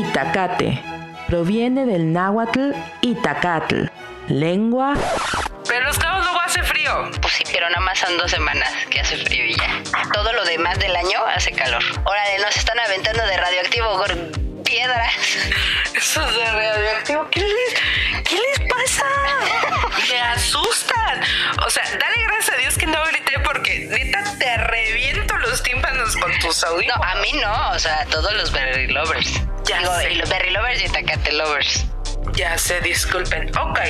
Itacate. 0.00 0.82
Proviene 1.28 1.86
del 1.86 2.12
náhuatl 2.12 2.72
Itacatl, 3.00 3.84
lengua... 4.28 4.94
Pero 5.68 5.86
los 5.86 5.98
cabos 5.98 6.24
luego 6.24 6.40
hace 6.40 6.62
frío. 6.62 7.10
Pues 7.22 7.34
sí, 7.34 7.44
pero 7.52 7.68
nada 7.70 7.80
más 7.80 7.98
son 7.98 8.16
dos 8.18 8.30
semanas 8.30 8.68
que 8.90 9.00
hace 9.00 9.16
frío 9.16 9.46
y 9.46 9.54
ya. 9.54 9.82
Todo 10.12 10.32
lo 10.32 10.44
demás 10.44 10.78
del 10.78 10.94
año 10.94 11.18
hace 11.34 11.52
calor. 11.52 11.82
Órale, 12.04 12.38
nos 12.44 12.54
están 12.56 12.78
aventando 12.80 13.24
de 13.24 13.36
radioactivo 13.36 13.96
con 13.96 14.62
piedras. 14.62 15.12
Eso 15.94 16.28
es 16.28 16.36
de 16.36 16.44
radioactivo. 16.52 17.26
¿Qué 17.30 17.40
les, 17.40 18.24
qué 18.24 18.34
les 18.36 18.68
pasa? 18.70 19.06
Me 20.10 20.20
asustan. 20.20 21.20
O 21.66 21.70
sea, 21.70 21.82
dale 21.84 22.24
gracias 22.26 22.54
a 22.56 22.58
Dios 22.58 22.76
que 22.76 22.86
no 22.86 23.02
grité 23.06 23.38
porque 23.40 23.88
neta 23.90 24.22
te 24.38 24.56
reviento 24.58 25.36
los 25.38 25.62
tímpanos 25.62 26.14
con 26.16 26.30
tus 26.40 26.62
No, 26.62 26.68
audífonos. 26.68 27.06
a 27.10 27.14
mí 27.20 27.32
no, 27.40 27.70
o 27.70 27.78
sea, 27.78 28.04
todos 28.10 28.32
los 28.34 28.52
berry 28.52 28.88
lovers. 28.88 29.40
Ya 29.66 29.78
Digo, 29.78 29.94
sé. 29.96 30.12
y 30.12 30.16
los 30.16 30.28
berry 30.28 30.50
lovers 30.50 30.84
y 30.84 30.88
tacate 30.88 31.32
lovers. 31.32 31.86
Ya 32.34 32.56
sé, 32.58 32.80
disculpen. 32.80 33.50
Ok. 33.56 33.80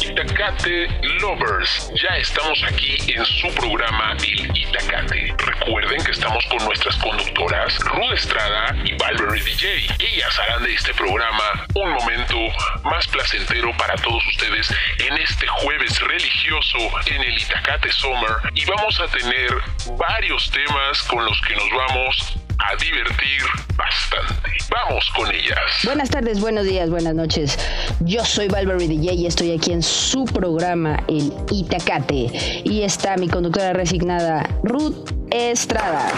Itacate 0.00 0.86
Lovers, 1.20 1.90
ya 2.00 2.16
estamos 2.18 2.62
aquí 2.64 2.96
en 3.12 3.24
su 3.24 3.48
programa 3.54 4.16
El 4.22 4.56
Itacate. 4.56 5.34
Recuerden 5.38 6.02
que 6.04 6.12
estamos 6.12 6.44
con 6.46 6.64
nuestras 6.64 6.96
conductoras 6.96 7.76
Ruth 7.80 8.12
Estrada 8.14 8.76
y 8.84 8.96
Valverde 8.96 9.40
DJ. 9.42 9.86
Ellas 9.98 10.38
harán 10.38 10.62
de 10.62 10.74
este 10.74 10.94
programa 10.94 11.66
un 11.74 11.90
momento 11.90 12.36
más 12.84 13.08
placentero 13.08 13.76
para 13.76 13.94
todos 13.96 14.24
ustedes 14.28 14.72
en 14.98 15.16
este 15.18 15.46
jueves 15.48 15.98
religioso 16.00 16.78
en 17.06 17.22
el 17.22 17.36
Itacate 17.38 17.90
Summer 17.90 18.36
y 18.54 18.64
vamos 18.66 19.00
a 19.00 19.08
tener 19.08 19.50
varios 19.96 20.50
temas 20.50 21.02
con 21.04 21.24
los 21.24 21.40
que 21.42 21.54
nos 21.56 21.70
vamos 21.70 22.36
a 22.58 22.76
divertir 22.76 23.42
bastante. 23.76 24.50
Vamos 24.70 25.10
con 25.16 25.28
ellas. 25.32 25.58
Buenas 25.84 26.10
tardes, 26.10 26.40
buenos 26.40 26.64
días, 26.64 26.90
buenas 26.90 27.14
noches. 27.14 27.58
Yo 28.00 28.24
soy 28.24 28.48
Valverde 28.48 28.88
DJ 28.88 29.14
y 29.14 29.26
estoy 29.26 29.52
aquí 29.52 29.72
en 29.72 29.82
su 29.82 30.24
programa, 30.24 30.98
el 31.08 31.32
Itacate. 31.50 32.62
Y 32.64 32.82
está 32.82 33.16
mi 33.16 33.28
conductora 33.28 33.72
resignada, 33.72 34.48
Ruth 34.62 35.10
Estrada. 35.30 36.10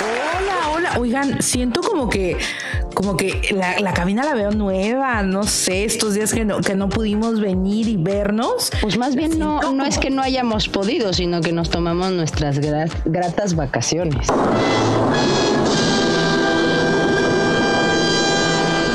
Hola, 0.00 0.70
hola. 0.70 0.98
Oigan, 0.98 1.42
siento 1.42 1.82
como 1.82 2.08
que, 2.08 2.38
como 2.92 3.16
que 3.16 3.40
la, 3.52 3.78
la 3.80 3.92
cabina 3.92 4.22
la 4.24 4.34
veo 4.34 4.50
nueva. 4.50 5.22
No 5.22 5.42
sé, 5.44 5.84
estos 5.84 6.14
días 6.14 6.32
que 6.32 6.44
no, 6.44 6.60
que 6.60 6.74
no 6.74 6.88
pudimos 6.88 7.40
venir 7.40 7.88
y 7.88 7.96
vernos. 7.96 8.70
Pues 8.80 8.96
más 8.98 9.14
bien 9.16 9.38
no, 9.38 9.60
no 9.72 9.84
es 9.84 9.98
que 9.98 10.10
no 10.10 10.22
hayamos 10.22 10.68
podido, 10.68 11.12
sino 11.12 11.40
que 11.40 11.52
nos 11.52 11.70
tomamos 11.70 12.10
nuestras 12.12 12.60
gra- 12.60 12.90
gratas 13.04 13.54
vacaciones. 13.56 14.26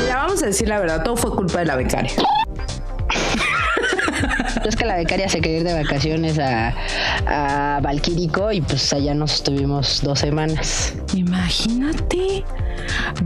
Ya 0.06 0.16
vamos 0.16 0.42
a 0.42 0.46
decir 0.46 0.68
la 0.68 0.78
verdad, 0.78 1.02
todo 1.02 1.16
fue 1.16 1.30
culpa 1.34 1.58
de 1.60 1.64
la 1.66 1.76
becaria. 1.76 2.12
Es 4.68 4.76
que 4.76 4.84
la 4.84 4.96
becaria 4.96 5.28
se 5.28 5.40
quería 5.40 5.58
ir 5.58 5.64
de 5.64 5.74
vacaciones 5.74 6.38
a, 6.38 6.74
a 7.26 7.80
Valquírico 7.80 8.52
y 8.52 8.60
pues 8.60 8.92
allá 8.92 9.14
nos 9.14 9.34
estuvimos 9.34 10.00
dos 10.02 10.18
semanas. 10.18 10.94
Imagínate. 11.14 12.44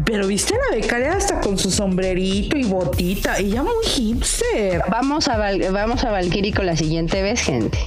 Pero 0.05 0.27
viste 0.27 0.55
a 0.55 0.59
la 0.71 0.81
becaria 0.81 1.13
hasta 1.17 1.41
con 1.41 1.59
su 1.59 1.71
sombrerito 1.71 2.57
y 2.57 2.65
botita. 2.65 3.39
Ella 3.39 3.63
muy 3.63 3.85
hipster. 3.87 4.83
Vamos 4.91 5.29
a, 5.29 5.37
Val- 5.37 5.63
vamos 5.73 6.05
a 6.05 6.11
Valquírico 6.11 6.63
la 6.63 6.77
siguiente 6.77 7.23
vez, 7.23 7.41
gente. 7.43 7.79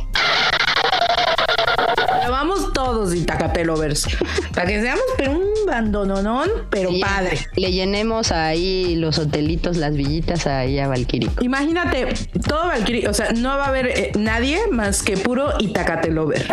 Lovers. 3.66 4.08
Para 4.54 4.68
que 4.68 4.82
seamos, 4.82 5.04
pero 5.18 5.32
un 5.32 5.66
bandononón, 5.66 6.50
pero 6.70 6.92
Y 6.92 7.02
padre. 7.02 7.40
Le 7.56 7.72
llenemos 7.72 8.32
ahí 8.32 8.96
los 8.96 9.18
hotelitos, 9.18 9.78
las 9.78 9.96
villitas 9.96 10.48
ahí 10.48 10.80
a 10.80 10.88
Valquírico. 10.88 11.44
Imagínate, 11.44 12.08
todo 12.48 12.68
Valkyrie, 12.68 13.08
o 13.08 13.14
sea, 13.14 13.32
no 13.32 13.58
va 13.58 13.66
a 13.66 13.68
haber 13.68 13.88
eh, 13.88 14.12
nadie 14.18 14.68
más 14.72 15.04
que 15.04 15.18
puro 15.18 15.54
Itacate 15.60 16.12
Lover. 16.12 16.48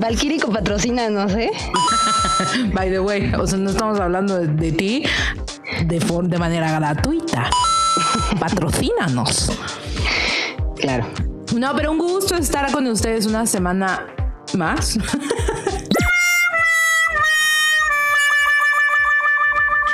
Valquírico 0.00 0.50
patrocina, 0.50 1.10
no 1.10 1.28
sé. 1.28 1.50
By 2.72 2.90
the 2.90 3.00
way, 3.00 3.32
o 3.34 3.46
sea, 3.46 3.58
no 3.58 3.70
estamos 3.70 3.98
hablando 3.98 4.38
de, 4.38 4.46
de 4.46 4.72
ti 4.72 5.04
de, 5.84 5.98
de 5.98 6.38
manera 6.38 6.70
gratuita. 6.72 7.50
Patrocínanos. 8.40 9.50
Claro. 10.76 11.27
No, 11.54 11.74
pero 11.74 11.90
un 11.92 11.98
gusto 11.98 12.36
estar 12.36 12.70
con 12.72 12.86
ustedes 12.86 13.26
una 13.26 13.46
semana 13.46 14.06
más. 14.54 14.98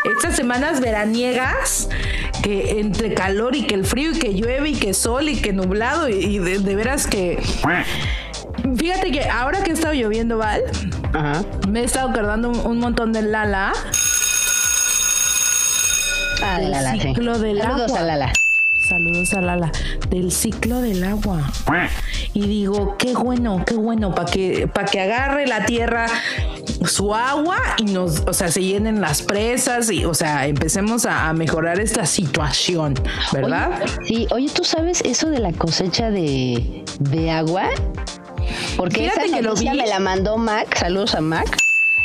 Estas 0.05 0.37
semanas 0.37 0.81
veraniegas, 0.81 1.89
que 2.43 2.79
entre 2.81 3.15
calor 3.15 3.57
y 3.57 3.67
que 3.67 3.75
el 3.75 3.87
frío 3.87 4.11
y 4.13 4.19
que 4.19 4.35
llueve 4.35 4.71
y 4.71 4.75
que 4.75 4.93
sol 4.93 5.29
y 5.31 5.41
que 5.41 5.53
nublado 5.55 6.09
y, 6.11 6.15
y 6.15 6.39
de, 6.39 6.59
de 6.59 6.77
veras 6.77 7.07
que... 7.07 7.43
Fíjate 8.77 9.11
que 9.13 9.23
ahora 9.31 9.63
que 9.63 9.71
ha 9.71 9.75
estado 9.75 9.95
lloviendo, 9.95 10.37
Val, 10.39 10.63
Ajá. 11.15 11.43
me 11.69 11.81
he 11.81 11.85
estado 11.85 12.11
acordando 12.11 12.51
un, 12.51 12.59
un 12.67 12.79
montón 12.79 13.13
de 13.13 13.23
Lala. 13.23 13.73
Ah, 16.43 16.59
Del 16.59 16.71
Lala, 16.71 16.93
sí. 16.93 17.01
ciclo 17.01 17.39
del 17.39 17.61
Saludos 17.63 17.89
agua. 17.91 17.99
a 18.01 18.03
Lala. 18.03 18.33
Saludos 18.89 19.33
a 19.34 19.41
Lala. 19.41 19.72
Del 20.11 20.31
ciclo 20.31 20.81
del 20.81 21.03
agua. 21.05 21.50
Y 22.34 22.47
digo, 22.47 22.97
qué 22.99 23.15
bueno, 23.15 23.62
qué 23.67 23.75
bueno, 23.75 24.15
para 24.15 24.31
que, 24.31 24.69
para 24.69 24.87
que 24.87 25.00
agarre 25.00 25.47
la 25.47 25.65
tierra 25.65 26.06
su 26.87 27.15
agua 27.15 27.56
y 27.78 27.84
nos, 27.84 28.21
o 28.27 28.33
sea, 28.33 28.49
se 28.49 28.62
llenen 28.62 29.00
las 29.00 29.23
presas 29.23 29.91
y, 29.91 30.05
o 30.05 30.12
sea, 30.15 30.47
empecemos 30.47 31.06
a, 31.06 31.28
a 31.28 31.33
mejorar 31.33 31.81
esta 31.81 32.05
situación, 32.06 32.94
¿verdad? 33.33 33.81
Oye, 33.83 33.93
sí, 34.06 34.27
oye, 34.31 34.50
¿tú 34.50 34.65
sabes 34.65 35.00
eso 35.03 35.31
de 35.31 35.39
la 35.41 35.53
cosecha 35.53 36.11
de, 36.11 36.84
de 37.00 37.31
agua? 37.31 37.71
Porque 38.77 39.05
Fíjate 39.05 39.27
esa 39.27 39.37
que 39.37 39.43
lo 39.43 39.50
noticia 39.50 39.73
vi. 39.73 39.78
me 39.78 39.87
la 39.87 39.99
mandó 40.00 40.37
Mac. 40.37 40.77
Saludos 40.77 41.15
a 41.15 41.21
Mac. 41.21 41.64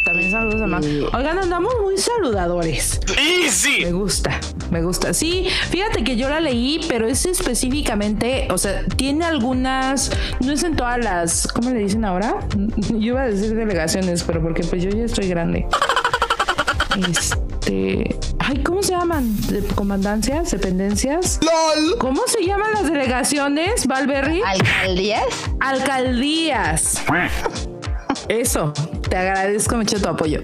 También 0.09 0.31
saludos 0.31 0.74
a. 0.74 0.81
Sí. 0.81 1.06
Oigan, 1.14 1.38
andamos 1.38 1.72
muy 1.84 1.96
saludadores. 1.96 3.00
¡Easy! 3.16 3.86
Me 3.86 3.92
gusta, 3.92 4.40
me 4.72 4.81
gusta. 4.81 5.14
Sí, 5.14 5.47
fíjate 5.70 6.03
que 6.03 6.16
yo 6.16 6.28
la 6.30 6.40
leí, 6.40 6.84
pero 6.88 7.06
es 7.06 7.28
específicamente, 7.28 8.48
o 8.50 8.58
sea, 8.58 8.84
tiene 8.96 9.25
algunas, 9.25 10.09
no 10.40 10.52
es 10.52 10.64
en 10.64 10.75
todas 10.75 10.98
las, 10.98 11.48
¿cómo 11.48 11.69
le 11.69 11.81
dicen 11.81 12.06
ahora? 12.06 12.40
Yo 12.90 12.98
iba 12.98 13.22
a 13.22 13.28
decir 13.28 13.53
delegaciones, 13.53 14.24
pero 14.24 14.42
porque 14.42 14.64
pues 14.64 14.81
yo 14.81 14.90
ya 14.90 15.03
estoy 15.03 15.28
grande. 15.28 15.68
Este, 17.08 18.18
ay, 18.40 18.64
¿cómo 18.64 18.81
se 18.81 18.94
llaman? 18.94 19.40
¿De 19.46 19.62
¿Comandancias? 19.75 20.50
¿Dependencias? 20.50 21.40
¿Cómo 22.00 22.24
se 22.25 22.44
llaman 22.44 22.72
las 22.74 22.90
delegaciones, 22.90 23.86
Valberry? 23.86 24.42
¿Alcaldías? 24.44 25.25
Alcaldías. 25.59 27.03
Eso, 28.28 28.74
te 29.09 29.18
agradezco 29.18 29.75
mucho 29.75 30.00
tu 30.00 30.08
apoyo. 30.08 30.42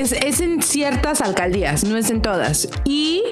Es, 0.00 0.12
es 0.12 0.40
en 0.40 0.62
ciertas 0.62 1.20
alcaldías, 1.20 1.84
no 1.84 1.96
es 1.96 2.10
en 2.10 2.20
todas. 2.20 2.68
Y 2.84 3.22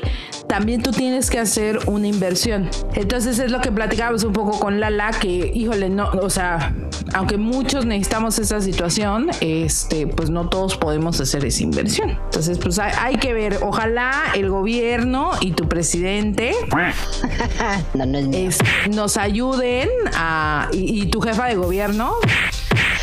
también 0.49 0.83
tú 0.83 0.91
tienes 0.91 1.31
que 1.31 1.39
hacer 1.39 1.79
una 1.87 2.07
inversión. 2.07 2.71
Entonces 2.95 3.39
es 3.39 3.51
lo 3.51 3.61
que 3.61 3.71
platicábamos 3.71 4.25
un 4.25 4.33
poco 4.33 4.59
con 4.59 4.81
Lala, 4.81 5.11
que 5.11 5.29
híjole, 5.29 5.91
no, 5.91 6.11
o 6.11 6.31
sea, 6.31 6.75
aunque 7.15 7.37
muchos 7.37 7.87
necesitamos 7.87 8.39
esa 8.39 8.61
situación, 8.61 9.29
este, 9.41 10.07
pues 10.07 10.31
no 10.31 10.49
todos 10.49 10.77
podemos 10.77 11.21
hacer 11.21 11.45
esa 11.45 11.63
inversión. 11.63 12.11
Entonces, 12.11 12.59
pues 12.59 12.79
hay, 12.79 12.93
hay 12.99 13.17
que 13.17 13.33
ver, 13.33 13.59
ojalá 13.63 14.13
el 14.35 14.51
gobierno 14.51 15.31
y 15.41 15.53
tu 15.53 15.69
presidente 15.69 16.53
No, 17.95 18.07
no 18.07 18.19
es 18.19 18.27
mío. 18.29 18.49
es- 18.49 18.59
nos 18.95 19.17
ayuden 19.17 19.89
a, 20.15 20.69
y, 20.73 21.03
y 21.03 21.07
tu 21.07 21.21
jefa 21.21 21.47
de 21.47 21.55
gobierno 21.57 22.15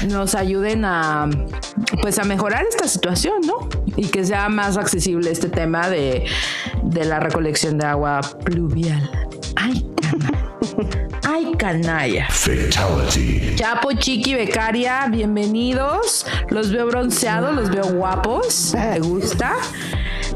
nos 0.10 0.36
ayuden 0.36 0.84
a 0.86 1.30
pues 2.02 2.20
a 2.20 2.24
mejorar 2.26 2.66
esta 2.70 2.88
situación, 2.90 3.36
¿no? 3.46 3.70
Y 3.96 4.08
que 4.08 4.26
sea 4.26 4.50
más 4.50 4.76
accesible 4.76 5.32
este 5.32 5.48
tema 5.48 5.88
de, 5.90 6.26
de 6.84 7.06
la 7.06 7.20
recolección 7.22 7.78
de 7.78 7.86
agua 7.86 8.20
pluvial. 8.44 9.10
Ay, 9.56 9.86
canalla. 11.64 12.28
Fatality. 12.30 13.56
Chapo, 13.56 13.94
Chiqui, 13.94 14.36
Becaria, 14.36 15.08
bienvenidos. 15.10 16.26
Los 16.50 16.74
veo 16.74 16.88
bronceados, 16.88 17.56
los 17.56 17.70
veo 17.70 17.86
guapos. 17.86 18.74
Me 18.74 19.00
gusta. 19.00 19.56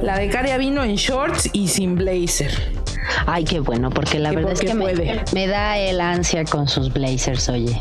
La 0.02 0.18
becaria 0.18 0.58
vino 0.58 0.86
en 0.86 0.96
shorts 0.96 1.50
y 1.52 1.68
sin 1.68 1.96
blazer. 1.96 2.52
Ay, 3.26 3.44
qué 3.44 3.60
bueno, 3.60 3.90
porque 3.90 4.20
la 4.20 4.30
Que 4.30 4.38
verdad 4.38 4.54
es 4.54 4.62
que 4.62 4.74
me 5.34 5.48
da 5.48 5.78
el 5.78 6.00
ansia 6.00 6.46
con 6.46 6.70
sus 6.70 6.94
blazers, 6.94 7.50
oye. 7.50 7.78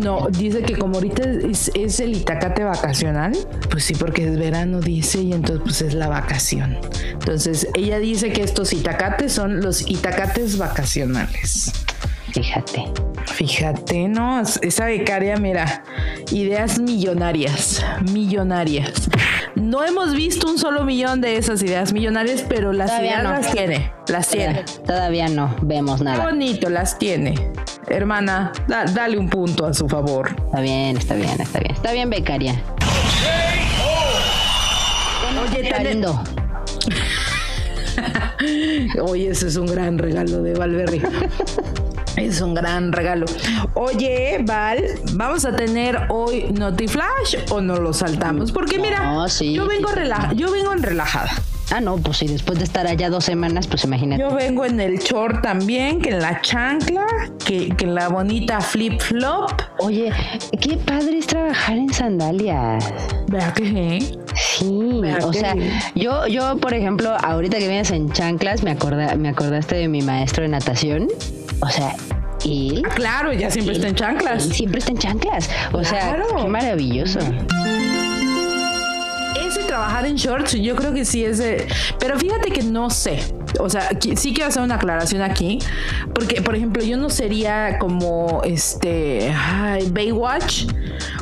No, 0.00 0.26
dice 0.30 0.62
que 0.62 0.76
como 0.76 0.96
ahorita 0.96 1.22
es, 1.48 1.70
es 1.74 2.00
el 2.00 2.16
Itacate 2.16 2.64
vacacional, 2.64 3.36
pues 3.70 3.84
sí, 3.84 3.94
porque 3.94 4.26
es 4.26 4.36
verano, 4.36 4.80
dice, 4.80 5.22
y 5.22 5.32
entonces 5.32 5.62
pues 5.62 5.80
es 5.80 5.94
la 5.94 6.08
vacación. 6.08 6.76
Entonces 7.12 7.68
ella 7.74 8.00
dice 8.00 8.32
que 8.32 8.42
estos 8.42 8.72
Itacates 8.72 9.32
son 9.32 9.60
los 9.60 9.88
Itacates 9.88 10.58
vacacionales. 10.58 11.72
Fíjate. 12.34 12.84
Fíjate, 13.26 14.08
¿no? 14.08 14.40
Esa 14.40 14.86
becaria, 14.86 15.36
mira, 15.36 15.84
ideas 16.32 16.80
millonarias, 16.80 17.84
millonarias. 18.12 19.08
No 19.54 19.84
hemos 19.84 20.14
visto 20.14 20.48
un 20.50 20.58
solo 20.58 20.84
millón 20.84 21.20
de 21.20 21.36
esas 21.36 21.62
ideas 21.62 21.92
millonarias, 21.92 22.44
pero 22.48 22.72
las 22.72 22.88
Todavía 22.90 23.10
ideas 23.10 23.22
no. 23.22 23.30
las 23.30 23.52
tiene, 23.52 23.92
las 24.08 24.28
tiene. 24.28 24.64
Todavía 24.84 25.28
no 25.28 25.54
vemos 25.62 25.98
Qué 25.98 26.04
nada. 26.04 26.24
bonito, 26.24 26.68
las 26.70 26.98
tiene. 26.98 27.52
Hermana, 27.86 28.50
da- 28.66 28.84
dale 28.86 29.16
un 29.16 29.28
punto 29.30 29.64
a 29.66 29.72
su 29.72 29.88
favor. 29.88 30.34
Está 30.46 30.60
bien, 30.60 30.96
está 30.96 31.14
bien, 31.14 31.40
está 31.40 31.60
bien. 31.60 31.72
Está 31.74 31.92
bien, 31.92 32.10
becaria. 32.10 32.60
Oye, 35.50 35.72
lindo. 35.84 36.20
Oye, 39.02 39.30
ese 39.30 39.46
es 39.48 39.56
un 39.56 39.66
gran 39.66 39.98
regalo 39.98 40.42
de 40.42 40.54
Valverde. 40.54 41.00
Es 42.16 42.40
un 42.40 42.54
gran 42.54 42.92
regalo. 42.92 43.26
Oye, 43.74 44.38
Val, 44.44 44.84
¿vamos 45.14 45.44
a 45.44 45.54
tener 45.54 45.98
hoy 46.08 46.52
Notiflash 46.52 47.36
o 47.50 47.60
no 47.60 47.76
lo 47.76 47.92
saltamos? 47.92 48.52
Porque 48.52 48.78
mira, 48.78 49.02
No, 49.02 49.28
sí, 49.28 49.54
yo 49.54 49.66
vengo 49.66 49.88
sí, 49.88 50.36
yo 50.36 50.50
vengo 50.52 50.72
en 50.72 50.82
relajada. 50.82 51.30
Ah, 51.70 51.80
no, 51.80 51.96
pues 51.96 52.18
sí, 52.18 52.26
después 52.26 52.58
de 52.58 52.64
estar 52.64 52.86
allá 52.86 53.08
dos 53.08 53.24
semanas, 53.24 53.66
pues 53.66 53.84
imagínate. 53.84 54.20
Yo 54.22 54.30
vengo 54.34 54.64
en 54.64 54.80
el 54.80 54.98
short 54.98 55.42
también, 55.42 56.00
que 56.00 56.10
en 56.10 56.20
la 56.20 56.40
chancla, 56.42 57.06
que, 57.44 57.70
que 57.70 57.84
en 57.86 57.94
la 57.94 58.08
bonita 58.08 58.60
flip 58.60 59.00
flop. 59.00 59.50
Oye, 59.78 60.12
qué 60.60 60.76
padre 60.76 61.18
es 61.18 61.26
trabajar 61.26 61.76
en 61.76 61.92
sandalias. 61.92 62.92
Vea 63.28 63.52
que 63.54 63.64
sí. 63.64 64.18
Sí, 64.36 65.00
¿Verdad 65.00 65.24
o 65.24 65.30
que 65.30 65.40
sea, 65.40 65.52
sí? 65.54 65.70
yo, 65.94 66.26
yo, 66.26 66.58
por 66.58 66.74
ejemplo, 66.74 67.16
ahorita 67.22 67.58
que 67.58 67.66
vienes 67.66 67.90
en 67.90 68.12
chanclas, 68.12 68.62
me, 68.62 68.72
acorda, 68.72 69.14
me 69.16 69.30
acordaste 69.30 69.76
de 69.76 69.88
mi 69.88 70.02
maestro 70.02 70.42
de 70.42 70.48
natación. 70.50 71.08
O 71.64 71.68
sea, 71.70 71.94
él, 72.44 72.82
Ah, 72.84 72.94
Claro, 72.94 73.32
ya 73.32 73.50
siempre 73.50 73.74
está 73.74 73.88
en 73.88 73.94
chanclas. 73.94 74.42
siempre 74.44 74.78
está 74.80 74.92
en 74.92 74.98
chanclas. 74.98 75.48
O 75.72 75.82
sea, 75.82 76.16
qué 76.36 76.46
maravilloso. 76.46 77.18
Eso 79.46 79.60
y 79.60 79.64
trabajar 79.66 80.04
en 80.06 80.16
shorts, 80.16 80.52
yo 80.52 80.76
creo 80.76 80.92
que 80.92 81.04
sí 81.04 81.24
es 81.24 81.38
de... 81.38 81.66
Pero 81.98 82.18
fíjate 82.18 82.50
que 82.50 82.62
no 82.62 82.90
sé. 82.90 83.18
O 83.60 83.68
sea, 83.70 83.88
sí 84.16 84.32
quiero 84.34 84.48
hacer 84.48 84.62
una 84.62 84.76
aclaración 84.76 85.22
aquí. 85.22 85.58
Porque, 86.14 86.42
por 86.42 86.54
ejemplo, 86.56 86.82
yo 86.82 86.96
no 86.96 87.08
sería 87.10 87.78
como 87.78 88.42
este... 88.44 89.32
Ay, 89.36 89.88
Baywatch. 89.90 90.66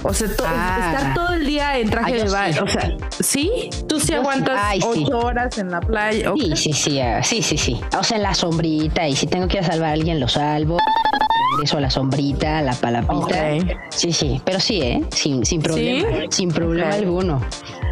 O 0.03 0.13
sea, 0.13 0.29
to- 0.35 0.45
Ah. 0.47 0.93
estar 0.95 1.15
todo 1.15 1.35
el 1.35 1.47
día 1.47 1.79
en 1.79 1.91
traje 1.91 2.15
de 2.25 2.29
baño. 2.31 2.55
sí. 2.57 2.63
O 2.63 2.67
sea, 2.69 2.91
¿sí? 3.21 3.51
¿Tú 3.89 4.01
sí 4.01 4.07
Yo 4.07 4.07
sí. 4.07 4.15
aguantas 4.15 4.59
sí. 4.73 4.81
ocho 4.85 5.19
horas 5.19 5.59
en 5.59 5.71
la 5.71 5.81
playa? 5.81 6.33
Sí, 6.37 6.57
sí, 6.57 6.73
sí, 6.73 7.01
ah, 7.01 7.23
sí, 7.23 7.43
sí, 7.43 7.57
sí. 7.57 7.81
O 7.99 8.03
sea, 8.03 8.17
en 8.17 8.23
la 8.25 8.35
sombrita, 8.35 9.07
y 9.09 9.15
si 9.17 9.27
tengo 9.27 9.47
que 9.49 9.63
salvar 9.63 9.91
a 9.91 9.93
alguien, 9.93 10.19
lo 10.21 10.29
salvo. 10.29 10.79
A 11.53 11.81
la 11.81 11.91
sombrita, 11.91 12.59
a 12.59 12.63
la 12.63 12.75
palapita. 12.75 13.79
Sí, 13.91 14.13
sí, 14.13 14.41
pero 14.45 14.59
sí, 14.59 14.81
¿eh? 14.81 15.05
Sin, 15.11 15.45
sin 15.45 15.61
problema. 15.63 16.09
¿Sí? 16.23 16.27
Sin 16.31 16.49
problema 16.51 16.91
alguno. 16.91 17.41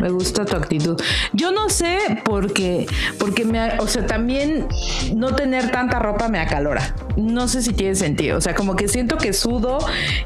Me 0.01 0.11
gusta 0.11 0.45
tu 0.45 0.57
actitud. 0.57 1.01
Yo 1.35 1.53
no 1.53 1.69
sé 1.69 1.99
porque, 2.25 2.87
porque 3.19 3.45
me, 3.45 3.79
o 3.79 3.87
sea, 3.87 4.07
también 4.07 4.67
no 5.15 5.35
tener 5.35 5.71
tanta 5.71 5.99
ropa 5.99 6.29
me 6.29 6.41
acalora. 6.41 6.95
No 7.17 7.49
sé 7.49 7.63
si 7.63 7.73
tiene 7.73 7.95
sentido. 7.95 8.39
O 8.39 8.41
sea, 8.41 8.55
como 8.55 8.77
que 8.77 8.89
siento 8.89 9.19
que 9.19 9.33
sudo 9.33 9.79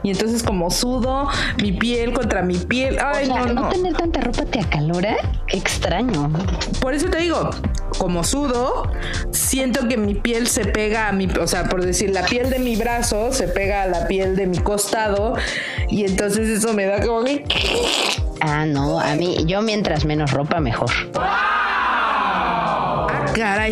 y 0.02 0.10
entonces 0.10 0.42
como 0.42 0.70
sudo 0.70 1.28
mi 1.60 1.72
piel 1.72 2.12
contra 2.12 2.42
mi 2.42 2.56
piel. 2.56 2.98
Ay, 3.04 3.24
o 3.24 3.34
sea, 3.34 3.46
no, 3.46 3.52
no, 3.52 3.60
no. 3.62 3.68
tener 3.68 3.94
tanta 3.94 4.20
ropa 4.20 4.44
te 4.46 4.60
acalora. 4.60 5.16
Qué 5.48 5.58
extraño. 5.58 6.30
Por 6.80 6.94
eso 6.94 7.08
te 7.08 7.18
digo, 7.18 7.50
como 7.98 8.24
sudo, 8.24 8.90
siento 9.30 9.88
que 9.88 9.96
mi 9.96 10.14
piel 10.14 10.46
se 10.46 10.64
pega 10.64 11.08
a 11.08 11.12
mi, 11.12 11.26
o 11.26 11.46
sea, 11.46 11.64
por 11.64 11.84
decir, 11.84 12.10
la 12.10 12.24
piel 12.24 12.50
de 12.50 12.58
mi 12.58 12.76
brazo 12.76 13.23
se 13.32 13.48
pega 13.48 13.82
a 13.82 13.86
la 13.86 14.06
piel 14.06 14.36
de 14.36 14.46
mi 14.46 14.58
costado 14.58 15.34
y 15.88 16.04
entonces 16.04 16.48
eso 16.48 16.72
me 16.72 16.86
da 16.86 17.00
como 17.04 17.24
que 17.24 17.44
Ah, 18.40 18.66
no, 18.66 19.00
a 19.00 19.14
mí, 19.14 19.44
yo 19.46 19.62
mientras 19.62 20.04
menos 20.04 20.30
ropa, 20.32 20.60
mejor. 20.60 20.90
Ah, 21.14 23.06
caray. 23.34 23.70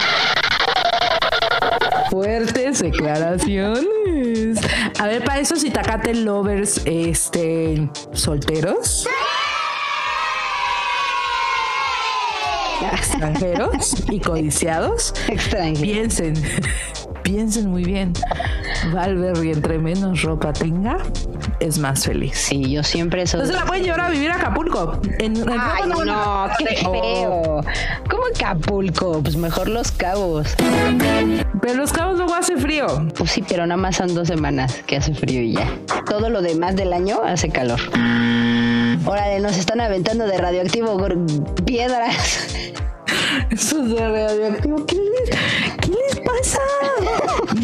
Fuertes 2.11 2.79
declaraciones. 2.81 4.59
A 4.99 5.07
ver, 5.07 5.25
para 5.25 5.41
esos 5.41 5.63
Itacate 5.65 6.15
lovers, 6.15 6.81
este, 6.87 7.87
solteros. 8.13 9.07
Extranjeros 12.93 13.95
y 14.11 14.21
codiciados. 14.21 15.13
Extranjero. 15.29 15.81
Piensen, 15.81 16.35
piensen 17.23 17.71
muy 17.71 17.85
bien. 17.85 18.13
Valverde, 18.93 19.53
entre 19.53 19.79
menos 19.79 20.23
ropa 20.23 20.53
tenga, 20.53 20.99
es 21.61 21.79
más 21.79 22.05
feliz. 22.05 22.37
Sí, 22.37 22.71
yo 22.71 22.83
siempre 22.83 23.27
soy. 23.27 23.41
Entonces 23.41 23.61
la 23.61 23.67
pueden 23.67 23.85
llevar 23.85 24.01
a 24.01 24.11
vivir 24.11 24.31
a 24.31 24.37
Acapulco. 24.37 25.01
En, 25.19 25.37
en 25.37 25.49
Ay, 25.49 25.91
ropa 25.91 26.05
no, 26.05 26.49
qué 26.59 26.77
feo. 26.77 27.61
¿Cómo 28.11 28.23
Acapulco? 28.35 29.23
Pues 29.23 29.37
mejor 29.37 29.69
Los 29.69 29.93
Cabos. 29.93 30.55
Pero 31.61 31.75
los 31.75 31.93
cabos 31.93 32.17
luego 32.17 32.35
hace 32.35 32.57
frío. 32.57 32.87
Pues 33.17 33.31
sí, 33.31 33.45
pero 33.47 33.67
nada 33.67 33.81
más 33.81 33.97
son 33.97 34.15
dos 34.15 34.27
semanas 34.27 34.83
que 34.87 34.97
hace 34.97 35.15
frío 35.15 35.43
y 35.43 35.53
ya. 35.55 35.71
Todo 36.09 36.29
lo 36.29 36.43
demás 36.43 36.75
del 36.75 36.93
año 36.93 37.21
hace 37.25 37.51
calor. 37.51 37.81
Órale, 39.05 39.41
nos 39.41 39.57
están 39.57 39.81
aventando 39.81 40.27
de 40.27 40.39
radioactivo 40.39 40.99
piedras. 41.65 42.49
Eso 43.51 43.83
es 43.83 43.91
de 43.91 44.09
radioactivo. 44.09 44.87
¿Qué 44.87 44.97
les, 44.97 45.31
¿Qué 45.81 45.91
les 45.91 46.21
pasa? 46.21 46.61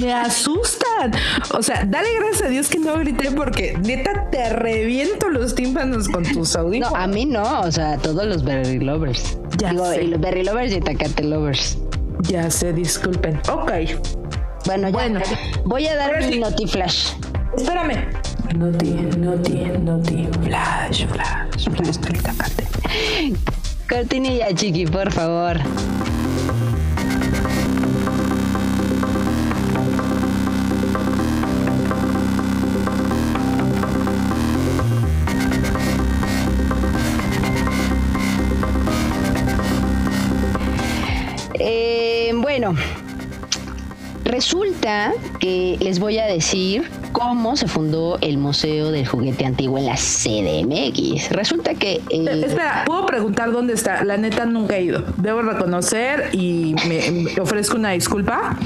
Me 0.00 0.12
asustan. 0.12 1.12
O 1.55 1.62
sea, 1.62 1.85
dale 1.87 2.09
gracias 2.19 2.43
a 2.43 2.49
Dios 2.49 2.69
que 2.69 2.79
no 2.79 2.97
grité 2.99 3.31
porque 3.31 3.77
neta 3.83 4.29
te 4.31 4.49
reviento 4.50 5.29
los 5.29 5.55
tímpanos 5.55 6.09
con 6.09 6.25
tus 6.25 6.55
No, 6.55 6.61
audífonos. 6.61 6.95
a 6.99 7.06
mí 7.06 7.25
no, 7.27 7.61
o 7.61 7.71
sea, 7.73 7.97
todos 7.99 8.25
los 8.27 8.45
Berry 8.45 8.79
Lovers. 8.81 9.39
Ya 9.59 9.71
Digo, 9.71 9.91
sé. 9.91 10.05
y 10.05 10.06
los 10.09 10.21
Berry 10.21 10.45
Lovers 10.45 10.73
y 10.73 10.81
Tacate 10.81 11.25
Lovers. 11.25 11.79
Ya 12.23 12.50
sé, 12.50 12.73
disculpen. 12.73 13.41
Ok, 13.50 13.71
Bueno, 14.67 14.89
ya. 14.89 14.93
Bueno. 14.93 15.21
Voy 15.65 15.87
a 15.87 15.97
dar 15.97 16.19
mi 16.25 16.33
sí. 16.35 16.39
notiflash. 16.41 17.12
espérame. 17.56 18.09
Noti, 18.56 18.91
noti, 19.19 19.53
noti, 19.83 20.29
flash, 20.43 21.05
flash, 21.06 21.69
flash, 21.77 21.97
tacate. 22.23 22.65
Cortinilla, 23.89 24.55
chiqui, 24.55 24.87
por 24.87 25.11
favor. 25.12 25.59
Resulta 44.25 45.13
que 45.41 45.77
les 45.81 45.99
voy 45.99 46.19
a 46.19 46.27
decir 46.27 46.89
cómo 47.12 47.57
se 47.57 47.67
fundó 47.69 48.19
el 48.21 48.38
Museo 48.38 48.91
del 48.91 49.07
Juguete 49.07 49.45
Antiguo 49.47 49.79
en 49.79 49.87
la 49.87 49.97
CDMX. 49.97 51.31
Resulta 51.31 51.75
que... 51.75 52.00
eh, 52.11 52.43
Espera, 52.47 52.85
¿puedo 52.87 53.07
preguntar 53.07 53.50
dónde 53.53 53.75
está? 53.75 54.05
La 54.05 54.17
neta 54.17 54.47
nunca 54.47 54.77
he 54.77 54.83
ido. 54.83 55.05
Debo 55.17 55.43
reconocer 55.43 56.31
y 56.33 56.75
me, 56.88 57.11
me 57.11 57.41
ofrezco 57.41 57.77
una 57.77 57.91
disculpa. 57.91 58.57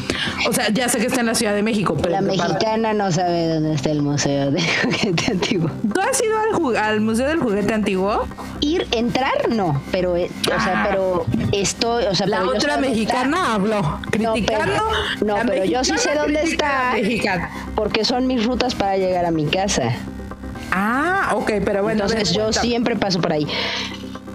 O 0.48 0.52
sea, 0.52 0.68
ya 0.70 0.88
sé 0.88 0.98
que 0.98 1.06
está 1.06 1.20
en 1.20 1.26
la 1.26 1.34
Ciudad 1.34 1.54
de 1.54 1.62
México, 1.62 1.96
pero... 2.00 2.10
la 2.20 2.20
para- 2.20 2.48
mexicana 2.48 2.92
no 2.92 3.10
sabe 3.12 3.48
dónde 3.48 3.74
está 3.74 3.90
el 3.90 4.02
Museo 4.02 4.50
del 4.50 4.62
Juguete 4.82 5.32
Antiguo. 5.32 5.70
¿Tú 5.92 6.00
has 6.00 6.22
ido 6.22 6.70
al, 6.72 6.76
al 6.76 7.00
Museo 7.00 7.28
del 7.28 7.38
Juguete 7.38 7.74
Antiguo? 7.74 8.26
Ir, 8.60 8.86
entrar, 8.92 9.48
no, 9.50 9.80
pero, 9.90 10.16
eh, 10.16 10.30
o 10.46 10.60
sea, 10.60 10.72
Ah. 10.84 10.86
pero 10.88 11.26
estoy, 11.52 12.04
o 12.04 12.14
sea, 12.14 12.26
La 12.26 12.44
otra 12.46 12.76
mexicana 12.78 13.54
habló, 13.54 13.98
criticando. 14.10 14.44
pero- 15.18 15.26
no, 15.36 15.36
pero 15.46 15.64
yo 15.64 15.82
sí 15.84 15.92
sé 15.98 16.14
dónde 16.14 16.40
está. 16.42 16.92
mexicana. 16.94 17.44
está, 17.52 17.72
porque 17.74 18.04
son 18.04 18.26
mis 18.34 18.44
rutas 18.46 18.74
para 18.74 18.96
llegar 18.96 19.24
a 19.24 19.30
mi 19.30 19.46
casa. 19.46 19.94
Ah, 20.70 21.32
ok, 21.34 21.52
pero 21.64 21.82
bueno. 21.82 22.04
ver, 22.04 22.18
Entonces 22.18 22.32
yo 22.34 22.52
siempre 22.52 22.96
paso 22.96 23.20
por 23.20 23.32
ahí. 23.32 23.46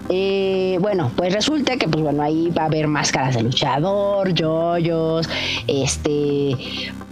Eh, 0.08 0.78
bueno, 0.80 1.10
pues 1.16 1.34
resulta 1.34 1.76
que 1.76 1.86
pues 1.86 2.02
bueno, 2.02 2.22
ahí 2.22 2.50
va 2.56 2.62
a 2.62 2.66
haber 2.66 2.86
máscaras 2.86 3.34
de 3.34 3.42
luchador, 3.42 4.32
yoyos, 4.32 5.28
este, 5.66 6.56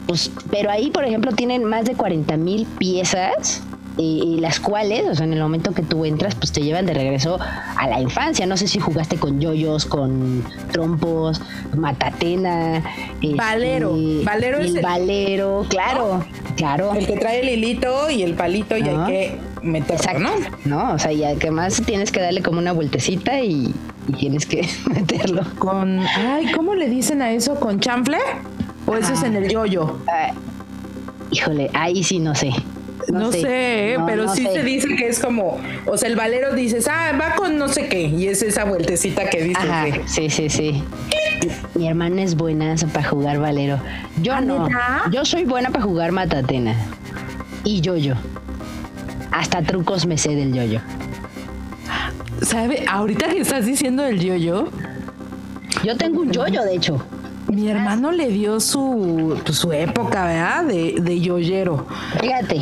pues, 0.06 0.30
pero 0.50 0.70
ahí 0.70 0.90
por 0.90 1.04
ejemplo 1.04 1.32
tienen 1.32 1.64
más 1.64 1.84
de 1.84 1.94
40 1.94 2.36
mil 2.38 2.66
piezas 2.78 3.62
y, 3.98 4.38
las 4.40 4.60
cuales, 4.60 5.06
o 5.08 5.14
sea, 5.14 5.24
en 5.24 5.32
el 5.32 5.40
momento 5.40 5.72
que 5.72 5.82
tú 5.82 6.04
entras, 6.04 6.34
pues 6.34 6.52
te 6.52 6.60
llevan 6.60 6.86
de 6.86 6.94
regreso 6.94 7.38
a 7.40 7.86
la 7.86 8.00
infancia. 8.00 8.46
No 8.46 8.56
sé 8.56 8.68
si 8.68 8.78
jugaste 8.78 9.16
con 9.16 9.40
yoyos, 9.40 9.86
con 9.86 10.44
trompos, 10.70 11.40
matatena, 11.74 12.82
este, 13.22 13.34
valero, 13.34 13.96
valero 14.22 14.58
el, 14.58 14.80
valero, 14.80 15.64
claro, 15.68 16.24
claro. 16.56 16.94
El 16.94 17.06
que 17.06 17.16
trae 17.16 17.40
el 17.40 17.48
hilito 17.48 18.10
y 18.10 18.22
el 18.22 18.34
palito 18.34 18.76
y 18.76 18.82
hay 18.82 19.06
que 19.06 19.38
meterlo, 19.62 20.18
¿no? 20.18 20.30
No, 20.64 20.94
o 20.94 20.98
sea, 20.98 21.12
y 21.12 21.24
además 21.24 21.82
tienes 21.86 22.12
que 22.12 22.20
darle 22.20 22.42
como 22.42 22.58
una 22.58 22.72
vueltecita 22.72 23.40
y, 23.40 23.74
tienes 24.18 24.46
que 24.46 24.68
meterlo. 24.86 25.42
Con, 25.58 26.00
ay, 26.00 26.52
¿cómo 26.52 26.74
le 26.74 26.88
dicen 26.88 27.22
a 27.22 27.32
eso? 27.32 27.58
¿Con 27.58 27.80
chanfle? 27.80 28.18
¿O 28.86 28.94
eso 28.94 29.14
es 29.14 29.22
en 29.22 29.36
el 29.36 29.50
yoyo? 29.50 29.98
Ah, 30.06 30.32
híjole, 31.30 31.70
ahí 31.72 32.04
sí 32.04 32.18
no 32.18 32.34
sé. 32.34 32.52
No, 33.12 33.30
sé, 33.30 33.94
¿eh? 33.94 33.98
pero 34.06 34.28
sí 34.28 34.46
se 34.52 34.62
dice 34.62 34.88
que 34.96 35.08
es 35.08 35.20
como, 35.20 35.60
o 35.86 35.96
sea, 35.96 36.08
el 36.08 36.16
valero 36.16 36.54
dices, 36.54 36.88
ah, 36.88 37.12
va 37.20 37.36
con 37.36 37.56
no 37.56 37.68
sé 37.68 37.88
qué, 37.88 38.02
y 38.02 38.26
es 38.26 38.42
esa 38.42 38.64
vueltecita 38.64 39.28
que 39.30 39.42
dices. 39.42 39.64
Ajá, 39.64 39.86
sí, 40.06 40.30
sí, 40.30 40.48
sí. 40.48 40.82
Mi 41.74 41.88
hermana 41.88 42.22
es 42.22 42.34
buena 42.34 42.74
para 42.92 43.08
jugar 43.08 43.38
valero. 43.38 43.78
Yo 44.22 44.32
¿Ah, 44.34 44.40
no. 44.40 44.68
Yo 45.10 45.24
soy 45.24 45.44
buena 45.44 45.70
para 45.70 45.84
jugar 45.84 46.12
matatena. 46.12 46.74
Y 47.64 47.80
yo-yo. 47.80 48.14
Hasta 49.30 49.62
trucos 49.62 50.06
me 50.06 50.16
sé 50.18 50.34
del 50.34 50.52
yo-yo. 50.52 50.80
¿Sabe? 52.42 52.84
Ahorita 52.88 53.28
que 53.28 53.40
estás 53.40 53.66
diciendo 53.66 54.04
el 54.04 54.20
yo-yo. 54.20 54.68
Yo 55.84 55.96
tengo 55.96 56.22
un 56.22 56.32
yo-yo, 56.32 56.64
de 56.64 56.74
hecho. 56.74 57.04
Mi 57.48 57.68
hermano 57.68 58.10
le 58.10 58.28
dio 58.28 58.60
su, 58.60 59.40
su 59.52 59.72
época, 59.72 60.24
¿verdad? 60.26 60.64
De, 60.64 60.96
de 61.00 61.20
yoyero. 61.20 61.86
Fíjate, 62.20 62.60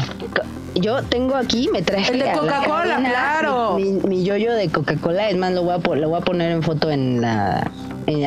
yo 0.75 1.03
tengo 1.05 1.37
aquí, 1.37 1.69
me 1.73 1.83
traje. 1.83 2.13
El 2.13 2.19
de 2.19 2.33
Coca-Cola, 2.33 2.97
claro. 2.99 3.79
Mi, 3.79 4.25
yoyo 4.25 4.53
de 4.53 4.69
Coca-Cola, 4.69 5.31
es 5.31 5.37
más, 5.37 5.53
lo 5.53 5.63
voy, 5.63 5.75
a, 5.75 5.97
lo 5.97 6.09
voy 6.09 6.19
a 6.21 6.25
poner 6.25 6.51
en 6.51 6.63
foto 6.63 6.91
en 6.91 7.21
la, 7.21 7.71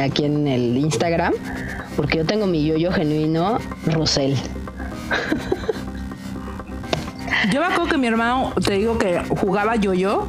aquí 0.02 0.26
en 0.26 0.48
el 0.48 0.78
Instagram, 0.78 1.34
porque 1.96 2.20
yo 2.20 2.26
tengo 2.26 2.48
mi 2.48 2.66
yoyo 2.66 2.92
genuino 2.92 3.60
Rosel. 3.86 4.36
Yo 7.54 7.62
me 7.62 7.68
acuerdo 7.68 7.92
que 7.92 7.98
mi 7.98 8.08
hermano, 8.08 8.52
te 8.62 8.74
digo 8.74 8.98
que 8.98 9.22
jugaba 9.40 9.76
yoyo 9.78 10.26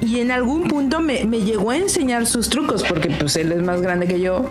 y 0.00 0.20
en 0.20 0.30
algún 0.30 0.68
punto 0.68 1.00
me, 1.00 1.24
me, 1.24 1.40
llegó 1.40 1.70
a 1.70 1.76
enseñar 1.76 2.26
sus 2.26 2.48
trucos 2.48 2.84
porque 2.84 3.10
pues 3.10 3.34
él 3.34 3.50
es 3.50 3.62
más 3.62 3.80
grande 3.80 4.06
que 4.06 4.20
yo 4.20 4.50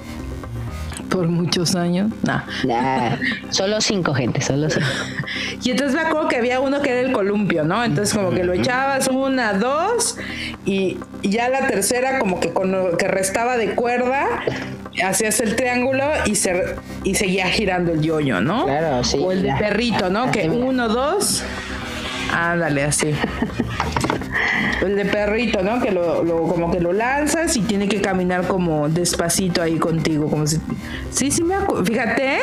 por 1.12 1.28
muchos 1.28 1.76
años. 1.76 2.12
Nah. 2.24 2.42
Solo 3.50 3.82
cinco 3.82 4.14
gente, 4.14 4.42
solo 4.42 4.70
cinco. 4.70 4.88
y 5.62 5.72
entonces 5.72 5.96
me 5.96 6.02
acuerdo 6.02 6.28
que 6.28 6.38
había 6.38 6.60
uno 6.60 6.82
que 6.82 6.92
era 6.92 7.02
el 7.02 7.12
columpio, 7.12 7.64
¿no? 7.64 7.84
Entonces 7.84 8.16
como 8.16 8.32
que 8.32 8.44
lo 8.44 8.54
echabas 8.54 9.08
una, 9.08 9.54
dos 9.54 10.18
y 10.66 10.98
ya 11.22 11.50
la 11.50 11.68
tercera 11.68 12.20
como 12.20 12.40
que 12.40 12.52
con 12.52 12.72
lo 12.72 12.98
que 12.98 13.08
restaba 13.08 13.58
de 13.58 13.76
cuerda 13.76 14.26
hacías 15.06 15.40
el 15.40 15.56
triángulo 15.56 16.06
y 16.26 16.36
se 16.36 16.76
y 17.04 17.16
seguía 17.16 17.48
girando 17.48 17.94
el 17.94 18.02
yoyo, 18.02 18.42
¿no? 18.42 18.66
Claro, 18.66 19.04
sí. 19.04 19.18
O 19.22 19.32
el 19.32 19.44
de 19.44 19.54
perrito, 19.54 20.10
¿no? 20.10 20.32
Que 20.32 20.50
uno, 20.50 20.88
dos, 20.88 21.44
ándale 22.32 22.84
así. 22.84 23.14
El 24.82 24.96
de 24.96 25.06
perrito, 25.06 25.62
¿no? 25.64 25.82
Que 25.82 25.92
lo, 25.92 26.24
como 26.48 26.72
que 26.72 26.80
lo 26.80 26.94
lanzas 26.94 27.56
y 27.56 27.62
tiene 27.62 27.88
que 27.88 28.02
caminar 28.02 28.48
como 28.48 28.90
despacito 28.90 29.62
ahí 29.62 29.78
contigo, 29.78 30.30
como 30.30 30.48
si 30.48 30.58
Sí, 31.12 31.32
sí 31.32 31.44
me 31.44 31.56
acuerdo. 31.56 31.86
Fíjate, 31.86 32.40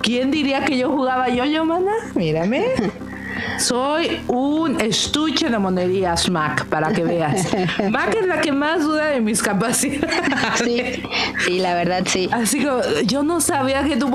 ¿quién 0.00 0.30
diría 0.30 0.64
que 0.64 0.76
yo 0.76 0.90
jugaba 0.90 1.28
yo-yo, 1.28 1.64
mana? 1.64 1.92
Mírame. 2.14 2.66
Soy 3.58 4.20
un 4.28 4.80
estuche 4.80 5.48
de 5.48 5.58
monerías, 5.58 6.28
Mac, 6.30 6.66
para 6.66 6.92
que 6.92 7.04
veas. 7.04 7.48
Mac 7.90 8.14
es 8.20 8.26
la 8.26 8.40
que 8.40 8.52
más 8.52 8.82
duda 8.82 9.06
de 9.06 9.20
mis 9.20 9.42
capacidades. 9.42 10.12
Sí, 10.62 11.02
sí, 11.44 11.58
la 11.58 11.74
verdad, 11.74 12.02
sí. 12.06 12.28
Así 12.30 12.60
que 12.60 13.04
yo 13.06 13.22
no 13.22 13.40
sabía 13.40 13.84
que 13.84 13.96
tú... 13.96 14.14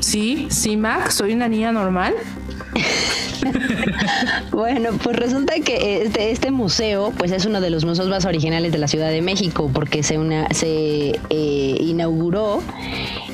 Sí, 0.00 0.46
sí, 0.50 0.76
Mac, 0.76 1.10
soy 1.10 1.34
una 1.34 1.48
niña 1.48 1.72
normal. 1.72 2.14
bueno, 4.50 4.90
pues 5.02 5.16
resulta 5.16 5.54
que 5.60 6.02
este, 6.02 6.30
este, 6.30 6.50
museo 6.50 7.12
pues 7.16 7.30
es 7.32 7.44
uno 7.44 7.60
de 7.60 7.70
los 7.70 7.84
museos 7.84 8.08
más 8.08 8.24
originales 8.24 8.72
de 8.72 8.78
la 8.78 8.88
Ciudad 8.88 9.10
de 9.10 9.22
México 9.22 9.70
porque 9.72 10.02
se, 10.02 10.18
una, 10.18 10.48
eh, 10.62 11.76
inauguró 11.80 12.62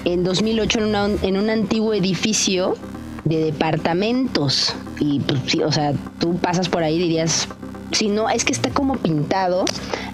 en 0.05 0.25
2008 0.25 0.79
en, 0.81 1.19
en 1.23 1.37
un 1.37 1.51
antiguo 1.51 1.95
edificio 1.95 2.77
de 3.25 3.45
departamentos. 3.45 4.75
Y 4.99 5.21
pues, 5.21 5.41
sí, 5.47 5.63
o 5.63 5.73
sea, 5.73 5.93
tú 6.19 6.37
pasas 6.37 6.69
por 6.69 6.83
ahí 6.83 6.97
y 6.97 6.99
dirías, 6.99 7.49
si 7.93 8.09
no, 8.09 8.29
es 8.29 8.45
que 8.45 8.53
está 8.53 8.71
como 8.71 8.97
pintado 8.97 9.65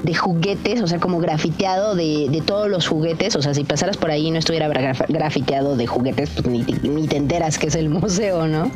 de 0.02 0.14
juguetes, 0.14 0.80
o 0.82 0.86
sea, 0.86 0.98
como 0.98 1.18
grafiteado 1.18 1.94
de, 1.94 2.28
de, 2.30 2.40
todos 2.40 2.68
los 2.68 2.86
juguetes. 2.86 3.34
O 3.36 3.42
sea, 3.42 3.54
si 3.54 3.64
pasaras 3.64 3.96
por 3.96 4.10
ahí 4.10 4.28
y 4.28 4.30
no 4.30 4.38
estuviera 4.38 4.68
grafiteado 4.68 5.76
de 5.76 5.86
juguetes, 5.86 6.30
pues 6.30 6.46
ni, 6.46 6.62
ni, 6.82 7.08
te 7.08 7.16
enteras 7.16 7.58
que 7.58 7.66
es 7.66 7.74
el 7.74 7.88
museo, 7.88 8.46
¿no? 8.46 8.70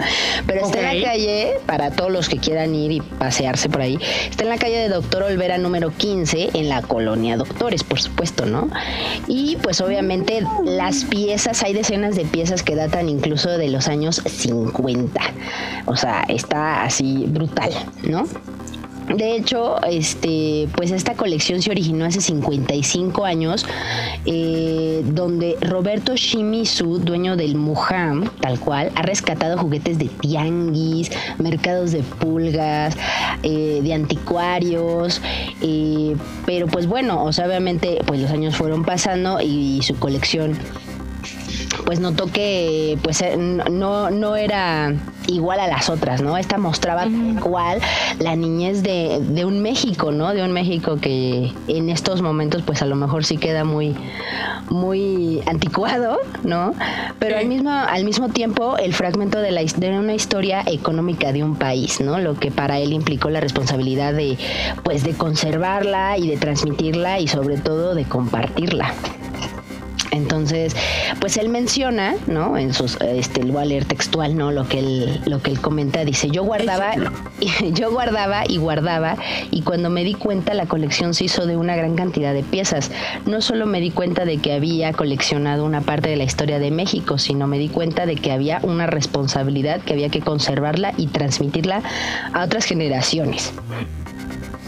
Pero 0.46 0.66
está 0.66 0.78
en 0.90 0.98
la 0.98 1.06
calle, 1.06 1.52
para 1.66 1.90
todos 1.90 2.10
los 2.10 2.28
que 2.28 2.38
quieran 2.38 2.74
ir 2.74 2.92
y 2.92 3.00
pasearse 3.00 3.68
por 3.68 3.82
ahí, 3.82 3.98
está 4.28 4.44
en 4.44 4.50
la 4.50 4.58
calle 4.58 4.78
de 4.78 4.88
Doctor 4.88 5.22
Olvera 5.22 5.58
número 5.58 5.90
15, 5.96 6.50
en 6.54 6.68
la 6.68 6.82
colonia 6.82 7.36
Doctores, 7.36 7.84
por 7.84 8.00
supuesto, 8.00 8.46
¿no? 8.46 8.68
Y 9.26 9.56
pues 9.62 9.80
obviamente 9.80 10.44
las 10.64 11.04
piezas, 11.04 11.62
hay 11.62 11.72
decenas 11.72 12.16
de 12.16 12.24
piezas 12.24 12.62
que 12.62 12.74
datan 12.74 13.08
incluso 13.08 13.50
de 13.50 13.68
los 13.68 13.88
años 13.88 14.22
50. 14.26 15.20
O 15.86 15.96
sea, 15.96 16.24
está 16.28 16.82
así 16.82 17.26
brutal, 17.28 17.70
¿no? 18.02 18.24
De 19.14 19.34
hecho, 19.34 19.82
este, 19.82 20.68
pues 20.76 20.92
esta 20.92 21.14
colección 21.14 21.60
se 21.62 21.70
originó 21.70 22.04
hace 22.04 22.20
55 22.20 23.24
años, 23.24 23.66
eh, 24.24 25.02
donde 25.04 25.56
Roberto 25.60 26.14
Shimizu, 26.14 26.98
dueño 26.98 27.36
del 27.36 27.56
Muham, 27.56 28.30
tal 28.40 28.60
cual, 28.60 28.92
ha 28.94 29.02
rescatado 29.02 29.58
juguetes 29.58 29.98
de 29.98 30.06
tianguis, 30.06 31.10
mercados 31.38 31.90
de 31.90 32.04
pulgas, 32.04 32.96
eh, 33.42 33.80
de 33.82 33.94
anticuarios, 33.94 35.20
eh, 35.60 36.14
pero 36.46 36.68
pues 36.68 36.86
bueno, 36.86 37.24
o 37.24 37.32
sea, 37.32 37.46
obviamente, 37.46 37.98
pues 38.06 38.20
los 38.20 38.30
años 38.30 38.54
fueron 38.54 38.84
pasando 38.84 39.40
y 39.40 39.80
su 39.82 39.96
colección 39.98 40.56
pues 41.84 42.00
notó 42.00 42.26
que 42.26 42.98
pues 43.02 43.22
no, 43.36 44.10
no 44.10 44.36
era 44.36 44.94
igual 45.26 45.60
a 45.60 45.68
las 45.68 45.88
otras, 45.88 46.22
¿no? 46.22 46.36
Esta 46.36 46.58
mostraba 46.58 47.06
cual 47.40 47.80
la 48.18 48.36
niñez 48.36 48.82
de, 48.82 49.20
de, 49.20 49.44
un 49.44 49.60
México, 49.62 50.12
¿no? 50.12 50.32
De 50.34 50.42
un 50.42 50.52
México 50.52 50.98
que 51.00 51.52
en 51.68 51.88
estos 51.88 52.22
momentos 52.22 52.62
pues 52.62 52.82
a 52.82 52.86
lo 52.86 52.96
mejor 52.96 53.24
sí 53.24 53.36
queda 53.36 53.64
muy, 53.64 53.94
muy 54.68 55.42
anticuado, 55.46 56.18
¿no? 56.42 56.74
Pero 57.18 57.38
al, 57.38 57.46
mismo, 57.46 57.70
al 57.70 58.04
mismo 58.04 58.28
tiempo 58.28 58.76
el 58.76 58.94
fragmento 58.94 59.40
de, 59.40 59.52
la, 59.52 59.62
de 59.62 59.98
una 59.98 60.14
historia 60.14 60.62
económica 60.66 61.32
de 61.32 61.44
un 61.44 61.56
país, 61.56 62.00
¿no? 62.00 62.18
Lo 62.18 62.34
que 62.34 62.50
para 62.50 62.78
él 62.78 62.92
implicó 62.92 63.30
la 63.30 63.40
responsabilidad 63.40 64.12
de 64.14 64.38
pues 64.82 65.04
de 65.04 65.14
conservarla 65.14 66.18
y 66.18 66.28
de 66.28 66.36
transmitirla 66.36 67.20
y 67.20 67.28
sobre 67.28 67.58
todo 67.58 67.94
de 67.94 68.04
compartirla. 68.04 68.94
Entonces, 70.10 70.74
pues 71.20 71.36
él 71.36 71.48
menciona, 71.48 72.14
¿no? 72.26 72.56
En 72.56 72.72
sus, 72.74 72.96
este, 73.00 73.42
lo 73.44 73.54
voy 73.54 73.62
a 73.62 73.64
leer 73.66 73.84
textual, 73.84 74.36
¿no? 74.36 74.50
Lo 74.50 74.66
que 74.68 74.80
él, 74.80 75.20
lo 75.26 75.40
que 75.40 75.50
él 75.50 75.60
comenta, 75.60 76.04
dice, 76.04 76.28
yo 76.30 76.44
guardaba, 76.44 76.92
yo 77.72 77.90
guardaba 77.90 78.42
y 78.48 78.58
guardaba, 78.58 79.16
y 79.50 79.62
cuando 79.62 79.90
me 79.90 80.04
di 80.04 80.14
cuenta 80.14 80.54
la 80.54 80.66
colección 80.66 81.14
se 81.14 81.24
hizo 81.24 81.46
de 81.46 81.56
una 81.56 81.76
gran 81.76 81.94
cantidad 81.94 82.34
de 82.34 82.42
piezas. 82.42 82.90
No 83.26 83.40
solo 83.40 83.66
me 83.66 83.80
di 83.80 83.90
cuenta 83.90 84.24
de 84.24 84.38
que 84.38 84.52
había 84.52 84.92
coleccionado 84.92 85.64
una 85.64 85.80
parte 85.80 86.08
de 86.08 86.16
la 86.16 86.24
historia 86.24 86.58
de 86.58 86.70
México, 86.70 87.18
sino 87.18 87.46
me 87.46 87.58
di 87.58 87.68
cuenta 87.68 88.06
de 88.06 88.16
que 88.16 88.32
había 88.32 88.60
una 88.62 88.86
responsabilidad 88.86 89.80
que 89.80 89.92
había 89.92 90.08
que 90.08 90.20
conservarla 90.20 90.92
y 90.96 91.06
transmitirla 91.06 91.82
a 92.32 92.44
otras 92.44 92.64
generaciones. 92.64 93.52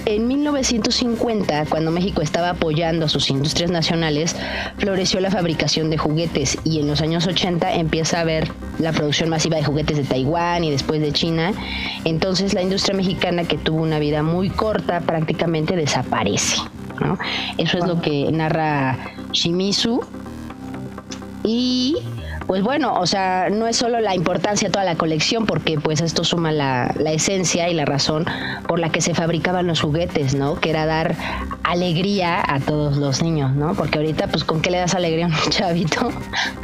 En 0.04 0.26
1950, 0.26 1.66
cuando 1.66 1.92
México 1.92 2.23
estaba 2.23 2.50
apoyando 2.50 3.06
a 3.06 3.09
sus 3.09 3.30
industrias 3.30 3.71
nacionales, 3.71 4.35
floreció 4.78 5.21
la 5.21 5.30
fabricación 5.30 5.90
de 5.90 5.99
juguetes 5.99 6.59
y 6.64 6.80
en 6.80 6.88
los 6.88 7.00
años 7.00 7.26
80 7.26 7.75
empieza 7.75 8.18
a 8.18 8.23
haber 8.23 8.50
la 8.80 8.90
producción 8.92 9.28
masiva 9.28 9.56
de 9.56 9.64
juguetes 9.64 9.97
de 9.97 10.02
Taiwán 10.02 10.64
y 10.64 10.71
después 10.71 11.00
de 11.00 11.12
China. 11.12 11.52
Entonces 12.04 12.52
la 12.52 12.62
industria 12.62 12.97
mexicana 12.97 13.44
que 13.44 13.59
tuvo 13.59 13.80
una 13.80 14.00
vida 14.00 14.25
muy 14.25 14.50
corta 14.50 15.00
prácticamente 15.00 15.76
desaparece. 15.76 16.56
Eso 17.59 17.78
es 17.78 17.87
lo 17.87 18.00
que 18.00 18.30
narra 18.32 18.99
Shimizu. 19.32 20.00
Y 21.44 21.97
pues 22.52 22.62
bueno, 22.62 22.92
o 23.00 23.06
sea, 23.06 23.49
no 23.50 23.66
es 23.66 23.78
solo 23.78 23.99
la 24.00 24.14
importancia 24.14 24.68
de 24.68 24.73
toda 24.73 24.85
la 24.85 24.97
colección, 24.97 25.47
porque 25.47 25.80
pues 25.80 26.02
esto 26.02 26.23
suma 26.23 26.52
la, 26.52 26.94
la, 26.99 27.11
esencia 27.11 27.71
y 27.71 27.73
la 27.73 27.87
razón 27.87 28.26
por 28.68 28.78
la 28.78 28.92
que 28.92 29.00
se 29.00 29.14
fabricaban 29.14 29.66
los 29.66 29.80
juguetes, 29.80 30.35
¿no? 30.35 30.61
Que 30.61 30.68
era 30.68 30.85
dar 30.85 31.16
alegría 31.62 32.44
a 32.47 32.61
todos 32.61 32.99
los 32.99 33.23
niños, 33.23 33.54
¿no? 33.54 33.73
Porque 33.73 33.97
ahorita, 33.97 34.26
pues, 34.26 34.44
¿con 34.44 34.61
qué 34.61 34.71
le 34.71 34.76
das 34.76 34.94
alegría 34.94 35.25
a 35.25 35.28
un 35.28 35.35
chavito? 35.50 36.11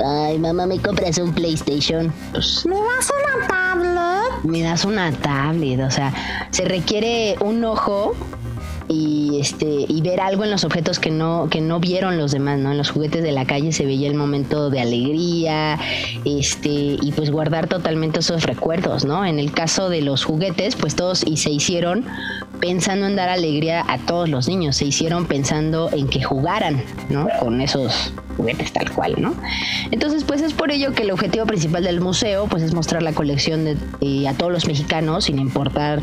Ay, 0.05 0.39
mamá, 0.39 0.67
me 0.67 0.79
compras 0.79 1.17
un 1.17 1.33
PlayStation. 1.33 2.13
Pues, 2.33 2.67
¿Me 2.67 2.75
das 2.75 3.11
una 3.11 3.47
tablet? 3.49 4.19
me 4.45 4.63
das 4.63 4.85
una 4.85 5.13
tablet, 5.13 5.81
o 5.81 5.91
sea, 5.91 6.13
se 6.51 6.65
requiere 6.65 7.37
un 7.41 7.65
ojo 7.65 8.15
y 8.89 9.39
este 9.41 9.67
y 9.67 10.01
ver 10.03 10.21
algo 10.21 10.45
en 10.45 10.51
los 10.51 10.65
objetos 10.65 10.99
que 10.99 11.11
no 11.11 11.49
que 11.51 11.61
no 11.61 11.81
vieron 11.81 12.17
los 12.19 12.33
demás 12.33 12.59
no 12.59 12.73
en 12.73 12.79
los 12.79 12.91
juguetes 12.91 13.23
de 13.23 13.33
la 13.33 13.47
calle 13.47 13.73
se 13.73 13.85
veía 13.85 14.09
el 14.09 14.15
momento 14.15 14.71
de 14.71 14.81
alegría 14.81 15.79
este 16.25 16.97
y 17.01 17.13
pues 17.15 17.31
guardar 17.31 17.69
totalmente 17.69 18.21
esos 18.21 18.45
recuerdos 18.45 19.05
no 19.05 19.25
en 19.25 19.39
el 19.39 19.53
caso 19.53 19.89
de 19.89 20.03
los 20.03 20.25
juguetes 20.25 20.77
pues 20.77 20.97
todos 20.97 21.25
y 21.27 21.37
se 21.37 21.51
hicieron 21.51 22.05
pensando 22.61 23.07
en 23.07 23.17
dar 23.17 23.29
alegría 23.29 23.85
a 23.89 23.99
todos 23.99 24.29
los 24.29 24.49
niños 24.49 24.77
se 24.77 24.85
hicieron 24.85 25.27
pensando 25.27 25.91
en 25.93 26.09
que 26.09 26.23
jugaran 26.23 26.83
no 27.09 27.29
con 27.41 27.61
esos 27.61 28.13
juguetes 28.37 28.73
tal 28.73 28.91
cual 28.93 29.17
no 29.19 29.35
entonces 29.91 30.25
pues 30.25 30.43
es 30.43 30.53
por 30.53 30.71
ello 30.71 30.93
que 30.93 31.03
el 31.03 31.11
objetivo 31.11 31.47
principal 31.47 31.85
del 31.85 32.01
museo 32.01 32.47
pues 32.47 32.63
es 32.63 32.75
mostrar 32.75 33.03
la 33.03 33.13
colección 33.13 33.65
de, 33.65 33.77
eh, 34.01 34.29
a 34.29 34.35
todos 34.35 34.53
los 34.53 34.67
mexicanos 34.67 35.25
sin 35.25 35.39
importar 35.39 36.03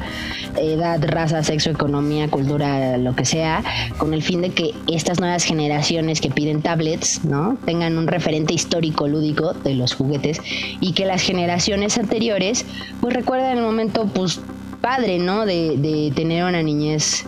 edad 0.58 1.04
raza 1.06 1.44
sexo 1.44 1.70
economía 1.70 2.28
cultura 2.30 2.98
lo 2.98 3.16
que 3.16 3.26
sea, 3.26 3.64
con 3.98 4.14
el 4.14 4.22
fin 4.22 4.42
de 4.42 4.50
que 4.50 4.74
estas 4.88 5.20
nuevas 5.20 5.44
generaciones 5.44 6.22
que 6.22 6.30
piden 6.30 6.62
tablets, 6.62 7.24
¿no? 7.26 7.58
Tengan 7.66 7.98
un 7.98 8.08
referente 8.08 8.54
histórico 8.54 9.08
lúdico 9.08 9.54
de 9.54 9.76
los 9.76 9.94
juguetes 9.94 10.42
y 10.80 10.94
que 10.94 11.06
las 11.06 11.22
generaciones 11.22 11.98
anteriores, 11.98 12.66
pues 13.02 13.14
recuerden 13.14 13.58
el 13.58 13.64
momento, 13.64 14.06
pues, 14.08 14.40
padre, 14.86 15.18
¿no? 15.18 15.48
De, 15.48 16.13
tener 16.15 16.44
una 16.44 16.62
niñez 16.62 17.25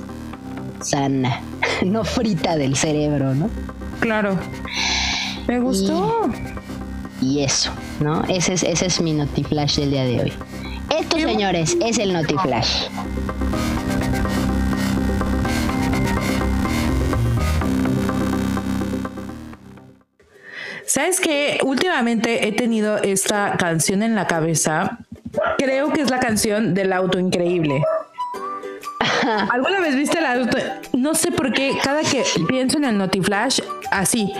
sana, 0.80 1.42
no 1.84 2.04
frita 2.04 2.56
del 2.56 2.76
cerebro, 2.76 3.34
¿no? 3.34 3.50
Claro. 4.00 4.38
Me 5.48 5.60
gustó. 5.60 6.30
Y, 7.20 7.40
eso, 7.40 7.72
¿no? 8.00 8.24
Ese 8.26 8.54
es, 8.54 8.62
ese 8.62 8.86
es 8.86 9.02
mi 9.02 9.14
Notiflash 9.14 9.78
del 9.78 9.90
día 9.90 10.04
de 10.04 10.22
hoy. 10.22 10.34
Esto, 10.96 11.18
señores, 11.18 11.76
es 11.84 11.98
el 11.98 12.14
Notiflash. 12.14 12.90
¿Sabes 20.86 21.20
qué? 21.20 21.60
Últimamente 21.66 22.48
he 22.48 22.52
tenido 22.52 22.98
esta 22.98 23.56
canción 23.58 24.04
en 24.04 24.14
la 24.14 24.28
cabeza. 24.28 25.00
Creo 25.58 25.92
que 25.92 26.02
es 26.02 26.10
la 26.10 26.20
canción 26.20 26.74
del 26.74 26.94
auto 26.94 27.20
increíble. 27.20 27.82
¿Alguna 29.52 29.80
vez 29.80 29.96
viste 29.96 30.20
el 30.20 30.26
auto? 30.26 30.58
No 30.94 31.14
sé 31.14 31.32
por 31.32 31.52
qué 31.54 31.78
cada 31.84 32.02
que 32.02 32.24
pienso 32.48 32.78
en 32.78 32.86
el 32.86 32.98
Notiflash, 32.98 33.60
así. 33.92 34.34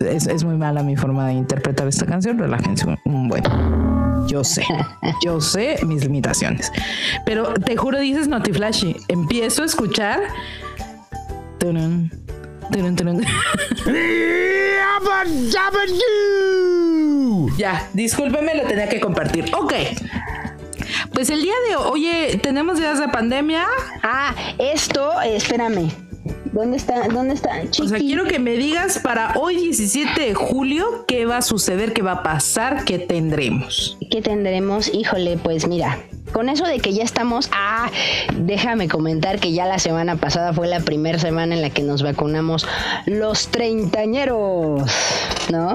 Es, 0.00 0.44
muy 0.44 0.56
mala 0.56 0.82
mi 0.82 0.96
forma 0.96 1.26
de 1.28 1.34
interpretar 1.34 1.86
esta 1.86 2.06
canción. 2.06 2.38
Relájense 2.38 2.86
un 3.04 3.28
buen. 3.28 3.42
Yo 4.26 4.44
sé, 4.44 4.64
yo 5.24 5.40
sé 5.40 5.78
mis 5.86 6.04
limitaciones. 6.04 6.72
Pero 7.24 7.54
te 7.54 7.76
juro, 7.76 7.98
dices 7.98 8.28
Notiflash. 8.28 8.84
Empiezo 9.08 9.62
a 9.62 9.66
escuchar 9.66 10.20
ya, 17.56 17.88
discúlpeme, 17.92 18.54
lo 18.54 18.64
tenía 18.64 18.88
que 18.88 19.00
compartir. 19.00 19.50
Ok. 19.54 19.74
Pues 21.12 21.30
el 21.30 21.42
día 21.42 21.54
de 21.68 21.76
hoy, 21.76 22.06
oye, 22.08 22.40
tenemos 22.42 22.78
días 22.78 22.98
de 22.98 23.08
pandemia. 23.08 23.66
Ah, 24.02 24.34
esto, 24.58 25.20
espérame. 25.20 25.90
¿Dónde 26.52 26.76
está? 26.76 27.08
¿Dónde 27.08 27.34
está? 27.34 27.62
O 27.80 27.88
sea, 27.88 27.98
quiero 27.98 28.24
que 28.24 28.38
me 28.38 28.52
digas 28.52 28.98
para 28.98 29.34
hoy 29.36 29.56
17 29.56 30.20
de 30.20 30.34
julio 30.34 31.06
qué 31.08 31.24
va 31.24 31.38
a 31.38 31.42
suceder, 31.42 31.94
qué 31.94 32.02
va 32.02 32.12
a 32.12 32.22
pasar, 32.22 32.84
qué 32.84 32.98
tendremos. 32.98 33.96
¿Qué 34.10 34.20
tendremos? 34.20 34.92
Híjole, 34.92 35.38
pues 35.38 35.66
mira, 35.66 35.98
con 36.32 36.50
eso 36.50 36.66
de 36.66 36.78
que 36.78 36.92
ya 36.92 37.04
estamos, 37.04 37.48
ah, 37.52 37.90
déjame 38.36 38.88
comentar 38.88 39.40
que 39.40 39.52
ya 39.52 39.64
la 39.64 39.78
semana 39.78 40.16
pasada 40.16 40.52
fue 40.52 40.68
la 40.68 40.80
primera 40.80 41.18
semana 41.18 41.54
en 41.54 41.62
la 41.62 41.70
que 41.70 41.82
nos 41.82 42.02
vacunamos 42.02 42.66
los 43.06 43.48
treintañeros, 43.48 44.82
¿no? 45.50 45.74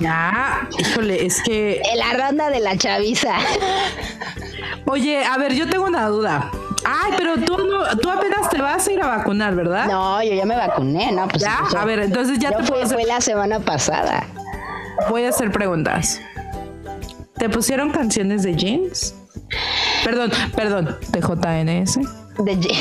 Ya, 0.00 0.68
híjole, 0.78 1.26
es 1.26 1.42
que... 1.42 1.82
La 1.96 2.14
ronda 2.14 2.48
de 2.48 2.60
la 2.60 2.78
chaviza. 2.78 3.34
Oye, 4.86 5.22
a 5.22 5.36
ver, 5.36 5.54
yo 5.54 5.68
tengo 5.68 5.84
una 5.84 6.08
duda. 6.08 6.50
Ay, 6.84 7.12
pero 7.16 7.34
tú 7.36 7.56
no, 7.58 7.96
tú 7.98 8.10
apenas 8.10 8.48
te 8.50 8.60
vas 8.60 8.86
a 8.86 8.92
ir 8.92 9.02
a 9.02 9.06
vacunar, 9.08 9.54
¿verdad? 9.54 9.86
No, 9.86 10.22
yo 10.22 10.34
ya 10.34 10.44
me 10.44 10.56
vacuné, 10.56 11.12
¿no? 11.12 11.26
Pues 11.28 11.42
ya, 11.42 11.58
a 11.76 11.84
ver, 11.84 12.00
entonces 12.00 12.38
ya 12.38 12.50
te 12.50 12.62
fue, 12.64 12.86
fue 12.86 13.04
la 13.04 13.20
semana 13.20 13.60
pasada. 13.60 14.24
Voy 15.08 15.24
a 15.24 15.30
hacer 15.30 15.50
preguntas. 15.50 16.20
¿Te 17.38 17.48
pusieron 17.48 17.90
canciones 17.90 18.42
de 18.42 18.54
jeans? 18.54 19.14
Perdón, 20.04 20.30
perdón, 20.54 20.96
de 21.08 21.20
JNS. 21.20 22.25
De 22.38 22.56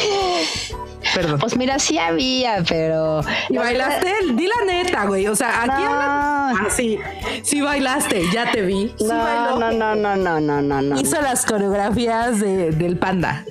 Perdón. 1.14 1.40
Pues 1.40 1.56
mira, 1.56 1.80
sí 1.80 1.98
había, 1.98 2.64
pero. 2.68 3.22
¿Y 3.50 3.58
bailaste? 3.58 4.12
Di 4.34 4.48
la 4.48 4.66
neta, 4.66 5.06
güey. 5.06 5.28
O 5.28 5.36
sea, 5.36 5.62
aquí 5.62 5.84
no. 5.84 5.90
Ah, 5.92 6.68
sí, 6.70 7.00
sí 7.44 7.62
bailaste, 7.62 8.24
ya 8.34 8.52
te 8.52 8.64
vi. 8.64 8.94
no, 9.00 9.60
no, 9.60 9.72
no, 9.72 9.96
no, 9.96 10.16
no, 10.16 10.40
no, 10.40 10.62
no, 10.62 10.82
no. 10.82 11.00
Hizo 11.00 11.22
las 11.22 11.46
coreografías 11.46 12.40
de, 12.40 12.72
del 12.72 12.98
panda. 12.98 13.46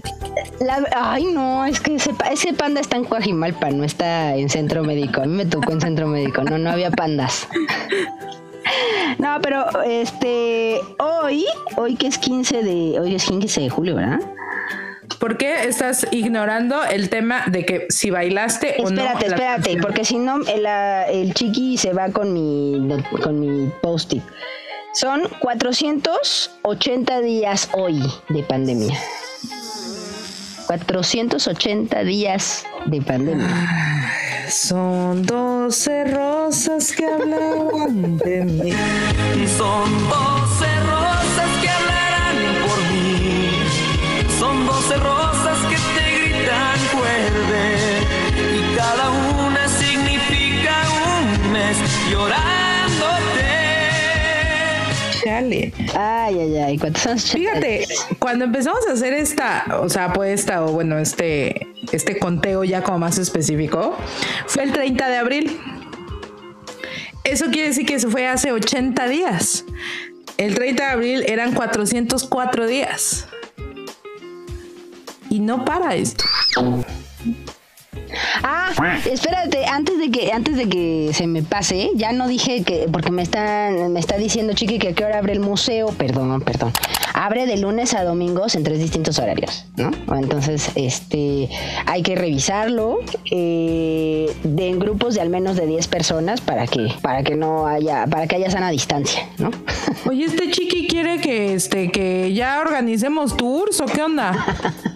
ay, 0.95 1.25
no, 1.27 1.65
es 1.65 1.81
que 1.81 1.95
ese, 1.95 2.13
ese 2.31 2.53
panda 2.53 2.81
está 2.81 2.97
en 2.97 3.05
Coajimalpa, 3.05 3.71
no 3.71 3.85
está 3.85 4.35
en 4.35 4.51
centro 4.51 4.83
médico. 4.83 5.23
A 5.23 5.25
mí 5.25 5.33
me 5.33 5.47
tocó 5.47 5.73
en 5.73 5.81
centro 5.81 6.07
médico, 6.07 6.43
no, 6.43 6.59
no 6.59 6.71
había 6.71 6.91
pandas. 6.91 7.49
No, 9.19 9.39
pero 9.43 9.67
este 9.83 10.81
hoy, 10.99 11.45
hoy 11.77 11.97
que 11.97 12.07
es 12.07 12.19
15 12.19 12.63
de, 12.63 12.99
hoy 12.99 13.15
es 13.15 13.25
15 13.27 13.61
de 13.61 13.71
julio, 13.71 13.95
¿verdad? 13.97 14.21
¿Por 15.19 15.37
qué 15.37 15.65
estás 15.65 16.07
ignorando 16.11 16.85
el 16.85 17.09
tema 17.09 17.45
de 17.47 17.65
que 17.65 17.87
si 17.89 18.11
bailaste 18.11 18.77
o 18.79 18.91
no? 18.91 19.03
Espérate, 19.03 19.27
espérate, 19.27 19.77
porque 19.81 20.05
si 20.05 20.19
no 20.19 20.39
el, 20.47 20.67
el, 20.67 21.35
chiqui 21.35 21.77
se 21.77 21.93
va 21.93 22.09
con 22.11 22.33
mi 22.33 22.89
con 23.23 23.41
mi 23.41 23.71
post-it. 23.83 24.23
Son 24.93 25.23
480 25.41 27.21
días 27.21 27.69
hoy 27.73 28.01
de 28.29 28.43
pandemia. 28.43 28.97
480 30.67 32.05
días 32.05 32.65
de 32.87 33.03
pandemia. 33.03 33.49
Son 34.49 35.25
12 35.25 36.05
rosas 36.05 36.93
que 36.93 37.07
hablaban 37.07 38.19
de 38.19 38.45
mí. 38.45 38.73
Son 39.57 40.09
Chale. 55.35 55.73
Ay, 55.99 56.39
ay, 56.39 56.57
ay. 56.59 56.79
¿Cuántos 56.79 57.33
Fíjate, 57.33 57.89
cuando 58.21 58.45
empezamos 58.45 58.87
a 58.89 58.93
hacer 58.93 59.13
esta, 59.15 59.81
o 59.81 59.89
sea, 59.89 60.05
apuesta 60.07 60.65
o 60.65 60.73
bueno, 60.73 60.97
este 60.97 61.67
este 61.91 62.21
conteo 62.21 62.63
ya 62.63 62.83
como 62.83 63.01
más 63.01 63.19
específico, 63.19 63.97
fue 64.47 64.63
el 64.63 64.73
30 64.73 65.09
de 65.09 65.17
abril. 65.17 65.61
Eso 67.25 67.47
quiere 67.47 67.69
decir 67.69 67.85
que 67.85 67.99
se 67.99 68.09
fue 68.09 68.29
hace 68.29 68.53
80 68.53 69.09
días. 69.09 69.65
El 70.37 70.55
30 70.55 70.85
de 70.85 70.91
abril 70.91 71.25
eran 71.27 71.53
404 71.53 72.67
días. 72.69 73.27
Y 75.31 75.41
no 75.41 75.65
para 75.65 75.97
esto. 75.97 76.25
Ah, 78.43 78.71
espérate, 79.11 79.67
antes 79.67 79.99
de 79.99 80.11
que 80.11 80.33
antes 80.33 80.57
de 80.57 80.69
que 80.69 81.11
se 81.13 81.27
me 81.27 81.43
pase, 81.43 81.91
ya 81.95 82.13
no 82.13 82.29
dije 82.29 82.63
que 82.63 82.87
porque 82.91 83.11
me 83.11 83.23
están 83.23 83.93
me 83.93 84.01
está 84.01 84.17
diciendo 84.17 84.53
Chiqui 84.55 84.79
que 84.79 84.89
a 84.89 84.93
qué 84.95 85.05
hora 85.05 85.19
abre 85.19 85.33
el 85.33 85.41
museo, 85.41 85.89
perdón, 85.89 86.41
perdón. 86.41 86.73
Abre 87.13 87.47
de 87.47 87.57
lunes 87.57 87.95
a 87.95 88.03
domingos 88.05 88.55
en 88.57 88.65
tres 88.65 88.79
distintos 88.79 89.19
horarios, 89.19 89.67
¿no? 89.77 89.91
Entonces, 90.17 90.71
este 90.75 91.49
hay 91.87 92.03
que 92.03 92.17
revisarlo 92.17 92.99
eh, 93.31 94.35
de 94.43 94.69
en 94.69 94.79
grupos 94.79 95.15
de 95.15 95.21
al 95.21 95.29
menos 95.29 95.57
de 95.57 95.67
10 95.67 95.87
personas 95.89 96.41
para 96.41 96.67
que 96.67 96.93
para 97.03 97.23
que 97.23 97.37
no 97.37 97.67
haya 97.67 98.07
para 98.07 98.27
que 98.27 98.37
haya 98.37 98.51
sana 98.51 98.71
distancia, 98.71 99.29
¿no? 99.39 99.51
Oye, 100.07 100.25
este 100.25 100.51
Chiqui 100.51 100.87
quiere 100.87 101.21
que 101.21 101.55
este 101.55 101.91
que 101.91 102.33
ya 102.33 102.61
organicemos 102.61 103.37
tours 103.37 103.81
o 103.81 103.87
qué 103.87 104.03
onda? 104.03 104.33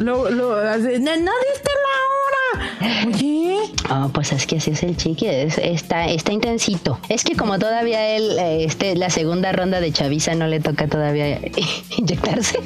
lo, 0.00 0.30
lo, 0.30 0.56
no 0.56 0.88
diste 0.88 1.70
la 1.82 1.96
hora. 2.06 3.06
Oye. 3.06 3.58
Oh, 3.90 4.08
pues 4.12 4.32
es 4.32 4.46
que 4.46 4.56
así 4.56 4.70
es 4.70 4.82
el 4.82 4.96
chiqui, 4.96 5.26
está, 5.26 6.06
está 6.06 6.32
intensito. 6.32 6.98
Es 7.08 7.24
que 7.24 7.36
como 7.36 7.58
todavía 7.58 8.16
él, 8.16 8.38
este, 8.38 8.94
la 8.96 9.10
segunda 9.10 9.52
ronda 9.52 9.80
de 9.80 9.92
Chavisa 9.92 10.34
no 10.34 10.46
le 10.46 10.60
toca 10.60 10.86
todavía 10.86 11.40
inyectarse. 11.96 12.60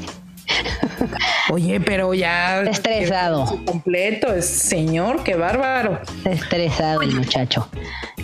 Oye, 1.51 1.81
pero 1.81 2.15
ya. 2.15 2.63
Estresado. 2.63 3.61
Completo, 3.65 4.33
es 4.33 4.47
señor, 4.47 5.23
qué 5.23 5.37
bárbaro. 5.37 6.01
Estresado 6.25 7.03
el 7.03 7.15
muchacho. 7.15 7.69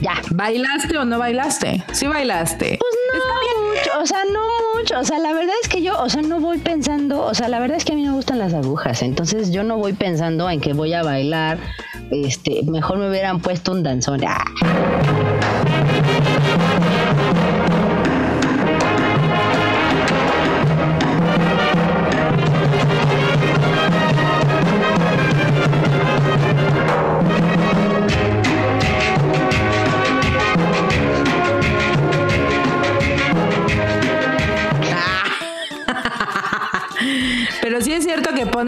Ya. 0.01 0.15
¿Bailaste 0.31 0.97
o 0.97 1.05
no 1.05 1.19
bailaste? 1.19 1.85
Sí, 1.93 2.07
bailaste. 2.07 2.79
Pues 2.79 2.95
no 3.13 3.71
mucho, 3.71 4.01
o 4.01 4.07
sea, 4.07 4.25
no 4.33 4.41
mucho. 4.75 4.99
O 4.99 5.05
sea, 5.05 5.19
la 5.19 5.33
verdad 5.33 5.55
es 5.63 5.69
que 5.69 5.83
yo, 5.83 6.01
o 6.01 6.09
sea, 6.09 6.23
no 6.23 6.41
voy 6.41 6.59
pensando, 6.59 7.23
o 7.23 7.35
sea, 7.35 7.49
la 7.49 7.61
verdad 7.61 7.77
es 7.77 7.85
que 7.85 7.93
a 7.93 7.97
mí 7.97 8.05
me 8.07 8.13
gustan 8.13 8.39
las 8.39 8.55
agujas. 8.55 9.03
Entonces 9.03 9.53
yo 9.53 9.63
no 9.63 9.77
voy 9.77 9.93
pensando 9.93 10.49
en 10.49 10.61
que 10.61 10.73
voy 10.73 10.95
a 10.95 11.03
bailar. 11.03 11.59
Este, 12.11 12.63
mejor 12.65 12.99
me 12.99 13.09
hubieran 13.09 13.41
puesto 13.41 13.73
un 13.73 13.83
danzón. 13.83 14.23
Ah. 14.27 14.45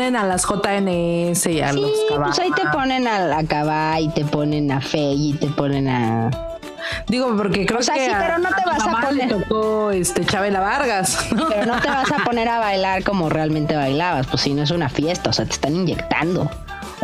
Ponen 0.02 0.16
a 0.16 0.26
las 0.26 0.42
JNS 0.42 1.46
y 1.46 1.60
a 1.60 1.72
los 1.72 1.84
Sí, 1.90 1.92
caballos. 2.08 2.36
pues 2.36 2.38
ahí 2.40 2.50
te 2.52 2.68
ponen 2.70 3.06
a 3.06 3.20
la 3.20 3.44
Cabá 3.44 4.00
y 4.00 4.08
te 4.08 4.24
ponen 4.24 4.72
a 4.72 4.80
Fey 4.80 5.30
y 5.30 5.32
te 5.34 5.46
ponen 5.46 5.88
a. 5.88 6.30
Digo, 7.06 7.34
porque 7.36 7.64
creo 7.66 7.78
O 7.78 7.82
sea, 7.82 7.94
que 7.94 8.06
sí, 8.06 8.10
a- 8.10 8.18
pero 8.18 8.38
no 8.38 8.48
te 8.48 8.62
a 8.62 8.64
vas 8.66 8.86
a 8.86 9.00
poner- 9.08 9.28
tocó 9.28 9.90
este 9.92 10.24
Chabela 10.24 10.58
Vargas, 10.60 11.28
¿no? 11.32 11.48
Pero 11.48 11.66
no 11.66 11.80
te 11.80 11.88
vas 11.88 12.10
a 12.10 12.24
poner 12.24 12.48
a 12.48 12.58
bailar 12.58 13.04
como 13.04 13.28
realmente 13.28 13.76
bailabas, 13.76 14.26
pues 14.26 14.42
si 14.42 14.52
no 14.54 14.62
es 14.64 14.72
una 14.72 14.88
fiesta, 14.88 15.30
o 15.30 15.32
sea, 15.32 15.44
te 15.44 15.52
están 15.52 15.76
inyectando. 15.76 16.50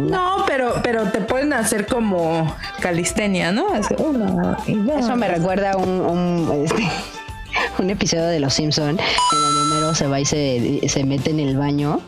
No, 0.03 0.45
pero, 0.47 0.75
pero 0.83 1.05
te 1.11 1.21
pueden 1.21 1.53
hacer 1.53 1.87
como 1.87 2.53
calistenia, 2.81 3.53
¿no? 3.53 3.67
Eso 3.77 5.17
me 5.17 5.29
recuerda 5.29 5.73
a 5.73 5.77
un, 5.77 5.89
un, 6.01 6.63
este, 6.65 6.89
un 7.79 7.91
episodio 7.91 8.27
de 8.27 8.41
Los 8.41 8.55
Simpson 8.55 8.91
en 8.91 8.97
donde 8.97 9.61
Homero 9.77 9.95
se 9.95 10.07
va 10.09 10.19
y 10.21 10.25
se, 10.25 10.81
se 10.89 11.05
mete 11.05 11.31
en 11.31 11.41
el 11.41 11.57
baño 11.57 12.01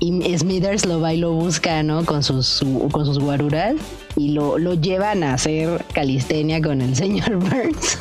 y 0.00 0.38
Smithers 0.38 0.86
lo 0.86 1.00
va 1.00 1.12
y 1.14 1.18
lo 1.18 1.32
busca, 1.32 1.82
¿no? 1.82 2.04
Con 2.04 2.22
sus, 2.22 2.46
su- 2.46 2.88
con 2.90 3.04
sus 3.04 3.18
guaruras 3.18 3.74
y 4.16 4.30
lo, 4.30 4.58
lo 4.58 4.74
llevan 4.74 5.22
a 5.22 5.34
hacer 5.34 5.84
calistenia 5.92 6.60
con 6.62 6.80
el 6.80 6.96
señor 6.96 7.36
Burns. 7.38 7.98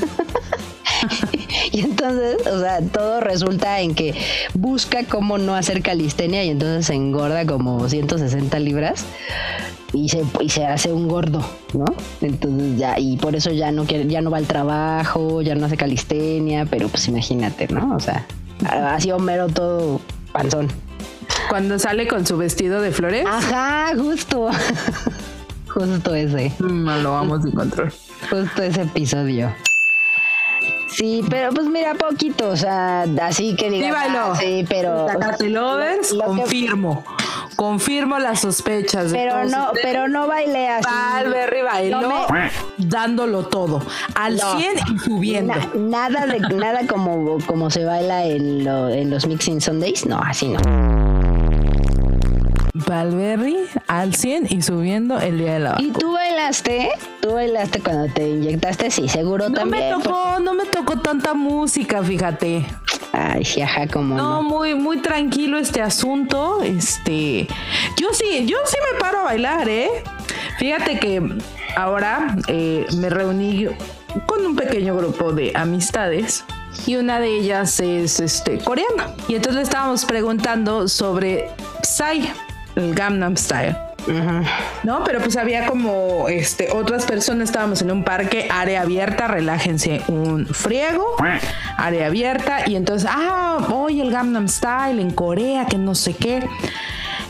Y 1.71 1.81
entonces, 1.81 2.38
o 2.47 2.59
sea, 2.59 2.81
todo 2.81 3.19
resulta 3.21 3.79
en 3.81 3.93
que 3.95 4.13
busca 4.53 5.03
cómo 5.05 5.38
no 5.38 5.55
hacer 5.55 5.81
calistenia 5.81 6.43
y 6.43 6.49
entonces 6.49 6.88
se 6.88 6.93
engorda 6.95 7.45
como 7.45 7.88
160 7.88 8.59
libras 8.59 9.05
y 9.93 10.09
se, 10.09 10.23
y 10.41 10.49
se 10.49 10.65
hace 10.65 10.91
un 10.91 11.07
gordo, 11.07 11.43
¿no? 11.73 11.85
Entonces 12.21 12.77
ya, 12.77 12.99
y 12.99 13.17
por 13.17 13.35
eso 13.35 13.51
ya 13.51 13.71
no 13.71 13.85
quiere, 13.85 14.07
ya 14.07 14.21
no 14.21 14.31
va 14.31 14.38
al 14.38 14.47
trabajo, 14.47 15.41
ya 15.41 15.55
no 15.55 15.65
hace 15.65 15.77
calistenia, 15.77 16.65
pero 16.65 16.88
pues 16.89 17.07
imagínate, 17.07 17.67
¿no? 17.67 17.95
O 17.95 17.99
sea, 17.99 18.25
así 18.93 19.12
Homero 19.12 19.47
todo 19.47 20.01
panzón. 20.33 20.67
Cuando 21.49 21.79
sale 21.79 22.07
con 22.07 22.25
su 22.25 22.37
vestido 22.37 22.81
de 22.81 22.91
flores, 22.91 23.25
Ajá, 23.27 23.91
justo. 23.97 24.49
justo 25.73 26.13
ese. 26.15 26.53
no 26.59 26.97
lo 26.99 27.11
vamos 27.13 27.45
a 27.45 27.47
encontrar. 27.47 27.91
Justo 28.29 28.61
ese 28.61 28.81
episodio. 28.83 29.53
Sí, 30.87 31.23
pero 31.29 31.51
pues 31.51 31.67
mira, 31.67 31.93
poquito, 31.93 32.49
o 32.49 32.57
sea, 32.57 33.03
así 33.21 33.55
que 33.55 33.69
diga. 33.69 33.85
Sí, 33.87 33.91
bailó. 33.91 34.35
Sí, 34.35 34.65
pero. 34.67 35.07
Lovers, 35.47 36.11
Lo 36.11 36.19
que- 36.21 36.25
confirmo. 36.25 37.03
Confirmo 37.55 38.19
las 38.19 38.39
sospechas 38.41 39.11
de 39.11 39.17
Pero 39.17 39.33
todos 39.33 39.51
no, 39.51 39.65
ustedes. 39.65 39.85
pero 39.85 40.07
no 40.07 40.27
bailé 40.27 40.69
así. 40.69 40.85
Valberry 40.89 41.61
bailó 41.61 42.01
No 42.01 42.27
dándolo 42.77 43.43
todo, 43.47 43.81
al 44.15 44.37
No. 44.37 44.57
100 44.57 44.71
y 44.95 44.99
subiendo. 44.99 45.53
Na- 45.53 45.69
nada 46.09 46.25
de 46.25 46.39
nada 46.55 46.87
como, 46.87 47.37
como 47.45 47.69
se 47.69 47.83
baila 47.83 48.23
en, 48.25 48.63
lo- 48.63 48.89
en 48.89 49.09
los 49.09 49.27
Mixing 49.27 49.59
Sundays, 49.59 50.05
no, 50.05 50.19
así 50.19 50.47
no. 50.47 50.59
Valberry 52.87 53.57
al 53.87 54.13
100 54.15 54.47
y 54.49 54.61
subiendo 54.61 55.19
el 55.19 55.37
día 55.39 55.53
de 55.53 55.59
la 55.59 55.75
¿Y 55.79 55.91
tú 55.91 56.13
bailaste? 56.13 56.89
¿Tú 57.21 57.33
bailaste 57.33 57.79
cuando 57.81 58.11
te 58.13 58.29
inyectaste? 58.29 58.89
Sí, 58.91 59.07
seguro 59.09 59.49
No 59.49 59.55
también. 59.55 59.97
me 59.97 60.03
tocó, 60.03 60.39
no 60.39 60.53
me 60.53 60.65
tocó 60.65 60.99
tanta 60.99 61.33
música, 61.33 62.03
fíjate. 62.03 62.65
Ay, 63.11 63.43
ajá, 63.63 63.87
como 63.87 64.15
No, 64.15 64.35
no. 64.35 64.43
muy, 64.43 64.75
muy 64.75 64.97
tranquilo 65.01 65.57
este 65.57 65.81
asunto. 65.81 66.61
Este, 66.61 67.47
yo 67.97 68.07
sí, 68.13 68.45
yo 68.45 68.57
sí 68.65 68.77
me 68.93 68.99
paro 68.99 69.19
a 69.19 69.23
bailar, 69.23 69.67
¿eh? 69.67 69.89
Fíjate 70.57 70.99
que 70.99 71.21
ahora 71.75 72.35
eh, 72.47 72.85
me 72.97 73.09
reuní 73.09 73.67
con 74.25 74.45
un 74.45 74.55
pequeño 74.55 74.95
grupo 74.95 75.31
de 75.33 75.51
amistades 75.55 76.43
y 76.85 76.95
una 76.95 77.19
de 77.19 77.37
ellas 77.39 77.79
es 77.79 78.19
este 78.19 78.57
coreana. 78.59 79.07
Y 79.27 79.35
entonces 79.35 79.55
le 79.55 79.61
estábamos 79.63 80.05
preguntando 80.05 80.87
sobre 80.87 81.49
Psy, 81.83 82.29
el 82.75 82.93
Gangnam 82.95 83.36
Style. 83.38 83.75
No, 84.84 85.03
pero 85.03 85.19
pues 85.19 85.38
había 85.38 85.67
como 85.67 86.29
este 86.29 86.69
otras 86.71 87.05
personas, 87.05 87.49
estábamos 87.49 87.82
en 87.82 87.91
un 87.91 88.03
parque, 88.03 88.47
área 88.49 88.82
abierta, 88.82 89.27
relájense, 89.27 90.01
un 90.08 90.47
friego, 90.47 91.15
área 91.77 92.08
abierta, 92.08 92.67
y 92.67 92.75
entonces, 92.75 93.10
ah, 93.12 93.67
hoy 93.71 94.01
el 94.01 94.12
Gangnam 94.12 94.47
Style 94.47 94.99
en 94.99 95.12
Corea, 95.12 95.65
que 95.65 95.77
no 95.77 95.95
sé 95.95 96.13
qué. 96.13 96.43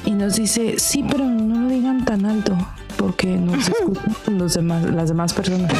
Y 0.05 0.11
nos 0.11 0.37
dice, 0.37 0.79
sí, 0.79 1.03
pero 1.09 1.25
no 1.25 1.61
lo 1.61 1.69
digan 1.69 2.05
tan 2.05 2.25
alto, 2.25 2.57
porque 2.97 3.27
nos 3.27 3.67
escuchan 3.67 4.37
los 4.37 4.53
demás, 4.53 4.83
las 4.83 5.09
demás 5.09 5.33
personas. 5.33 5.71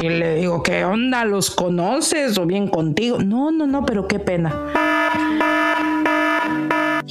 Y 0.00 0.08
le 0.08 0.36
digo, 0.36 0.62
¿qué 0.62 0.84
onda? 0.84 1.24
¿Los 1.24 1.50
conoces 1.50 2.38
o 2.38 2.46
bien 2.46 2.68
contigo? 2.68 3.18
No, 3.18 3.50
no, 3.50 3.66
no, 3.66 3.84
pero 3.84 4.06
qué 4.06 4.18
pena. 4.18 4.54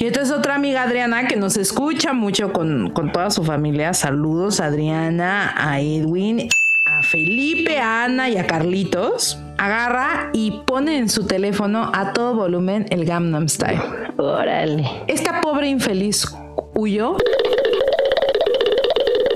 Y 0.04 0.08
entonces 0.08 0.36
otra 0.36 0.56
amiga 0.56 0.84
Adriana 0.84 1.30
que 1.30 1.38
nos 1.38 1.56
escucha 1.56 2.12
mucho 2.12 2.52
con, 2.52 2.90
con 2.90 3.14
toda 3.14 3.32
su 3.32 3.42
familia. 3.46 3.94
Saludos 3.94 4.60
a 4.60 4.66
Adriana, 4.66 5.54
a 5.56 5.80
Edwin, 5.80 6.50
a 6.84 7.02
Felipe, 7.04 7.80
a 7.80 8.04
Ana 8.04 8.30
y 8.30 8.36
a 8.36 8.46
Carlitos. 8.46 9.40
Agarra 9.58 10.30
y 10.34 10.60
pone 10.68 10.98
en 10.98 11.08
su 11.08 11.26
teléfono 11.26 11.90
a 11.94 12.12
todo 12.12 12.36
volumen 12.36 12.86
el 12.90 13.06
Gangnam 13.06 13.48
Style. 13.48 13.80
Órale. 14.18 14.86
Esta 15.08 15.40
pobre 15.40 15.70
infeliz 15.70 16.28
huyó. 16.76 17.16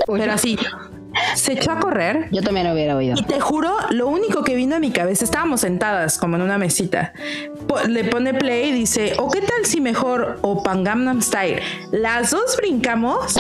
Pero 0.05 0.33
así, 0.33 0.59
se 1.35 1.53
echó 1.53 1.71
a 1.71 1.79
correr. 1.79 2.27
Yo 2.31 2.41
también 2.41 2.67
lo 2.67 2.73
hubiera 2.73 2.95
oído. 2.95 3.15
Y 3.17 3.23
te 3.23 3.39
juro, 3.39 3.75
lo 3.91 4.07
único 4.07 4.43
que 4.43 4.55
vino 4.55 4.75
a 4.75 4.79
mi 4.79 4.91
cabeza, 4.91 5.25
estábamos 5.25 5.61
sentadas 5.61 6.17
como 6.17 6.35
en 6.35 6.41
una 6.41 6.57
mesita. 6.57 7.13
Po- 7.67 7.79
le 7.87 8.03
pone 8.05 8.33
play 8.33 8.69
y 8.69 8.71
dice, 8.71 9.13
¿o 9.17 9.29
qué 9.29 9.41
tal 9.41 9.65
si 9.65 9.81
mejor 9.81 10.39
o 10.41 10.61
Gangnam 10.63 11.21
Style? 11.21 11.61
Las 11.91 12.31
dos 12.31 12.57
brincamos 12.57 13.39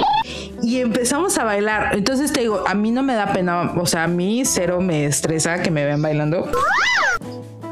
y 0.61 0.79
empezamos 0.81 1.37
a 1.37 1.43
bailar. 1.43 1.95
Entonces 1.95 2.31
te 2.33 2.41
digo, 2.41 2.63
a 2.67 2.73
mí 2.73 2.91
no 2.91 3.03
me 3.03 3.13
da 3.15 3.31
pena, 3.33 3.73
o 3.77 3.85
sea, 3.85 4.03
a 4.03 4.07
mí 4.07 4.43
cero 4.45 4.79
me 4.81 5.05
estresa 5.05 5.61
que 5.61 5.71
me 5.71 5.85
vean 5.85 6.01
bailando. 6.01 6.49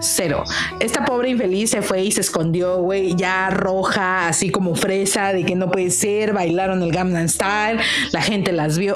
Cero. 0.05 0.43
Esta 0.79 1.03
pobre 1.05 1.29
infeliz 1.29 1.71
se 1.71 1.81
fue 1.81 2.03
y 2.03 2.11
se 2.11 2.21
escondió, 2.21 2.77
güey, 2.77 3.15
ya 3.15 3.49
roja, 3.49 4.27
así 4.27 4.49
como 4.49 4.75
fresa, 4.75 5.33
de 5.33 5.45
que 5.45 5.55
no 5.55 5.69
puede 5.71 5.89
ser. 5.89 6.33
Bailaron 6.33 6.81
el 6.83 6.91
Gangnam 6.91 7.27
Style, 7.27 7.79
la 8.11 8.21
gente 8.21 8.51
las 8.51 8.77
vio. 8.77 8.95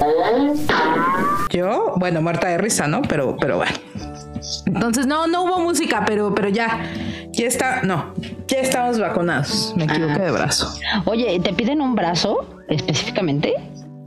Yo, 1.49 1.93
bueno, 1.97 2.21
muerta 2.21 2.47
de 2.47 2.57
risa, 2.57 2.87
¿no? 2.87 3.01
Pero, 3.01 3.35
pero 3.39 3.57
bueno. 3.57 3.73
Entonces, 4.65 5.05
no, 5.05 5.27
no 5.27 5.43
hubo 5.43 5.59
música, 5.59 6.03
pero, 6.05 6.33
pero 6.33 6.49
ya, 6.49 6.79
ya 7.31 7.47
está, 7.47 7.81
no, 7.83 8.13
ya 8.47 8.59
estamos 8.59 8.99
vacunados. 8.99 9.73
Me 9.75 9.85
equivoqué 9.85 10.19
de 10.19 10.31
brazo. 10.31 10.73
Oye, 11.05 11.39
¿te 11.39 11.53
piden 11.53 11.81
un 11.81 11.95
brazo 11.95 12.45
específicamente? 12.69 13.53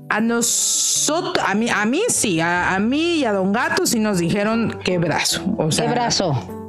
A 0.08 0.20
nosotros, 0.20 1.44
a 1.46 1.54
mí, 1.54 1.68
a 1.70 1.84
mí 1.86 2.02
sí, 2.08 2.40
a, 2.40 2.74
a 2.74 2.78
mí 2.78 3.16
y 3.16 3.24
a 3.24 3.32
Don 3.32 3.52
Gato 3.52 3.86
sí 3.86 3.98
nos 3.98 4.18
dijeron 4.18 4.78
qué 4.84 4.98
brazo. 4.98 5.42
O 5.56 5.72
sea, 5.72 5.86
¿Qué 5.86 5.92
brazo? 5.92 6.61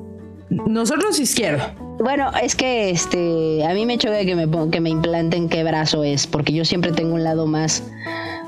Nosotros 0.67 1.19
izquierdo. 1.19 1.63
Bueno, 1.99 2.31
es 2.41 2.55
que 2.55 2.89
este 2.89 3.65
a 3.65 3.73
mí 3.73 3.85
me 3.85 3.97
choca 3.97 4.25
que 4.25 4.35
me 4.35 4.69
que 4.69 4.79
me 4.81 4.89
implanten 4.89 5.49
qué 5.49 5.63
brazo 5.63 6.03
es, 6.03 6.27
porque 6.27 6.53
yo 6.53 6.65
siempre 6.65 6.91
tengo 6.91 7.15
un 7.15 7.23
lado 7.23 7.45
más 7.47 7.83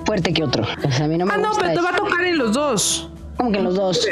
fuerte 0.06 0.34
que 0.34 0.44
otro. 0.44 0.64
O 0.64 0.92
sea, 0.92 1.06
a 1.06 1.08
mí 1.08 1.18
no 1.18 1.26
me 1.26 1.34
Ah, 1.34 1.38
no, 1.38 1.52
pero 1.58 1.74
te 1.74 1.82
va 1.82 1.90
a 1.90 1.96
tocar 1.96 2.24
en 2.26 2.38
los 2.38 2.54
dos. 2.54 3.10
Como 3.38 3.52
que 3.52 3.60
los 3.60 3.76
dos. 3.76 4.08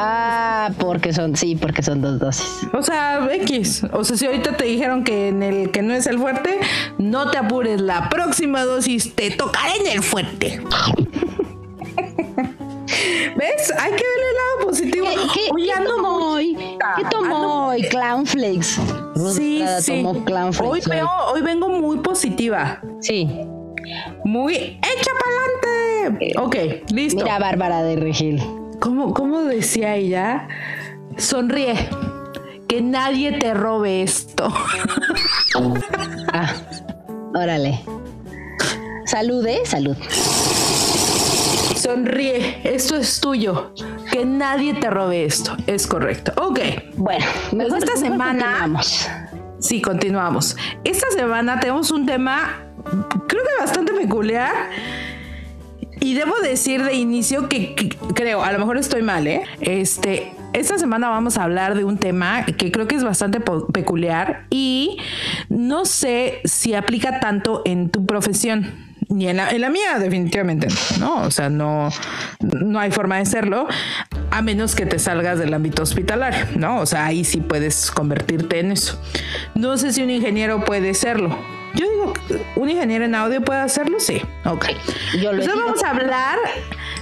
Ah, 0.00 0.70
porque 0.78 1.12
son, 1.12 1.36
sí, 1.36 1.56
porque 1.56 1.82
son 1.82 2.00
dos 2.00 2.20
dosis. 2.20 2.46
O 2.72 2.82
sea, 2.84 3.28
X. 3.32 3.82
O 3.92 4.04
sea, 4.04 4.16
si 4.16 4.26
ahorita 4.26 4.56
te 4.56 4.64
dijeron 4.64 5.02
que 5.02 5.28
en 5.28 5.42
el 5.42 5.72
que 5.72 5.82
no 5.82 5.92
es 5.92 6.06
el 6.06 6.18
fuerte, 6.18 6.60
no 6.98 7.30
te 7.32 7.38
apures. 7.38 7.80
La 7.80 8.08
próxima 8.08 8.62
dosis 8.62 9.14
te 9.16 9.32
tocará 9.32 9.74
en 9.74 9.88
el 9.88 10.02
fuerte. 10.04 10.60
¿Ves? 13.36 13.72
Hay 13.78 13.90
que 13.92 13.96
ver 13.96 14.24
el 14.30 14.36
lado 14.36 14.66
positivo. 14.66 15.06
¿Qué, 15.06 15.16
qué, 15.34 15.50
Oye, 15.52 15.66
qué 15.66 15.72
ando 15.72 15.96
tomó 15.96 16.32
hoy? 16.32 16.56
¿Qué 16.96 17.04
tomó 17.10 17.68
hoy? 17.68 17.82
Clownflakes. 17.82 18.80
Sí, 19.34 19.64
sí. 19.80 20.02
tomó 20.02 20.24
Hoy, 20.62 20.80
veo, 20.88 21.08
hoy 21.32 21.42
vengo 21.42 21.68
muy 21.68 21.98
positiva. 21.98 22.80
Sí. 23.00 23.28
Muy 24.24 24.54
hecha 24.54 25.10
para 25.20 25.36
adelante. 26.04 26.34
Ok, 26.38 26.92
listo. 26.92 27.24
Mira, 27.24 27.38
Bárbara 27.38 27.82
de 27.82 27.96
Regil. 27.96 28.42
¿Cómo, 28.80 29.12
¿Cómo 29.14 29.42
decía 29.42 29.96
ella? 29.96 30.48
Sonríe. 31.16 31.88
Que 32.68 32.82
nadie 32.82 33.32
te 33.38 33.54
robe 33.54 34.02
esto. 34.02 34.52
Ah, 36.32 36.52
órale. 37.34 37.80
Salud, 39.06 39.44
¿eh? 39.46 39.60
Salud. 39.64 39.96
Sonríe. 41.78 42.60
Esto 42.64 42.96
es 42.96 43.20
tuyo. 43.20 43.72
Que 44.10 44.24
nadie 44.24 44.74
te 44.74 44.90
robe 44.90 45.24
esto. 45.24 45.56
Es 45.66 45.86
correcto. 45.86 46.32
Ok. 46.36 46.58
Bueno, 46.96 47.24
mejor, 47.52 47.78
esta 47.78 47.92
mejor 47.94 47.98
semana- 47.98 48.44
continuamos. 48.60 49.08
Sí, 49.60 49.80
continuamos. 49.82 50.56
Esta 50.84 51.10
semana 51.10 51.58
tenemos 51.60 51.90
un 51.90 52.06
tema, 52.06 52.58
creo 53.26 53.42
que 53.42 53.60
bastante 53.60 53.92
peculiar. 53.92 54.52
Y 56.00 56.14
debo 56.14 56.36
decir 56.40 56.84
de 56.84 56.94
inicio 56.94 57.48
que, 57.48 57.74
que 57.74 57.88
creo, 58.14 58.42
a 58.44 58.52
lo 58.52 58.60
mejor 58.60 58.76
estoy 58.78 59.02
mal, 59.02 59.26
¿eh? 59.26 59.42
Este, 59.60 60.32
esta 60.52 60.78
semana 60.78 61.08
vamos 61.08 61.36
a 61.38 61.42
hablar 61.42 61.74
de 61.74 61.82
un 61.84 61.98
tema 61.98 62.44
que 62.44 62.70
creo 62.70 62.86
que 62.86 62.94
es 62.94 63.02
bastante 63.02 63.40
peculiar 63.40 64.46
y 64.48 64.98
no 65.48 65.84
sé 65.86 66.40
si 66.44 66.74
aplica 66.74 67.18
tanto 67.18 67.62
en 67.64 67.90
tu 67.90 68.06
profesión. 68.06 68.87
Ni 69.08 69.28
en 69.28 69.38
la, 69.38 69.48
en 69.50 69.60
la 69.62 69.70
mía, 69.70 69.98
definitivamente 69.98 70.68
no, 71.00 71.22
O 71.22 71.30
sea, 71.30 71.48
no, 71.48 71.88
no 72.40 72.78
hay 72.78 72.90
forma 72.90 73.16
de 73.16 73.24
serlo, 73.26 73.66
a 74.30 74.42
menos 74.42 74.74
que 74.74 74.84
te 74.86 74.98
salgas 74.98 75.38
del 75.38 75.54
ámbito 75.54 75.82
hospitalario, 75.82 76.44
¿no? 76.56 76.78
O 76.80 76.86
sea, 76.86 77.06
ahí 77.06 77.24
sí 77.24 77.40
puedes 77.40 77.90
convertirte 77.90 78.60
en 78.60 78.72
eso. 78.72 79.00
No 79.54 79.78
sé 79.78 79.92
si 79.92 80.02
un 80.02 80.10
ingeniero 80.10 80.64
puede 80.64 80.92
serlo. 80.94 81.36
Yo 81.74 81.88
digo, 81.88 82.12
que 82.12 82.42
¿un 82.56 82.68
ingeniero 82.70 83.04
en 83.04 83.14
audio 83.14 83.42
puede 83.42 83.60
hacerlo? 83.60 83.98
Sí. 84.00 84.20
Ok. 84.44 84.66
Yo 85.20 85.32
lo 85.32 85.38
he 85.38 85.44
Entonces 85.44 85.52
sido. 85.52 85.56
vamos 85.64 85.84
a 85.84 85.90
hablar 85.90 86.38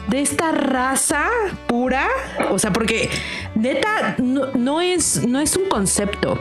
de 0.08 0.20
esta 0.20 0.52
raza 0.52 1.24
pura, 1.66 2.06
o 2.50 2.58
sea, 2.58 2.72
porque 2.72 3.10
neta 3.54 4.14
no, 4.18 4.52
no 4.54 4.80
es, 4.80 5.26
no 5.26 5.40
es 5.40 5.56
un 5.56 5.68
concepto. 5.68 6.38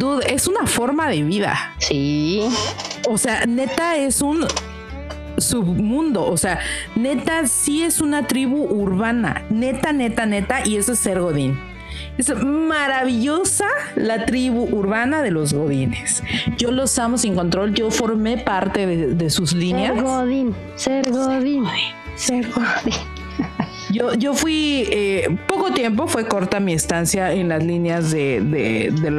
Dude, 0.00 0.32
es 0.32 0.48
una 0.48 0.66
forma 0.66 1.10
de 1.10 1.22
vida. 1.22 1.74
Sí. 1.76 2.40
O 3.06 3.18
sea, 3.18 3.44
neta 3.44 3.98
es 3.98 4.22
un 4.22 4.46
submundo. 5.36 6.24
O 6.24 6.38
sea, 6.38 6.58
neta 6.96 7.46
sí 7.46 7.82
es 7.82 8.00
una 8.00 8.26
tribu 8.26 8.64
urbana. 8.64 9.44
Neta, 9.50 9.92
neta, 9.92 10.24
neta. 10.24 10.66
Y 10.66 10.78
eso 10.78 10.92
es 10.92 11.00
ser 11.00 11.20
Godín. 11.20 11.60
Es 12.16 12.34
maravillosa 12.42 13.66
la 13.94 14.24
tribu 14.24 14.74
urbana 14.74 15.20
de 15.20 15.32
los 15.32 15.52
Godines. 15.52 16.22
Yo 16.56 16.70
los 16.70 16.98
amo 16.98 17.18
sin 17.18 17.34
control. 17.34 17.74
Yo 17.74 17.90
formé 17.90 18.38
parte 18.38 18.86
de, 18.86 19.14
de 19.14 19.28
sus 19.28 19.52
líneas. 19.52 19.96
Ser 19.96 20.02
Godín, 20.02 20.56
ser 20.76 21.10
Godín, 21.10 21.64
ser 22.16 22.46
Godín. 22.50 23.09
Yo, 23.90 24.14
yo 24.14 24.34
fui 24.34 24.86
eh, 24.90 25.36
poco 25.48 25.72
tiempo, 25.72 26.06
fue 26.06 26.26
corta 26.28 26.60
mi 26.60 26.72
estancia 26.74 27.32
en 27.32 27.48
las 27.48 27.62
líneas 27.64 28.10
de, 28.10 28.40
de, 28.40 28.90
de 28.92 29.10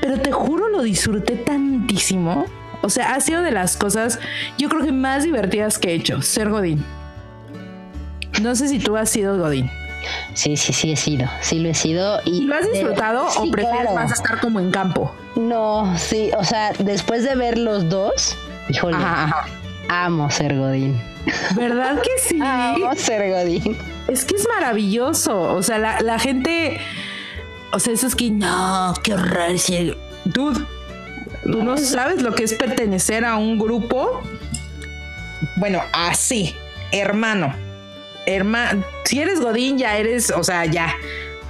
pero 0.00 0.18
te 0.20 0.32
juro 0.32 0.68
lo 0.68 0.82
disfruté 0.82 1.36
tantísimo. 1.36 2.46
O 2.82 2.90
sea, 2.90 3.14
ha 3.14 3.20
sido 3.20 3.42
de 3.42 3.50
las 3.50 3.76
cosas, 3.76 4.18
yo 4.56 4.68
creo 4.68 4.82
que 4.84 4.92
más 4.92 5.24
divertidas 5.24 5.78
que 5.78 5.90
he 5.90 5.94
hecho, 5.94 6.22
ser 6.22 6.48
Godín. 6.48 6.84
No 8.42 8.54
sé 8.54 8.68
si 8.68 8.78
tú 8.78 8.96
has 8.96 9.10
sido 9.10 9.36
Godín. 9.38 9.68
Sí, 10.34 10.56
sí, 10.56 10.72
sí 10.72 10.92
he 10.92 10.96
sido, 10.96 11.28
sí 11.40 11.58
lo 11.58 11.68
he 11.68 11.74
sido. 11.74 12.20
¿Y 12.24 12.42
¿Lo 12.42 12.54
has 12.54 12.64
de- 12.66 12.72
disfrutado 12.72 13.28
Sí, 13.30 13.38
o 13.42 13.50
prefieres 13.50 13.80
claro. 13.90 13.94
más 13.96 14.12
estar 14.12 14.40
como 14.40 14.60
en 14.60 14.70
campo? 14.70 15.12
No, 15.36 15.92
sí, 15.98 16.30
o 16.38 16.44
sea, 16.44 16.72
después 16.78 17.24
de 17.24 17.34
ver 17.34 17.58
los 17.58 17.88
dos, 17.88 18.36
híjole, 18.68 18.96
Ajá, 18.96 19.24
ajá. 19.24 19.44
amo 19.88 20.30
ser 20.30 20.56
Godín. 20.56 21.00
¿Verdad 21.54 22.00
que 22.00 22.10
sí? 22.18 22.38
Amo 22.42 22.94
ser 22.94 23.30
Godín. 23.30 23.76
Es 24.08 24.24
que 24.24 24.36
es 24.36 24.46
maravilloso. 24.48 25.40
O 25.40 25.62
sea, 25.62 25.78
la, 25.78 26.00
la 26.00 26.18
gente. 26.18 26.80
O 27.72 27.78
sea, 27.78 27.92
eso 27.92 28.06
es 28.06 28.14
que 28.14 28.30
no, 28.30 28.94
qué 29.02 29.14
horror. 29.14 29.56
Dude, 30.24 30.64
tú 31.44 31.62
no 31.62 31.76
sabes 31.76 32.22
lo 32.22 32.34
que 32.34 32.44
es 32.44 32.54
pertenecer 32.54 33.24
a 33.24 33.36
un 33.36 33.58
grupo. 33.58 34.22
Bueno, 35.56 35.82
así, 35.92 36.54
hermano. 36.92 37.54
Hermano, 38.26 38.84
si 39.04 39.20
eres 39.20 39.40
Godín, 39.40 39.78
ya 39.78 39.96
eres, 39.96 40.30
o 40.30 40.44
sea, 40.44 40.66
ya 40.66 40.94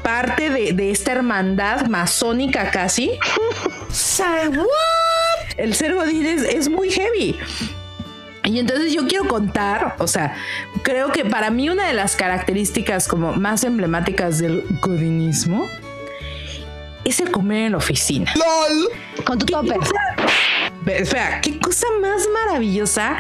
parte 0.03 0.49
de, 0.49 0.73
de 0.73 0.91
esta 0.91 1.13
hermandad 1.13 1.87
masónica 1.87 2.71
casi. 2.71 3.11
What? 4.19 5.59
El 5.59 5.75
ser 5.75 5.95
Godín 5.95 6.25
es, 6.25 6.43
es 6.43 6.69
muy 6.69 6.91
heavy. 6.91 7.37
Y 8.49 8.59
entonces 8.59 8.93
yo 8.93 9.07
quiero 9.07 9.29
contar, 9.29 9.97
o 9.99 10.07
sea, 10.07 10.35
creo 10.83 11.13
que 11.13 11.25
para 11.25 11.51
mí 11.51 11.69
una 11.69 11.87
de 11.87 11.93
las 11.93 12.17
características 12.17 13.07
como 13.07 13.35
más 13.35 13.63
emblemáticas 13.63 14.39
del 14.39 14.65
godinismo 14.81 15.67
es 17.05 17.21
el 17.21 17.31
comer 17.31 17.67
en 17.67 17.73
la 17.73 17.79
oficina. 17.79 18.33
Con 19.25 19.39
tu 19.39 19.47
topper. 19.47 19.77
Ve, 20.85 20.99
Espera, 21.03 21.41
qué 21.43 21.59
cosa 21.59 21.87
más 22.01 22.27
maravillosa. 22.33 23.19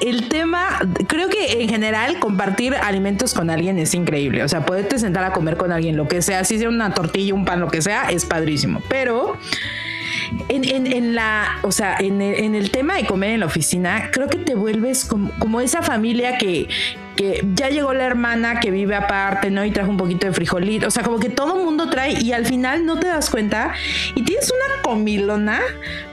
El 0.00 0.28
tema, 0.28 0.78
creo 1.08 1.28
que 1.28 1.62
en 1.62 1.68
general 1.68 2.20
compartir 2.20 2.74
alimentos 2.74 3.34
con 3.34 3.50
alguien 3.50 3.78
es 3.78 3.94
increíble. 3.94 4.44
O 4.44 4.48
sea, 4.48 4.64
poderte 4.64 4.98
sentar 4.98 5.24
a 5.24 5.32
comer 5.32 5.56
con 5.56 5.72
alguien, 5.72 5.96
lo 5.96 6.06
que 6.06 6.22
sea, 6.22 6.44
si 6.44 6.58
sea 6.58 6.68
una 6.68 6.94
tortilla, 6.94 7.34
un 7.34 7.44
pan, 7.44 7.60
lo 7.60 7.68
que 7.68 7.82
sea, 7.82 8.10
es 8.10 8.24
padrísimo. 8.24 8.80
Pero 8.88 9.36
en, 10.48 10.86
en- 10.86 11.14
la, 11.14 11.58
o 11.62 11.72
sea, 11.72 11.96
en 11.98 12.20
el, 12.20 12.34
en 12.44 12.54
el 12.54 12.70
tema 12.70 12.94
de 12.96 13.06
comer 13.06 13.30
en 13.30 13.40
la 13.40 13.46
oficina, 13.46 14.10
creo 14.12 14.28
que 14.28 14.38
te 14.38 14.54
vuelves 14.54 15.04
como, 15.04 15.30
como 15.38 15.60
esa 15.60 15.80
familia 15.82 16.36
que, 16.38 16.68
que 17.16 17.44
ya 17.54 17.68
llegó 17.70 17.92
la 17.94 18.04
hermana 18.04 18.60
que 18.60 18.70
vive 18.70 18.94
aparte, 18.94 19.50
¿no? 19.50 19.64
Y 19.64 19.70
trajo 19.70 19.90
un 19.90 19.96
poquito 19.96 20.26
de 20.26 20.32
frijolito. 20.32 20.86
O 20.86 20.90
sea, 20.90 21.02
como 21.02 21.18
que 21.18 21.28
todo 21.30 21.56
mundo 21.56 21.88
trae 21.90 22.20
y 22.20 22.32
al 22.32 22.46
final 22.46 22.84
no 22.84 22.98
te 23.00 23.06
das 23.08 23.30
cuenta 23.30 23.72
y 24.14 24.22
tienes 24.22 24.50
una 24.50 24.82
comilona 24.82 25.60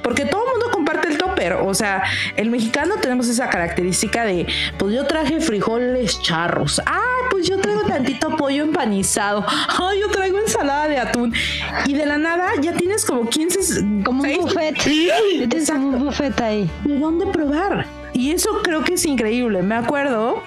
porque 0.01 0.25
todo 0.25 0.43
el 0.45 0.51
mundo 0.51 0.71
comparte 0.71 1.07
el 1.09 1.17
topper. 1.17 1.53
O 1.53 1.73
sea, 1.73 2.03
el 2.37 2.49
mexicano 2.49 2.95
tenemos 3.01 3.27
esa 3.27 3.49
característica 3.49 4.23
de, 4.25 4.47
pues 4.77 4.95
yo 4.95 5.05
traje 5.05 5.41
frijoles 5.41 6.21
charros. 6.21 6.81
Ah, 6.85 7.01
yo 7.45 7.59
traigo 7.59 7.83
tantito 7.83 8.35
pollo 8.35 8.63
empanizado. 8.63 9.45
Ah, 9.47 9.91
yo 9.99 10.09
traigo 10.09 10.39
ensalada 10.39 10.87
de 10.87 10.97
atún. 10.97 11.33
Y 11.85 11.93
de 11.93 12.05
la 12.05 12.17
nada 12.17 12.49
ya 12.61 12.73
tienes 12.73 13.05
como 13.05 13.29
15... 13.29 14.03
Como 14.03 14.23
un 14.23 14.35
buffet. 14.41 14.77
Tienes 14.83 15.69
como 15.69 15.89
un 15.89 15.99
buffet 15.99 16.39
ahí. 16.41 16.69
¿De 16.83 16.99
dónde 16.99 17.25
probar? 17.27 17.85
Y 18.13 18.31
eso 18.31 18.61
creo 18.63 18.83
que 18.83 18.93
es 18.93 19.05
increíble. 19.05 19.61
Me 19.61 19.75
acuerdo, 19.75 20.41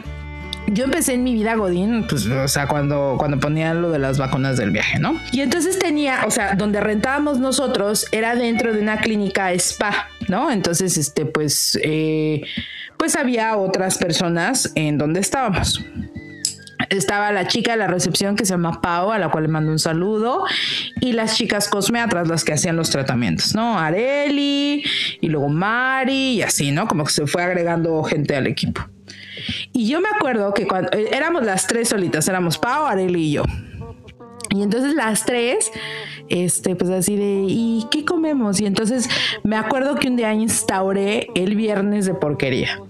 yo 0.66 0.84
empecé 0.84 1.14
en 1.14 1.24
mi 1.24 1.34
vida 1.34 1.54
Godín, 1.54 2.06
pues, 2.08 2.26
o 2.26 2.48
sea, 2.48 2.66
cuando, 2.66 3.16
cuando 3.18 3.38
ponían 3.38 3.82
lo 3.82 3.90
de 3.90 3.98
las 3.98 4.18
vacunas 4.18 4.56
del 4.56 4.70
viaje, 4.70 4.98
¿no? 4.98 5.18
Y 5.32 5.40
entonces 5.40 5.78
tenía, 5.78 6.24
o 6.26 6.30
sea, 6.30 6.54
donde 6.54 6.80
rentábamos 6.80 7.38
nosotros 7.38 8.06
era 8.12 8.34
dentro 8.34 8.72
de 8.72 8.80
una 8.80 8.98
clínica 8.98 9.52
spa, 9.52 10.08
¿no? 10.28 10.50
Entonces, 10.50 10.96
este, 10.96 11.26
pues, 11.26 11.78
eh, 11.82 12.42
pues 12.96 13.16
había 13.16 13.56
otras 13.56 13.96
personas 13.98 14.72
en 14.74 14.98
donde 14.98 15.20
estábamos. 15.20 15.84
Estaba 16.90 17.32
la 17.32 17.46
chica 17.46 17.72
de 17.72 17.78
la 17.78 17.86
recepción 17.86 18.36
que 18.36 18.44
se 18.44 18.52
llama 18.52 18.80
Pau, 18.80 19.12
a 19.12 19.18
la 19.18 19.30
cual 19.30 19.44
le 19.44 19.48
mando 19.48 19.70
un 19.70 19.78
saludo, 19.78 20.44
y 21.00 21.12
las 21.12 21.36
chicas 21.36 21.68
cosmeatras, 21.68 22.28
las 22.28 22.44
que 22.44 22.52
hacían 22.52 22.76
los 22.76 22.90
tratamientos, 22.90 23.54
¿no? 23.54 23.78
Areli, 23.78 24.82
y 25.20 25.28
luego 25.28 25.48
Mari, 25.48 26.34
y 26.36 26.42
así, 26.42 26.70
¿no? 26.70 26.88
Como 26.88 27.04
que 27.04 27.12
se 27.12 27.26
fue 27.26 27.42
agregando 27.42 28.02
gente 28.04 28.36
al 28.36 28.46
equipo. 28.46 28.82
Y 29.72 29.88
yo 29.88 30.00
me 30.00 30.08
acuerdo 30.08 30.52
que 30.54 30.66
cuando 30.66 30.90
eh, 30.92 31.10
éramos 31.12 31.44
las 31.44 31.66
tres 31.66 31.88
solitas, 31.88 32.26
éramos 32.28 32.58
Pau, 32.58 32.86
Areli 32.86 33.26
y 33.26 33.32
yo. 33.32 33.42
Y 34.50 34.62
entonces 34.62 34.94
las 34.94 35.24
tres, 35.24 35.70
este, 36.28 36.74
pues 36.74 36.90
así 36.90 37.16
de, 37.16 37.44
¿y 37.46 37.86
qué 37.90 38.04
comemos? 38.04 38.60
Y 38.60 38.66
entonces 38.66 39.08
me 39.44 39.56
acuerdo 39.56 39.96
que 39.96 40.08
un 40.08 40.16
día 40.16 40.32
instauré 40.32 41.28
el 41.34 41.54
viernes 41.54 42.06
de 42.06 42.14
porquería. 42.14 42.80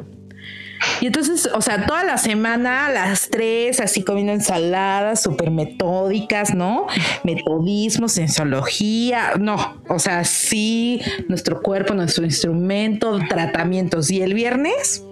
Y 1.01 1.07
entonces, 1.07 1.49
o 1.53 1.61
sea, 1.61 1.87
toda 1.87 2.05
la 2.05 2.19
semana, 2.19 2.91
las 2.91 3.29
tres, 3.29 3.81
así 3.81 4.03
comiendo 4.03 4.33
ensaladas 4.33 5.23
súper 5.23 5.51
metódicas, 5.51 6.55
¿no? 6.55 6.87
Metodismo, 7.25 8.09
cienciología, 8.09 9.33
no, 9.38 9.83
o 9.88 9.99
sea, 9.99 10.25
sí, 10.25 11.01
nuestro 11.29 11.62
cuerpo, 11.62 11.95
nuestro 11.95 12.25
instrumento, 12.25 13.19
tratamientos. 13.29 14.11
Y 14.11 14.23
el 14.23 14.35
viernes, 14.35 15.05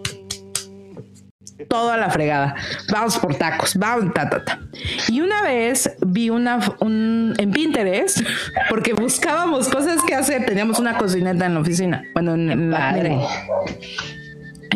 todo 1.68 1.90
a 1.92 1.96
la 1.96 2.11
fregada. 2.11 2.55
Vamos 2.90 3.18
por 3.18 3.35
tacos, 3.35 3.76
vamos, 3.76 4.12
ta, 4.14 4.29
ta, 4.29 4.44
ta. 4.44 4.61
Y 5.09 5.20
una 5.20 5.42
vez 5.42 5.90
vi 6.07 6.31
una 6.31 6.59
un, 6.81 7.35
en 7.38 7.50
Pinterest, 7.50 8.20
porque 8.68 8.92
buscábamos 8.92 9.68
cosas 9.68 10.02
que 10.07 10.14
hacer, 10.14 10.46
teníamos 10.46 10.79
una 10.79 10.98
cocineta 10.98 11.46
en 11.46 11.55
la 11.55 11.61
oficina, 11.61 12.05
bueno, 12.14 12.35
en, 12.35 12.50
en 12.50 12.70
la. 12.70 12.94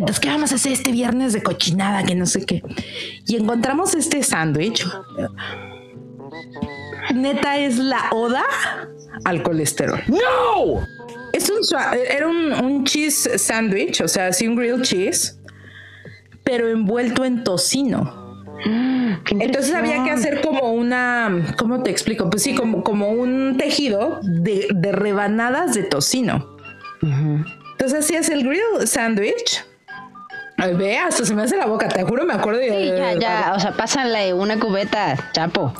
Entonces, 0.01 0.21
¿qué 0.21 0.29
vamos 0.29 0.51
a 0.53 0.55
hacer 0.55 0.73
este 0.73 0.93
viernes 0.93 1.35
de 1.35 1.43
cochinada? 1.43 2.03
Que 2.05 2.15
no 2.15 2.25
sé 2.25 2.47
qué. 2.47 2.63
Y 3.27 3.37
encontramos 3.37 3.95
este 3.95 4.23
sándwich. 4.23 4.87
Neta 7.15 7.59
es 7.59 7.77
la 7.77 8.09
oda 8.11 8.45
al 9.25 9.43
colesterol. 9.43 10.01
No! 10.09 10.81
Es 11.35 11.51
un, 11.51 11.59
era 12.09 12.27
un, 12.27 12.53
un 12.65 12.85
cheese 12.85 13.39
sandwich, 13.39 14.01
o 14.01 14.09
sea, 14.09 14.29
así 14.29 14.49
un 14.49 14.57
grilled 14.57 14.83
cheese, 14.83 15.39
pero 16.45 16.69
envuelto 16.69 17.25
en 17.27 17.45
tocino. 17.45 18.45
Entonces 19.39 19.75
había 19.75 20.03
que 20.03 20.11
hacer 20.11 20.41
como 20.41 20.73
una, 20.73 21.55
¿cómo 21.59 21.83
te 21.83 21.91
explico? 21.91 22.31
Pues 22.31 22.43
sí, 22.43 22.55
como, 22.55 22.83
como 22.83 23.11
un 23.11 23.57
tejido 23.59 24.21
de, 24.23 24.67
de 24.75 24.93
rebanadas 24.93 25.75
de 25.75 25.83
tocino. 25.83 26.57
Entonces 27.03 27.99
hacías 28.01 28.31
el 28.31 28.45
grilled 28.45 28.87
sandwich. 28.87 29.65
Ay, 30.61 30.75
Ve, 30.75 30.99
hasta 30.99 31.25
se 31.25 31.35
me 31.35 31.43
hace 31.43 31.57
la 31.57 31.67
boca, 31.67 31.89
te 31.89 32.03
juro, 32.05 32.25
me 32.25 32.35
acuerdo 32.35 32.61
de... 32.61 32.69
Sí, 32.71 32.87
ya, 32.97 33.15
ya, 33.19 33.53
o 33.57 33.61
sea, 33.61 33.73
pásale 33.73 34.33
una 34.35 34.59
cubeta, 34.59 35.17
chapo. 35.33 35.73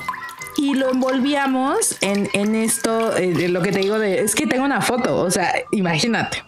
y 0.57 0.73
lo 0.75 0.89
envolvíamos 0.91 1.97
en, 2.01 2.29
en 2.33 2.55
esto, 2.55 3.15
eh, 3.15 3.47
lo 3.49 3.61
que 3.61 3.71
te 3.71 3.79
digo 3.79 3.99
de, 3.99 4.21
es 4.21 4.35
que 4.35 4.47
tengo 4.47 4.65
una 4.65 4.81
foto, 4.81 5.17
o 5.17 5.31
sea, 5.31 5.53
imagínate. 5.71 6.43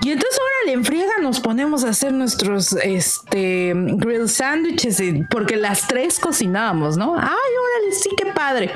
Y 0.00 0.12
entonces 0.12 0.38
ahora 0.38 0.72
en 0.74 0.84
friega 0.84 1.12
nos 1.20 1.40
ponemos 1.40 1.84
a 1.84 1.88
hacer 1.88 2.12
nuestros 2.12 2.72
este 2.74 3.72
grill 3.74 4.28
sándwiches 4.28 5.00
eh, 5.00 5.26
porque 5.28 5.56
las 5.56 5.88
tres 5.88 6.20
cocinábamos, 6.20 6.96
¿no? 6.96 7.16
Ay, 7.16 7.26
órale, 7.26 7.92
sí, 7.92 8.10
qué 8.16 8.26
padre. 8.26 8.70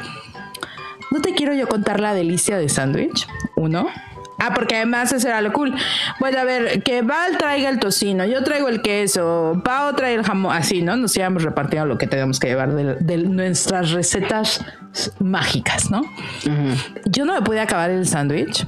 No 1.13 1.21
te 1.21 1.33
quiero 1.35 1.55
yo 1.55 1.69
contar 1.69 2.01
la 2.01 2.13
delicia 2.15 2.59
de 2.59 2.69
sándwich, 2.69 3.29
uno. 3.55 3.87
Ah, 4.45 4.53
porque 4.55 4.75
además 4.75 5.13
eso 5.13 5.29
era 5.29 5.41
lo 5.41 5.53
cool. 5.53 5.73
Bueno, 6.19 6.41
a 6.41 6.45
ver, 6.45 6.83
que 6.83 7.03
Val 7.03 7.39
traiga 7.39 7.69
el 7.69 7.79
tocino, 7.79 8.25
yo 8.25 8.43
traigo 8.43 8.69
el 8.69 8.83
queso, 8.83 9.63
Pau 9.65 9.95
trae 9.95 10.15
el 10.15 10.25
jamón, 10.25 10.53
así, 10.53 10.83
¿no? 10.83 10.97
Nos 10.97 11.17
íbamos 11.17 11.45
repartiendo 11.45 11.87
lo 11.87 11.97
que 11.97 12.09
tenemos 12.09 12.41
que 12.41 12.49
llevar 12.49 12.73
de, 12.75 12.97
de 12.97 13.19
nuestras 13.19 13.93
recetas 13.93 14.65
mágicas, 15.21 15.93
¿no? 15.93 16.03
Yo 17.05 17.25
no 17.25 17.35
me 17.35 17.43
pude 17.43 17.61
acabar 17.61 17.91
el 17.91 18.05
sándwich. 18.05 18.67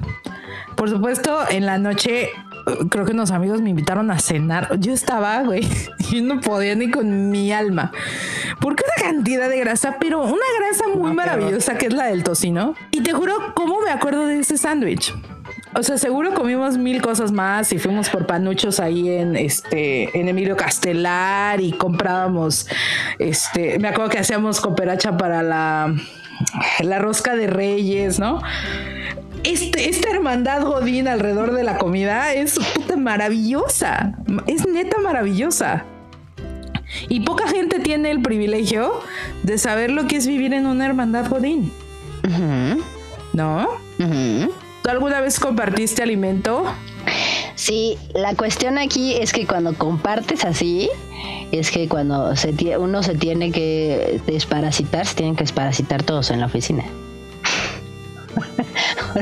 Por 0.76 0.90
supuesto, 0.90 1.40
en 1.50 1.66
la 1.66 1.76
noche, 1.78 2.30
creo 2.88 3.04
que 3.04 3.10
unos 3.10 3.32
amigos 3.32 3.60
me 3.60 3.70
invitaron 3.70 4.12
a 4.12 4.20
cenar. 4.20 4.78
Yo 4.78 4.92
estaba, 4.92 5.42
güey, 5.42 5.68
yo 6.12 6.22
no 6.22 6.40
podía 6.40 6.76
ni 6.76 6.88
con 6.88 7.30
mi 7.30 7.52
alma. 7.52 7.90
Porque 8.60 8.84
una 8.84 9.10
cantidad 9.10 9.48
de 9.48 9.58
grasa, 9.58 9.96
pero 9.98 10.22
una 10.22 10.46
grasa 10.60 10.84
muy 10.96 11.12
maravillosa 11.12 11.76
que 11.76 11.86
es 11.86 11.94
la 11.94 12.06
del 12.06 12.22
tocino. 12.22 12.76
Y 12.92 13.00
te 13.00 13.12
juro, 13.12 13.34
¿cómo 13.54 13.80
me 13.80 13.90
acuerdo 13.90 14.26
de 14.26 14.38
ese 14.38 14.56
sándwich? 14.56 15.12
O 15.76 15.82
sea, 15.82 15.98
seguro 15.98 16.34
comimos 16.34 16.78
mil 16.78 17.02
cosas 17.02 17.32
más 17.32 17.72
y 17.72 17.78
fuimos 17.78 18.08
por 18.08 18.26
panuchos 18.26 18.78
ahí 18.78 19.10
en 19.10 19.36
este 19.36 20.16
en 20.18 20.28
Emilio 20.28 20.56
Castelar 20.56 21.60
y 21.60 21.72
comprábamos 21.72 22.68
este, 23.18 23.78
me 23.78 23.88
acuerdo 23.88 24.10
que 24.10 24.18
hacíamos 24.18 24.60
cooperacha 24.60 25.16
para 25.16 25.42
la 25.42 25.94
la 26.80 26.98
rosca 26.98 27.36
de 27.36 27.46
Reyes, 27.46 28.18
¿no? 28.18 28.40
Este, 29.44 29.90
esta 29.90 30.10
hermandad 30.10 30.62
Godín 30.62 31.06
alrededor 31.06 31.52
de 31.52 31.64
la 31.64 31.76
comida 31.76 32.32
es 32.32 32.58
puta 32.74 32.96
maravillosa. 32.96 34.14
Es 34.46 34.66
neta 34.66 34.98
maravillosa. 35.00 35.84
Y 37.08 37.20
poca 37.20 37.48
gente 37.48 37.80
tiene 37.80 38.10
el 38.10 38.22
privilegio 38.22 39.00
de 39.42 39.58
saber 39.58 39.90
lo 39.90 40.06
que 40.06 40.16
es 40.16 40.26
vivir 40.26 40.54
en 40.54 40.66
una 40.66 40.86
hermandad 40.86 41.28
Godín. 41.28 41.72
¿No? 43.32 43.68
¿Tú 44.84 44.90
alguna 44.90 45.22
vez 45.22 45.40
compartiste 45.40 46.02
alimento? 46.02 46.66
Sí, 47.54 47.96
la 48.12 48.34
cuestión 48.34 48.76
aquí 48.76 49.14
es 49.14 49.32
que 49.32 49.46
cuando 49.46 49.72
compartes 49.72 50.44
así, 50.44 50.90
es 51.52 51.70
que 51.70 51.88
cuando 51.88 52.36
se 52.36 52.52
uno 52.76 53.02
se 53.02 53.14
tiene 53.14 53.50
que 53.50 54.20
desparasitar, 54.26 55.06
se 55.06 55.14
tienen 55.14 55.36
que 55.36 55.44
desparasitar 55.44 56.02
todos 56.02 56.30
en 56.30 56.40
la 56.40 56.46
oficina. 56.46 56.84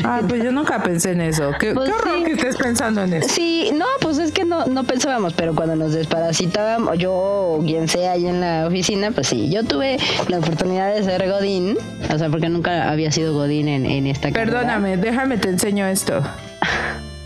Ah, 0.04 0.22
pues 0.26 0.42
yo 0.42 0.50
nunca 0.52 0.82
pensé 0.82 1.12
en 1.12 1.20
eso. 1.20 1.50
Qué, 1.60 1.74
Pues 1.74 1.90
qué 1.90 1.94
horror 1.94 2.18
sí. 2.18 2.24
que 2.24 2.32
estés 2.32 2.56
pensando 2.56 3.02
en 3.02 3.12
eso. 3.14 3.28
Sí, 3.28 3.70
no, 3.74 3.84
pues 4.00 4.18
es 4.18 4.32
que 4.32 4.44
no, 4.44 4.64
no 4.66 4.84
pensábamos, 4.84 5.34
pero 5.34 5.54
cuando 5.54 5.76
nos 5.76 5.92
desparasitábamos, 5.92 6.96
yo 6.98 7.12
o 7.12 7.62
quien 7.64 7.88
sea 7.88 8.12
ahí 8.12 8.26
en 8.26 8.40
la 8.40 8.66
oficina, 8.66 9.10
pues 9.10 9.26
sí, 9.28 9.50
yo 9.50 9.64
tuve 9.64 9.98
la 10.28 10.38
oportunidad 10.38 10.94
de 10.94 11.02
ser 11.02 11.28
Godín, 11.30 11.76
o 12.12 12.18
sea, 12.18 12.28
porque 12.30 12.48
nunca 12.48 12.90
había 12.90 13.12
sido 13.12 13.34
Godín 13.34 13.68
en, 13.68 13.84
en 13.84 14.06
esta 14.06 14.32
carrera. 14.32 14.60
Perdóname, 14.60 14.96
déjame 14.96 15.36
te 15.36 15.48
enseño 15.50 15.86
esto. 15.86 16.22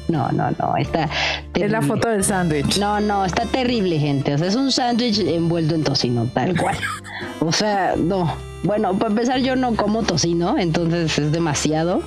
No, 0.09 0.31
no, 0.31 0.53
no, 0.53 0.77
está 0.77 1.03
Es 1.03 1.11
terrible. 1.53 1.69
la 1.73 1.83
foto 1.83 2.09
del 2.09 2.23
sándwich. 2.23 2.79
No, 2.79 3.01
no, 3.01 3.25
está 3.25 3.45
terrible, 3.45 3.99
gente. 3.99 4.35
O 4.35 4.39
sea, 4.39 4.47
es 4.47 4.55
un 4.55 4.71
sándwich 4.71 5.19
envuelto 5.19 5.75
en 5.75 5.83
tocino, 5.83 6.29
tal 6.33 6.57
cual. 6.57 6.77
O 7.41 7.51
sea, 7.51 7.95
no. 7.99 8.33
Bueno, 8.67 8.99
para 8.99 9.11
empezar, 9.11 9.41
yo 9.41 9.55
no 9.55 9.77
como 9.77 10.03
tocino, 10.03 10.59
entonces 10.59 11.17
es 11.19 11.31
demasiado. 11.31 12.03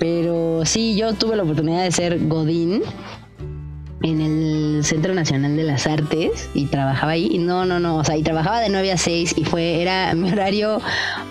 Pero 0.00 0.62
sí, 0.64 0.96
yo 0.96 1.12
tuve 1.12 1.36
la 1.36 1.42
oportunidad 1.42 1.82
de 1.82 1.92
ser 1.92 2.26
Godín 2.26 2.82
en 4.02 4.20
el 4.22 4.84
Centro 4.84 5.12
Nacional 5.12 5.56
de 5.56 5.64
las 5.64 5.86
Artes 5.86 6.48
y 6.54 6.66
trabajaba 6.66 7.12
ahí. 7.12 7.36
No, 7.38 7.66
no, 7.66 7.80
no. 7.80 7.96
O 7.96 8.04
sea, 8.04 8.16
y 8.16 8.22
trabajaba 8.22 8.60
de 8.60 8.70
9 8.70 8.92
a 8.92 8.96
6 8.96 9.34
y 9.36 9.44
fue, 9.44 9.82
era 9.82 10.14
mi 10.14 10.32
horario, 10.32 10.80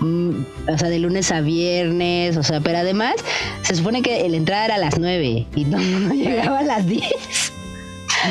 mm, 0.02 0.30
o 0.72 0.78
sea, 0.78 0.90
de 0.90 1.00
lunes 1.00 1.32
a 1.32 1.42
viernes. 1.42 2.38
O 2.38 2.44
sea, 2.44 2.62
pero 2.62 2.78
además 2.78 3.16
se 3.64 3.74
supone 3.74 4.04
que 4.04 4.24
el 4.28 4.36
entrada 4.36 4.66
era 4.66 4.76
a 4.76 4.80
las 4.80 5.00
9 5.00 5.48
y 5.56 5.66
mundo 5.66 6.14
llegaba 6.14 6.60
a 6.60 6.64
las 6.64 6.86
10. 6.86 7.57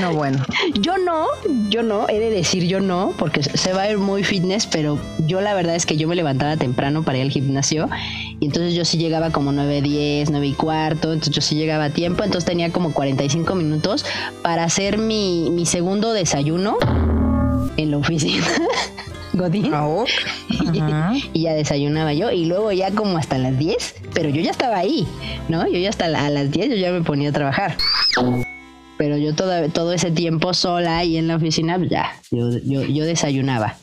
No, 0.00 0.12
bueno. 0.14 0.44
Yo 0.80 0.98
no, 0.98 1.26
yo 1.70 1.82
no, 1.82 2.08
he 2.08 2.18
de 2.18 2.30
decir 2.30 2.64
yo 2.64 2.80
no, 2.80 3.12
porque 3.18 3.42
se 3.42 3.72
va 3.72 3.82
a 3.82 3.90
ir 3.90 3.98
muy 3.98 4.24
fitness, 4.24 4.66
pero 4.66 4.98
yo 5.26 5.40
la 5.40 5.54
verdad 5.54 5.74
es 5.74 5.86
que 5.86 5.96
yo 5.96 6.06
me 6.08 6.14
levantaba 6.16 6.56
temprano 6.56 7.02
para 7.02 7.18
ir 7.18 7.24
al 7.24 7.30
gimnasio 7.30 7.88
y 8.40 8.46
entonces 8.46 8.74
yo 8.74 8.84
sí 8.84 8.98
llegaba 8.98 9.30
como 9.30 9.52
9, 9.52 9.82
10, 9.82 10.30
9 10.30 10.46
y 10.46 10.52
cuarto, 10.52 11.12
entonces 11.12 11.34
yo 11.34 11.40
sí 11.40 11.54
llegaba 11.54 11.84
a 11.84 11.90
tiempo, 11.90 12.24
entonces 12.24 12.44
tenía 12.46 12.70
como 12.70 12.92
45 12.92 13.54
minutos 13.54 14.04
para 14.42 14.64
hacer 14.64 14.98
mi, 14.98 15.48
mi 15.50 15.66
segundo 15.66 16.12
desayuno 16.12 16.76
en 17.76 17.90
la 17.90 17.98
oficina. 17.98 18.44
Godín. 19.32 19.72
Ajá. 20.80 21.12
y 21.34 21.42
ya 21.42 21.52
desayunaba 21.52 22.14
yo 22.14 22.30
y 22.30 22.46
luego 22.46 22.72
ya 22.72 22.90
como 22.90 23.18
hasta 23.18 23.36
las 23.38 23.58
10, 23.58 23.94
pero 24.14 24.30
yo 24.30 24.40
ya 24.40 24.50
estaba 24.50 24.78
ahí, 24.78 25.06
¿no? 25.48 25.66
Yo 25.66 25.78
ya 25.78 25.90
hasta 25.90 26.08
la- 26.08 26.24
a 26.26 26.30
las 26.30 26.50
10 26.50 26.70
yo 26.70 26.76
ya 26.76 26.90
me 26.90 27.02
ponía 27.02 27.28
a 27.28 27.32
trabajar. 27.32 27.76
Pero 28.98 29.16
yo 29.18 29.34
toda, 29.34 29.68
todo 29.68 29.92
ese 29.92 30.10
tiempo 30.10 30.54
sola 30.54 30.98
ahí 30.98 31.16
en 31.16 31.28
la 31.28 31.36
oficina, 31.36 31.76
pues 31.78 31.90
ya, 31.90 32.12
yo, 32.30 32.50
yo, 32.64 32.82
yo 32.82 33.04
desayunaba. 33.04 33.74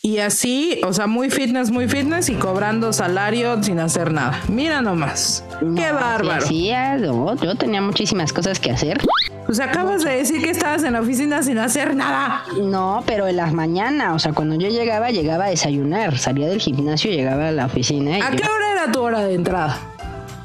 Y 0.00 0.18
así, 0.18 0.80
o 0.86 0.92
sea, 0.92 1.06
muy 1.08 1.28
fitness, 1.28 1.70
muy 1.72 1.88
fitness 1.88 2.28
y 2.28 2.34
cobrando 2.34 2.92
salario 2.92 3.60
sin 3.62 3.80
hacer 3.80 4.12
nada. 4.12 4.40
Mira 4.48 4.80
nomás. 4.80 5.44
Qué 5.74 5.90
bárbaro. 5.90 6.46
Sí, 6.46 6.70
no, 7.00 7.34
yo 7.42 7.56
tenía 7.56 7.82
muchísimas 7.82 8.32
cosas 8.32 8.60
que 8.60 8.70
hacer. 8.70 8.98
Pues 9.46 9.58
acabas 9.58 10.04
de 10.04 10.10
decir 10.18 10.40
que 10.42 10.50
estabas 10.50 10.84
en 10.84 10.92
la 10.92 11.00
oficina 11.00 11.42
sin 11.42 11.58
hacer 11.58 11.96
nada. 11.96 12.44
No, 12.62 13.02
pero 13.06 13.26
en 13.26 13.36
las 13.36 13.52
mañanas, 13.52 14.14
o 14.14 14.18
sea, 14.18 14.32
cuando 14.32 14.54
yo 14.54 14.68
llegaba, 14.68 15.10
llegaba 15.10 15.46
a 15.46 15.50
desayunar. 15.50 16.16
Salía 16.18 16.46
del 16.46 16.60
gimnasio, 16.60 17.10
llegaba 17.10 17.48
a 17.48 17.52
la 17.52 17.66
oficina 17.66 18.18
y 18.18 18.20
¿A 18.22 18.30
yo- 18.30 18.36
qué 18.36 18.44
hora 18.48 18.72
era 18.72 18.92
tu 18.92 19.00
hora 19.00 19.20
de 19.24 19.34
entrada? 19.34 19.78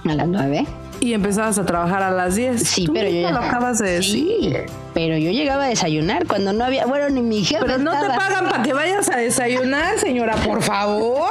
a 0.05 0.13
las 0.15 0.27
9. 0.27 0.65
Y 1.03 1.13
empezabas 1.13 1.57
a 1.59 1.65
trabajar 1.65 2.01
a 2.01 2.11
las 2.11 2.35
10. 2.35 2.63
Sí, 2.63 2.85
Tú 2.85 2.93
pero 2.93 3.09
yo 3.09 3.21
ya 3.21 3.31
lo 3.31 3.39
acabas 3.39 3.79
de 3.79 3.91
decir. 3.91 4.13
Sí, 4.13 4.53
pero 4.93 5.17
yo 5.17 5.31
llegaba 5.31 5.65
a 5.65 5.67
desayunar 5.67 6.25
cuando 6.27 6.53
no 6.53 6.63
había, 6.63 6.85
bueno, 6.85 7.09
ni 7.09 7.21
mi 7.21 7.43
jefe 7.43 7.59
Pero 7.65 7.77
no 7.79 7.91
te 7.91 8.07
pagan 8.07 8.47
para 8.49 8.63
que 8.63 8.71
vayas 8.73 9.09
a 9.09 9.17
desayunar, 9.17 9.99
señora, 9.99 10.35
por 10.37 10.61
favor. 10.61 11.29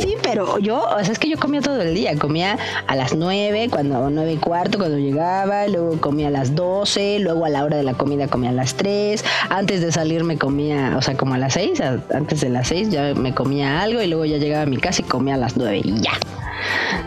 Sí, 0.00 0.14
pero 0.22 0.58
yo, 0.58 0.82
o 0.82 1.04
sea, 1.04 1.12
es 1.12 1.18
que 1.20 1.28
yo 1.28 1.36
comía 1.38 1.60
todo 1.60 1.80
el 1.80 1.94
día. 1.94 2.16
Comía 2.18 2.58
a 2.88 2.96
las 2.96 3.14
9, 3.14 3.68
cuando 3.70 4.10
nueve 4.10 4.32
y 4.32 4.36
cuarto, 4.38 4.78
cuando 4.78 4.98
llegaba, 4.98 5.68
luego 5.68 6.00
comía 6.00 6.26
a 6.26 6.30
las 6.30 6.56
12, 6.56 7.20
luego 7.20 7.44
a 7.44 7.50
la 7.50 7.64
hora 7.64 7.76
de 7.76 7.84
la 7.84 7.94
comida 7.94 8.26
comía 8.26 8.50
a 8.50 8.54
las 8.54 8.74
3, 8.74 9.24
antes 9.50 9.80
de 9.80 9.92
salir 9.92 10.24
me 10.24 10.38
comía, 10.38 10.94
o 10.96 11.02
sea, 11.02 11.16
como 11.16 11.34
a 11.34 11.38
las 11.38 11.52
6, 11.52 11.80
a- 11.80 12.00
antes 12.14 12.40
de 12.40 12.48
las 12.48 12.66
6 12.66 12.90
ya 12.90 13.14
me 13.14 13.32
comía 13.32 13.80
algo 13.80 14.02
y 14.02 14.08
luego 14.08 14.24
ya 14.24 14.38
llegaba 14.38 14.62
a 14.64 14.66
mi 14.66 14.78
casa 14.78 15.02
y 15.02 15.04
comía 15.04 15.34
a 15.34 15.38
las 15.38 15.56
9 15.56 15.80
y 15.84 16.00
ya, 16.00 16.12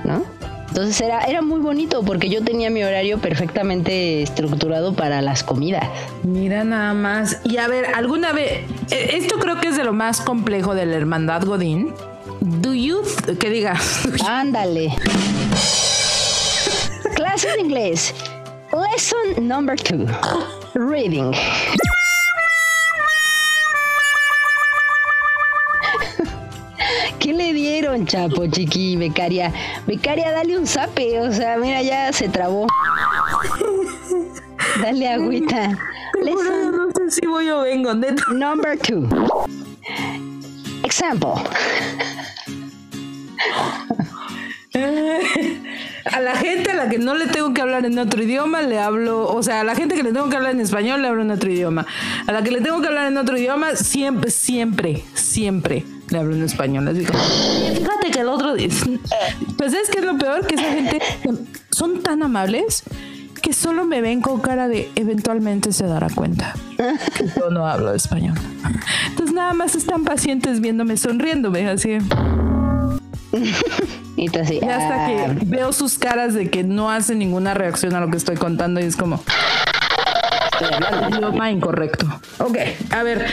¿no? 0.06 0.24
Entonces 0.76 1.00
era, 1.00 1.22
era 1.22 1.42
muy 1.42 1.62
bonito 1.62 2.04
porque 2.04 2.30
yo 2.30 2.44
tenía 2.44 2.70
mi 2.70 2.84
horario 2.84 3.18
perfectamente 3.20 4.22
estructurado 4.22 4.94
para 4.94 5.22
las 5.22 5.42
comidas. 5.42 5.88
Mira 6.24 6.66
nada 6.66 6.94
más. 6.94 7.40
Y 7.46 7.56
a 7.60 7.70
ver, 7.70 7.86
alguna 7.96 8.34
vez, 8.34 8.66
eh, 8.92 9.12
esto 9.14 9.40
creo 9.40 9.62
que 9.62 9.70
es 9.70 9.78
de 9.78 9.86
lo 9.86 9.94
más 9.94 10.20
complejo 10.20 10.76
de 10.76 10.86
la 10.86 10.98
hermandad 10.98 11.44
Godín. 11.46 11.94
Do 12.42 12.74
you, 12.74 13.04
que 13.40 13.50
diga, 13.50 13.80
Ándale. 14.28 14.94
Clase 17.16 17.48
de 17.54 17.62
inglés. 17.62 18.14
Lesson 18.74 19.48
number 19.48 19.78
two. 19.78 20.06
Reading. 20.74 21.32
¿Qué 27.26 27.34
le 27.34 27.54
dieron, 27.54 28.06
Chapo, 28.06 28.46
chiqui, 28.46 28.98
becaria? 28.98 29.52
Becaria, 29.88 30.32
dale 30.32 30.60
un 30.60 30.68
zape. 30.68 31.20
O 31.22 31.32
sea, 31.34 31.58
mira, 31.58 31.82
ya 31.82 32.14
se 32.14 32.30
trabó. 32.30 32.68
Dale 34.80 35.10
agüita. 35.10 35.76
Lesson 36.22 36.72
no 36.72 36.92
sé 36.92 37.10
si 37.10 37.26
voy 37.26 37.50
o 37.50 37.62
vengo, 37.62 37.96
neta. 37.96 38.22
number 38.32 38.78
two. 38.78 39.10
Example. 40.84 41.34
A 46.12 46.20
la 46.22 46.36
gente 46.36 46.72
a 46.72 46.76
la 46.76 46.88
que 46.88 47.00
no 47.00 47.16
le 47.16 47.28
tengo 47.28 47.54
que 47.54 47.62
hablar 47.62 47.86
en 47.86 47.98
otro 47.98 48.22
idioma, 48.22 48.62
le 48.62 48.80
hablo, 48.80 49.28
o 49.28 49.42
sea, 49.42 49.62
a 49.62 49.64
la 49.64 49.76
gente 49.76 49.96
que 49.96 50.04
le 50.04 50.14
tengo 50.14 50.30
que 50.30 50.36
hablar 50.36 50.52
en 50.52 50.62
español, 50.62 51.02
le 51.02 51.08
hablo 51.08 51.24
en 51.24 51.32
otro 51.32 51.52
idioma. 51.52 51.86
A 52.28 52.32
la 52.32 52.44
que 52.44 52.52
le 52.52 52.62
tengo 52.62 52.80
que 52.82 52.88
hablar 52.88 53.08
en 53.08 53.18
otro 53.18 53.38
idioma, 53.38 53.76
siempre, 53.76 54.30
siempre, 54.30 55.04
siempre 55.16 55.84
le 56.10 56.18
hablo 56.20 56.36
en 56.36 56.44
español. 56.44 56.86
Les 56.86 56.98
digo, 56.98 57.14
fíjate 57.76 58.12
que 58.12 58.20
el 58.20 58.28
otro 58.28 58.54
dice, 58.54 59.00
pues 59.58 59.74
es 59.74 59.90
que 59.90 60.00
es 60.00 60.06
lo 60.06 60.18
peor, 60.18 60.46
que 60.46 60.56
esa 60.56 60.72
gente 60.72 61.00
son 61.72 62.02
tan 62.02 62.22
amables 62.22 62.84
que 63.42 63.54
solo 63.54 63.86
me 63.86 64.02
ven 64.02 64.22
con 64.22 64.42
cara 64.42 64.68
de 64.68 64.90
eventualmente 64.96 65.72
se 65.72 65.86
dará 65.86 66.08
cuenta 66.10 66.56
que 67.16 67.28
yo 67.38 67.52
no 67.52 67.68
hablo 67.68 67.94
español. 67.94 68.36
Entonces 69.10 69.36
nada 69.36 69.54
más 69.54 69.76
están 69.76 70.04
pacientes 70.04 70.62
viéndome 70.62 70.98
sonriéndome 70.98 71.68
así. 71.68 71.98
Y 74.18 74.30
tú 74.30 74.40
así, 74.40 74.60
Y 74.62 74.66
hasta 74.66 75.06
ah, 75.06 75.08
que 75.08 75.46
veo 75.46 75.74
sus 75.74 75.98
caras 75.98 76.34
de 76.34 76.50
que 76.50 76.64
no 76.64 76.90
hacen 76.90 77.20
ninguna 77.20 77.54
reacción 77.54 77.96
a 77.96 78.00
lo 78.00 78.10
que 78.10 78.16
estoy 78.16 78.38
contando 78.38 78.80
y 78.80 78.84
es 78.84 78.96
como 78.96 79.22
estoy 80.54 80.74
hablando. 80.74 81.18
idioma 81.18 81.52
incorrecto. 81.52 82.06
Ok, 82.40 82.58
a 82.92 83.04
ver. 83.04 83.26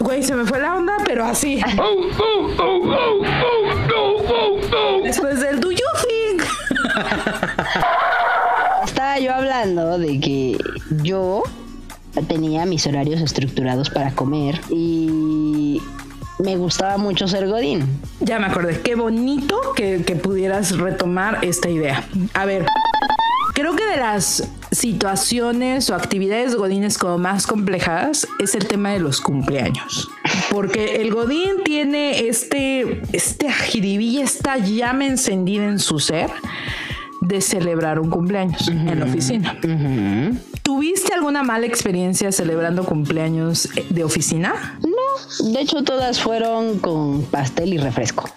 Güey, 0.00 0.22
se 0.22 0.34
me 0.34 0.44
fue 0.44 0.60
la 0.60 0.76
onda, 0.76 0.98
pero 1.04 1.24
así. 1.24 1.62
Oh, 1.78 1.82
oh, 1.82 2.50
oh, 2.58 2.80
oh, 2.84 3.22
oh, 3.22 3.74
no, 3.88 4.02
oh, 4.34 4.60
no. 4.70 5.02
Después 5.02 5.40
del 5.40 5.60
do 5.60 5.70
you 5.70 5.78
think. 6.06 6.42
Estaba 8.84 9.18
yo 9.18 9.34
hablando 9.34 9.98
de 9.98 10.20
que 10.20 10.58
yo 11.02 11.42
tenía 12.28 12.66
mis 12.66 12.86
horarios 12.86 13.20
estructurados 13.20 13.90
para 13.90 14.10
comer 14.12 14.60
y 14.70 15.80
me 16.38 16.56
gustaba 16.56 16.96
mucho 16.96 17.28
ser 17.28 17.48
Godín. 17.48 17.86
Ya 18.20 18.38
me 18.38 18.46
acordé. 18.46 18.80
Qué 18.80 18.94
bonito 18.94 19.60
que, 19.74 20.02
que 20.04 20.16
pudieras 20.16 20.76
retomar 20.76 21.38
esta 21.42 21.68
idea. 21.68 22.04
A 22.34 22.44
ver, 22.44 22.66
creo 23.54 23.74
que 23.74 23.86
de 23.86 23.96
las 23.96 24.46
situaciones 24.70 25.88
o 25.90 25.94
actividades 25.94 26.54
godines 26.54 26.98
como 26.98 27.18
más 27.18 27.46
complejas 27.46 28.26
es 28.38 28.54
el 28.54 28.66
tema 28.66 28.90
de 28.90 29.00
los 29.00 29.20
cumpleaños. 29.20 30.08
Porque 30.50 30.96
el 30.96 31.12
godín 31.12 31.62
tiene 31.64 32.28
este, 32.28 33.00
este 33.12 33.48
ajiribí, 33.48 34.20
esta 34.20 34.58
llama 34.58 35.06
encendida 35.06 35.64
en 35.64 35.78
su 35.78 35.98
ser 35.98 36.30
de 37.22 37.40
celebrar 37.40 37.98
un 37.98 38.10
cumpleaños 38.10 38.68
en 38.68 39.00
la 39.00 39.06
oficina. 39.06 39.56
¿Tuviste 40.62 41.14
alguna 41.14 41.42
mala 41.42 41.66
experiencia 41.66 42.30
celebrando 42.32 42.84
cumpleaños 42.84 43.68
de 43.88 44.04
oficina? 44.04 44.78
No, 44.82 45.05
de 45.40 45.60
hecho 45.60 45.82
todas 45.82 46.20
fueron 46.20 46.78
con 46.78 47.22
pastel 47.24 47.74
y 47.74 47.78
refresco. 47.78 48.28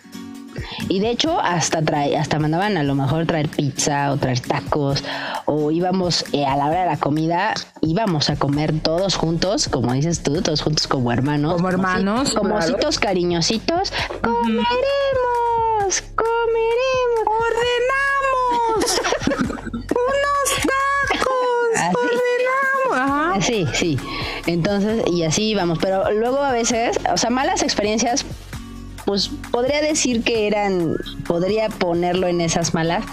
Y 0.87 0.99
de 0.99 1.09
hecho 1.11 1.39
hasta 1.39 1.81
trae, 1.81 2.17
hasta 2.17 2.39
mandaban 2.39 2.77
a 2.77 2.83
lo 2.83 2.95
mejor 2.95 3.25
traer 3.25 3.49
pizza 3.49 4.11
o 4.11 4.17
traer 4.17 4.39
tacos 4.39 5.03
o 5.45 5.71
íbamos 5.71 6.25
eh, 6.31 6.45
a 6.45 6.55
la 6.55 6.67
hora 6.67 6.81
de 6.81 6.85
la 6.87 6.97
comida 6.97 7.53
íbamos 7.81 8.29
a 8.29 8.35
comer 8.37 8.79
todos 8.81 9.15
juntos, 9.15 9.67
como 9.67 9.93
dices 9.93 10.21
tú, 10.23 10.41
todos 10.41 10.61
juntos 10.61 10.87
como 10.87 11.11
hermanos, 11.11 11.53
Como 11.55 11.69
hermanos, 11.69 12.33
como 12.33 12.55
claro. 12.55 12.65
ositos 12.73 12.99
cariñositos, 12.99 13.91
comeremos, 14.21 14.65
comeremos. 16.15 17.25
¡Ordenamos! 17.25 19.01
¡Unos 19.73 20.49
tacos! 21.09 21.77
Así. 21.77 22.08
Sí, 23.41 23.65
sí. 23.73 23.97
Entonces, 24.45 25.03
y 25.11 25.23
así 25.23 25.49
íbamos. 25.49 25.79
Pero 25.79 26.11
luego 26.11 26.37
a 26.39 26.51
veces, 26.51 26.99
o 27.11 27.17
sea, 27.17 27.29
malas 27.29 27.63
experiencias, 27.63 28.25
pues 29.05 29.31
podría 29.51 29.81
decir 29.81 30.23
que 30.23 30.45
eran, 30.45 30.95
podría 31.25 31.69
ponerlo 31.69 32.27
en 32.27 32.41
esas 32.41 32.73
malas. 32.73 33.03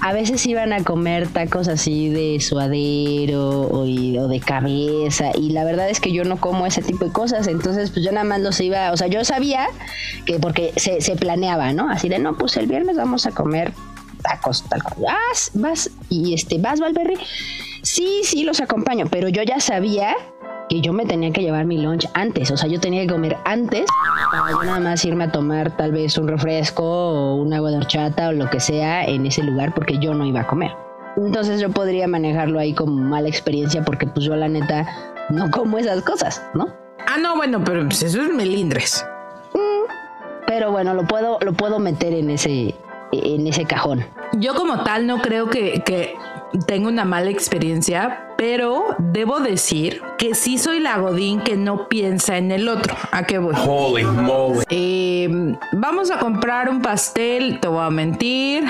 A 0.00 0.12
veces 0.12 0.46
iban 0.46 0.72
a 0.72 0.82
comer 0.82 1.28
tacos 1.28 1.68
así 1.68 2.08
de 2.08 2.40
suadero 2.40 3.62
o, 3.70 3.84
de 3.84 4.40
cabeza. 4.40 5.32
Y 5.34 5.50
la 5.50 5.64
verdad 5.64 5.90
es 5.90 6.00
que 6.00 6.12
yo 6.12 6.24
no 6.24 6.38
como 6.38 6.66
ese 6.66 6.80
tipo 6.80 7.04
de 7.04 7.12
cosas. 7.12 7.46
Entonces, 7.46 7.90
pues 7.90 8.04
yo 8.04 8.12
nada 8.12 8.24
más 8.24 8.40
los 8.40 8.58
iba, 8.60 8.90
o 8.92 8.96
sea, 8.96 9.08
yo 9.08 9.24
sabía 9.24 9.66
que 10.24 10.38
porque 10.38 10.72
se, 10.76 11.00
se 11.00 11.16
planeaba, 11.16 11.72
¿no? 11.72 11.90
Así 11.90 12.08
de, 12.08 12.18
no, 12.18 12.38
pues 12.38 12.56
el 12.56 12.66
viernes 12.66 12.96
vamos 12.96 13.26
a 13.26 13.30
comer 13.32 13.74
tacos, 14.22 14.64
tal 14.68 14.82
cual. 14.82 15.14
Vas, 15.14 15.50
vas, 15.54 15.90
y 16.08 16.34
este, 16.34 16.58
vas, 16.58 16.80
Valverri. 16.80 17.16
Sí, 17.84 18.22
sí, 18.24 18.44
los 18.44 18.62
acompaño, 18.62 19.04
pero 19.10 19.28
yo 19.28 19.42
ya 19.42 19.60
sabía 19.60 20.16
que 20.70 20.80
yo 20.80 20.94
me 20.94 21.04
tenía 21.04 21.30
que 21.32 21.42
llevar 21.42 21.66
mi 21.66 21.76
lunch 21.76 22.08
antes, 22.14 22.50
o 22.50 22.56
sea, 22.56 22.66
yo 22.66 22.80
tenía 22.80 23.02
que 23.02 23.12
comer 23.12 23.36
antes 23.44 23.84
para 24.32 24.50
yo 24.52 24.64
nada 24.64 24.80
más 24.80 25.04
irme 25.04 25.24
a 25.24 25.30
tomar 25.30 25.76
tal 25.76 25.92
vez 25.92 26.16
un 26.16 26.26
refresco 26.26 26.82
o 26.82 27.34
un 27.36 27.52
agua 27.52 27.70
de 27.70 27.76
horchata 27.76 28.30
o 28.30 28.32
lo 28.32 28.48
que 28.48 28.58
sea 28.58 29.04
en 29.04 29.26
ese 29.26 29.42
lugar 29.42 29.74
porque 29.74 29.98
yo 29.98 30.14
no 30.14 30.24
iba 30.24 30.40
a 30.40 30.46
comer. 30.46 30.72
Entonces 31.18 31.60
yo 31.60 31.70
podría 31.70 32.08
manejarlo 32.08 32.58
ahí 32.58 32.72
como 32.72 33.02
mala 33.02 33.28
experiencia 33.28 33.84
porque 33.84 34.06
pues 34.06 34.24
yo 34.24 34.34
la 34.34 34.48
neta 34.48 34.88
no 35.28 35.50
como 35.50 35.76
esas 35.76 36.02
cosas, 36.02 36.42
¿no? 36.54 36.68
Ah, 37.06 37.18
no, 37.18 37.36
bueno, 37.36 37.62
pero 37.62 37.84
pues 37.84 38.02
eso 38.02 38.22
es 38.22 38.32
melindres. 38.32 39.06
Pero 40.46 40.72
bueno, 40.72 40.94
lo 40.94 41.06
puedo 41.06 41.38
lo 41.40 41.52
puedo 41.52 41.78
meter 41.78 42.14
en 42.14 42.30
ese 42.30 42.74
en 43.12 43.46
ese 43.46 43.66
cajón. 43.66 44.06
Yo 44.38 44.54
como 44.54 44.82
tal 44.82 45.06
no 45.06 45.20
creo 45.20 45.50
que, 45.50 45.82
que 45.84 46.16
tenga 46.66 46.88
una 46.88 47.04
mala 47.04 47.30
experiencia, 47.30 48.28
pero 48.36 48.96
debo 48.98 49.40
decir 49.40 50.02
que 50.18 50.34
sí 50.34 50.58
soy 50.58 50.80
la 50.80 50.98
godín 50.98 51.40
que 51.40 51.56
no 51.56 51.88
piensa 51.88 52.36
en 52.36 52.50
el 52.52 52.68
otro. 52.68 52.94
¿A 53.10 53.24
qué 53.24 53.38
voy? 53.38 53.54
Holy 53.56 54.04
moly. 54.04 54.64
Eh, 54.70 55.28
vamos 55.72 56.10
a 56.10 56.18
comprar 56.18 56.68
un 56.68 56.82
pastel, 56.82 57.60
te 57.60 57.68
voy 57.68 57.84
a 57.84 57.90
mentir. 57.90 58.64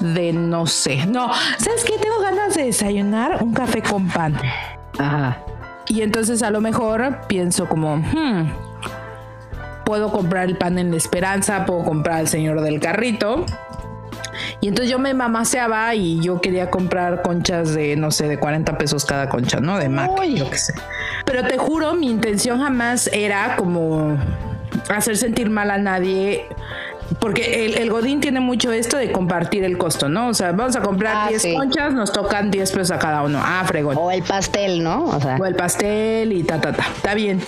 De 0.00 0.32
no 0.32 0.66
sé. 0.66 1.06
No, 1.06 1.30
¿sabes 1.58 1.84
qué? 1.84 1.98
Tengo 1.98 2.20
ganas 2.20 2.54
de 2.54 2.64
desayunar 2.64 3.42
un 3.42 3.52
café 3.52 3.82
con 3.82 4.08
pan. 4.08 4.34
Ajá. 4.98 5.44
Y 5.88 6.02
entonces 6.02 6.42
a 6.42 6.50
lo 6.50 6.60
mejor 6.60 7.18
pienso 7.26 7.68
como, 7.68 7.96
hmm, 7.96 8.50
puedo 9.84 10.12
comprar 10.12 10.48
el 10.48 10.56
pan 10.56 10.78
en 10.78 10.92
la 10.92 10.96
esperanza, 10.96 11.66
puedo 11.66 11.84
comprar 11.84 12.18
al 12.18 12.28
señor 12.28 12.60
del 12.60 12.78
carrito. 12.80 13.44
Y 14.60 14.68
entonces 14.68 14.90
yo 14.90 14.98
me 14.98 15.14
mamaseaba 15.14 15.94
y 15.94 16.20
yo 16.20 16.40
quería 16.40 16.70
comprar 16.70 17.22
conchas 17.22 17.74
de, 17.74 17.96
no 17.96 18.10
sé, 18.10 18.28
de 18.28 18.38
40 18.38 18.76
pesos 18.76 19.06
cada 19.06 19.28
concha, 19.28 19.58
¿no? 19.60 19.78
De 19.78 19.88
Mac, 19.88 20.10
Uy. 20.18 20.36
yo 20.36 20.50
qué 20.50 20.58
sé. 20.58 20.74
Pero 21.24 21.46
te 21.46 21.56
juro, 21.56 21.94
mi 21.94 22.10
intención 22.10 22.60
jamás 22.60 23.08
era 23.12 23.56
como 23.56 24.18
hacer 24.88 25.16
sentir 25.16 25.48
mal 25.48 25.70
a 25.70 25.78
nadie. 25.78 26.46
Porque 27.20 27.66
el, 27.66 27.76
el 27.76 27.90
Godín 27.90 28.20
tiene 28.20 28.40
mucho 28.40 28.72
esto 28.72 28.96
de 28.96 29.12
compartir 29.12 29.62
el 29.64 29.76
costo, 29.76 30.08
¿no? 30.08 30.28
O 30.28 30.34
sea, 30.34 30.52
vamos 30.52 30.74
a 30.76 30.80
comprar 30.80 31.14
Ah, 31.16 31.26
10 31.28 31.42
sí. 31.42 31.54
conchas, 31.54 31.92
nos 31.92 32.12
tocan 32.12 32.50
10 32.50 32.70
pesos 32.72 32.90
a 32.92 32.98
cada 32.98 33.22
uno. 33.22 33.38
Ah, 33.42 33.62
fregón 33.66 33.94
O 33.98 34.10
el 34.10 34.22
pastel, 34.22 34.82
¿no? 34.82 35.04
O 35.04 35.20
sea, 35.20 35.36
o 35.38 35.44
el 35.44 35.54
pastel 35.54 36.32
y 36.32 36.42
ta 36.44 36.60
ta 36.60 36.72
ta. 36.72 36.86
Está 36.96 37.14
bien. 37.14 37.40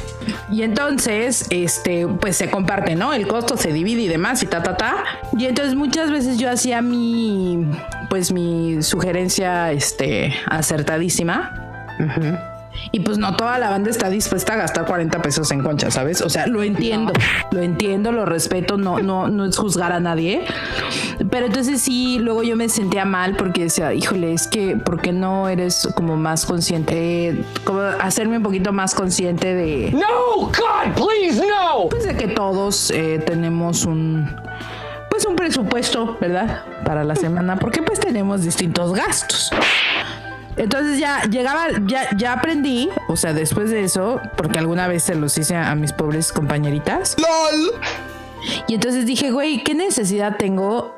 Y 0.51 0.63
entonces, 0.63 1.47
este, 1.49 2.07
pues 2.07 2.37
se 2.37 2.51
comparte, 2.51 2.95
¿no? 2.97 3.15
El 3.15 3.27
costo 3.27 3.57
se 3.57 3.73
divide 3.73 4.03
y 4.03 4.09
demás 4.09 4.43
y 4.43 4.47
ta 4.47 4.63
ta 4.63 4.77
ta. 4.77 5.05
Y 5.39 5.47
entonces 5.47 5.75
muchas 5.75 6.11
veces 6.11 6.39
yo 6.39 6.51
hacía 6.51 6.83
mi, 6.83 7.67
pues 8.11 8.31
mi 8.31 8.83
sugerencia, 8.83 9.73
este, 9.73 10.35
acertadísima. 10.51 12.51
Y 12.91 13.01
pues 13.01 13.19
no 13.19 13.37
toda 13.37 13.59
la 13.59 13.71
banda 13.71 13.91
está 13.91 14.09
dispuesta 14.09 14.55
a 14.55 14.57
gastar 14.57 14.87
40 14.87 15.21
pesos 15.23 15.51
en 15.51 15.63
concha, 15.63 15.91
¿sabes? 15.91 16.21
O 16.23 16.29
sea, 16.29 16.47
lo 16.47 16.63
entiendo, 16.63 17.13
lo 17.51 17.61
entiendo, 17.61 18.13
lo 18.13 18.25
respeto, 18.25 18.77
no, 18.77 18.99
no, 19.01 19.29
no 19.29 19.45
es 19.45 19.57
juzgar 19.57 19.93
a 19.93 20.01
nadie. 20.01 20.45
Pero 21.31 21.47
entonces 21.47 21.81
sí, 21.81 22.19
luego 22.19 22.43
yo 22.43 22.57
me 22.57 22.69
sentía 22.69 23.05
mal 23.05 23.37
porque 23.37 23.65
decía, 23.65 23.93
híjole, 23.95 24.33
es 24.33 24.47
que, 24.49 24.77
¿por 24.77 25.01
qué 25.01 25.13
no 25.13 25.49
eres 25.49 25.89
como 25.95 26.17
más 26.17 26.47
consciente? 26.47 27.45
Como 27.65 27.81
hacerme 27.81 28.39
un 28.39 28.43
poquito 28.43 28.73
más 28.73 28.95
consciente 28.95 29.55
de, 29.55 29.91
No, 29.93 30.37
God, 30.47 30.95
please, 30.95 31.41
no. 31.47 31.89
pues 31.89 32.05
de 32.05 32.17
que 32.17 32.29
todos 32.29 32.91
eh, 32.91 33.23
tenemos 33.25 33.85
un 33.85 34.29
pues 35.11 35.27
un 35.27 35.37
presupuesto, 35.37 36.17
¿verdad? 36.23 36.63
Para 36.87 37.05
la 37.05 37.15
semana, 37.15 37.57
porque 37.57 37.83
pues 37.83 38.01
tenemos 38.01 38.43
distintos 38.43 38.95
gastos. 38.95 39.51
Entonces 40.57 40.99
ya 40.99 41.23
llegaba, 41.25 41.67
ya, 41.87 42.15
ya 42.17 42.35
aprendí, 42.35 42.91
o 43.09 43.17
sea, 43.17 43.33
después 43.33 43.71
de 43.71 43.85
eso, 43.85 44.21
porque 44.37 44.59
alguna 44.59 44.87
vez 44.87 45.03
se 45.05 45.15
los 45.15 45.37
hice 45.39 45.57
a 45.57 45.75
mis 45.75 45.93
pobres 45.93 46.33
compañeritas. 46.33 47.17
Y 48.67 48.75
entonces 48.75 49.07
dije, 49.07 49.31
güey, 49.31 49.63
¿qué 49.65 49.75
necesidad 49.75 50.37
tengo? 50.37 50.95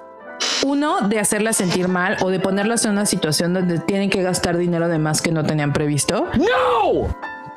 Uno, 0.64 1.08
de 1.08 1.20
hacerlas 1.20 1.56
sentir 1.56 1.88
mal 1.88 2.16
o 2.22 2.30
de 2.30 2.40
ponerlas 2.40 2.84
en 2.84 2.92
una 2.92 3.06
situación 3.06 3.54
donde 3.54 3.78
tienen 3.78 4.10
que 4.10 4.22
gastar 4.22 4.56
dinero 4.56 4.88
de 4.88 4.98
más 4.98 5.22
que 5.22 5.30
no 5.30 5.44
tenían 5.44 5.72
previsto. 5.72 6.26
No. 6.36 7.14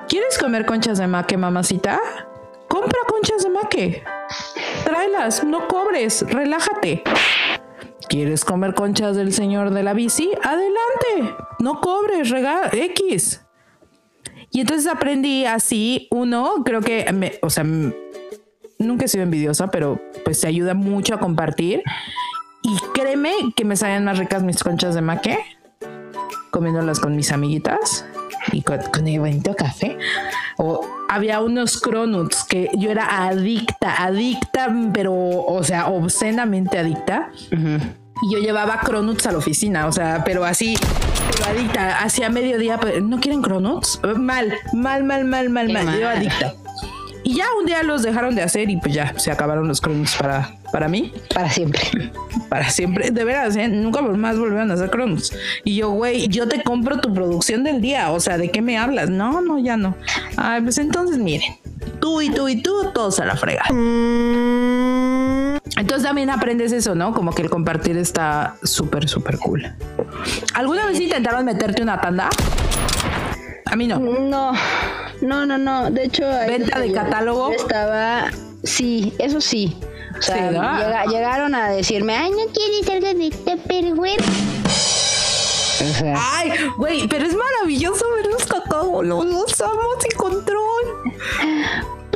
¿Quieres 0.07 0.37
comer 0.37 0.65
conchas 0.65 0.97
de 0.97 1.07
maque, 1.07 1.37
mamacita? 1.37 1.99
Compra 2.67 2.99
conchas 3.07 3.43
de 3.43 3.49
maque. 3.49 4.03
Tráelas, 4.83 5.43
no 5.43 5.67
cobres, 5.67 6.25
relájate. 6.29 7.03
¿Quieres 8.09 8.45
comer 8.45 8.73
conchas 8.73 9.15
del 9.15 9.33
señor 9.33 9.71
de 9.71 9.83
la 9.83 9.93
bici? 9.93 10.29
Adelante, 10.43 11.35
no 11.59 11.81
cobres, 11.81 12.29
rega 12.29 12.69
X. 12.71 13.41
Y 14.51 14.61
entonces 14.61 14.87
aprendí 14.87 15.45
así, 15.45 16.07
uno, 16.11 16.63
creo 16.63 16.81
que, 16.81 17.11
me- 17.11 17.33
o 17.41 17.49
sea, 17.49 17.65
nunca 18.79 19.05
he 19.05 19.07
sido 19.07 19.23
envidiosa, 19.23 19.67
pero 19.67 19.99
pues 20.23 20.39
te 20.39 20.47
ayuda 20.47 20.73
mucho 20.73 21.15
a 21.15 21.19
compartir. 21.19 21.83
créeme 22.93 23.31
que 23.55 23.65
me 23.65 23.75
sabían 23.75 24.05
más 24.05 24.17
ricas 24.17 24.43
mis 24.43 24.63
conchas 24.63 24.95
de 24.95 25.01
maque 25.01 25.37
comiéndolas 26.51 26.99
con 26.99 27.15
mis 27.15 27.31
amiguitas 27.31 28.05
y 28.51 28.61
con, 28.63 28.79
con 28.93 29.07
el 29.07 29.19
bonito 29.19 29.53
café. 29.55 29.97
O 30.57 30.87
había 31.07 31.41
unos 31.41 31.79
cronuts 31.79 32.43
que 32.43 32.69
yo 32.77 32.91
era 32.91 33.27
adicta, 33.27 34.03
adicta, 34.03 34.73
pero, 34.93 35.13
o 35.15 35.63
sea, 35.63 35.87
obscenamente 35.87 36.77
adicta. 36.77 37.31
Y 38.21 38.33
yo 38.33 38.39
llevaba 38.39 38.79
cronuts 38.79 39.27
a 39.27 39.31
la 39.31 39.37
oficina, 39.37 39.87
o 39.87 39.91
sea, 39.91 40.23
pero 40.25 40.43
así, 40.43 40.75
pero 41.31 41.51
adicta, 41.51 41.99
hacia 41.99 42.29
mediodía, 42.29 42.79
pero, 42.79 43.01
¿no 43.01 43.19
quieren 43.19 43.41
cronuts? 43.41 43.99
Mal, 44.17 44.53
mal, 44.73 45.03
mal, 45.03 45.25
mal, 45.25 45.49
mal, 45.49 45.69
mal, 45.71 45.99
yo 45.99 46.09
adicta. 46.09 46.53
Y 47.27 47.35
ya 47.35 47.45
un 47.59 47.65
día 47.65 47.83
los 47.83 48.03
dejaron 48.03 48.35
de 48.35 48.41
hacer 48.41 48.69
y 48.69 48.77
pues 48.77 48.93
ya 48.93 49.13
se 49.19 49.31
acabaron 49.31 49.67
los 49.67 49.81
cronuts 49.81 50.15
para, 50.15 50.55
para 50.71 50.87
mí 50.87 51.11
Para 51.33 51.49
siempre. 51.49 51.81
para 52.49 52.69
siempre, 52.69 53.11
de 53.11 53.25
veras, 53.25 53.57
¿eh? 53.57 53.67
nunca 53.67 54.01
más 54.01 54.39
volvieron 54.39 54.71
a 54.71 54.75
hacer 54.75 54.89
cronos. 54.89 55.33
Y 55.65 55.75
yo, 55.75 55.89
güey, 55.89 56.29
yo 56.29 56.47
te 56.47 56.63
compro 56.63 57.01
tu 57.01 57.13
producción 57.13 57.65
del 57.65 57.81
día, 57.81 58.11
o 58.11 58.21
sea, 58.21 58.37
¿de 58.37 58.49
qué 58.49 58.61
me 58.61 58.77
hablas? 58.77 59.09
No, 59.09 59.41
no, 59.41 59.59
ya 59.59 59.75
no. 59.75 59.97
Ay, 60.37 60.61
pues 60.61 60.77
entonces 60.77 61.17
miren, 61.17 61.57
tú 61.99 62.21
y 62.21 62.29
tú 62.29 62.47
y 62.47 62.61
tú, 62.61 62.91
todos 62.93 63.19
a 63.19 63.25
la 63.25 63.35
frega. 63.35 63.65
Entonces 65.75 66.03
también 66.03 66.29
aprendes 66.29 66.71
eso, 66.71 66.95
¿no? 66.95 67.13
Como 67.13 67.33
que 67.33 67.41
el 67.41 67.49
compartir 67.49 67.97
está 67.97 68.55
súper, 68.63 69.09
súper 69.09 69.37
cool. 69.37 69.69
¿Alguna 70.53 70.85
vez 70.85 71.01
intentaron 71.01 71.43
meterte 71.43 71.83
una 71.83 71.99
tanda? 71.99 72.29
A 73.69 73.75
mí 73.75 73.87
no. 73.87 73.99
No, 73.99 74.53
no, 75.21 75.45
no, 75.45 75.57
no. 75.57 75.91
De 75.91 76.05
hecho, 76.05 76.23
¿Venta 76.47 76.79
de 76.79 76.91
catálogo? 76.91 77.51
estaba. 77.51 78.31
Sí, 78.63 79.13
eso 79.19 79.41
sí. 79.41 79.77
O 80.17 80.21
sea, 80.21 81.05
llegaron 81.05 81.53
a 81.53 81.69
decirme, 81.69 82.15
ay, 82.15 82.31
no 82.31 82.51
quieres 82.53 82.89
algo 82.89 83.19
de 83.19 83.29
Tupperware. 83.29 84.21
O 85.79 85.93
sea, 85.93 86.15
Ay, 86.33 86.51
güey, 86.77 87.07
pero 87.07 87.25
es 87.25 87.35
maravilloso 87.35 88.03
ver 88.15 88.25
los 88.25 88.45
catálogos, 88.47 89.05
los 89.05 89.61
amo 89.61 89.81
sin 89.99 90.17
control. 90.17 90.83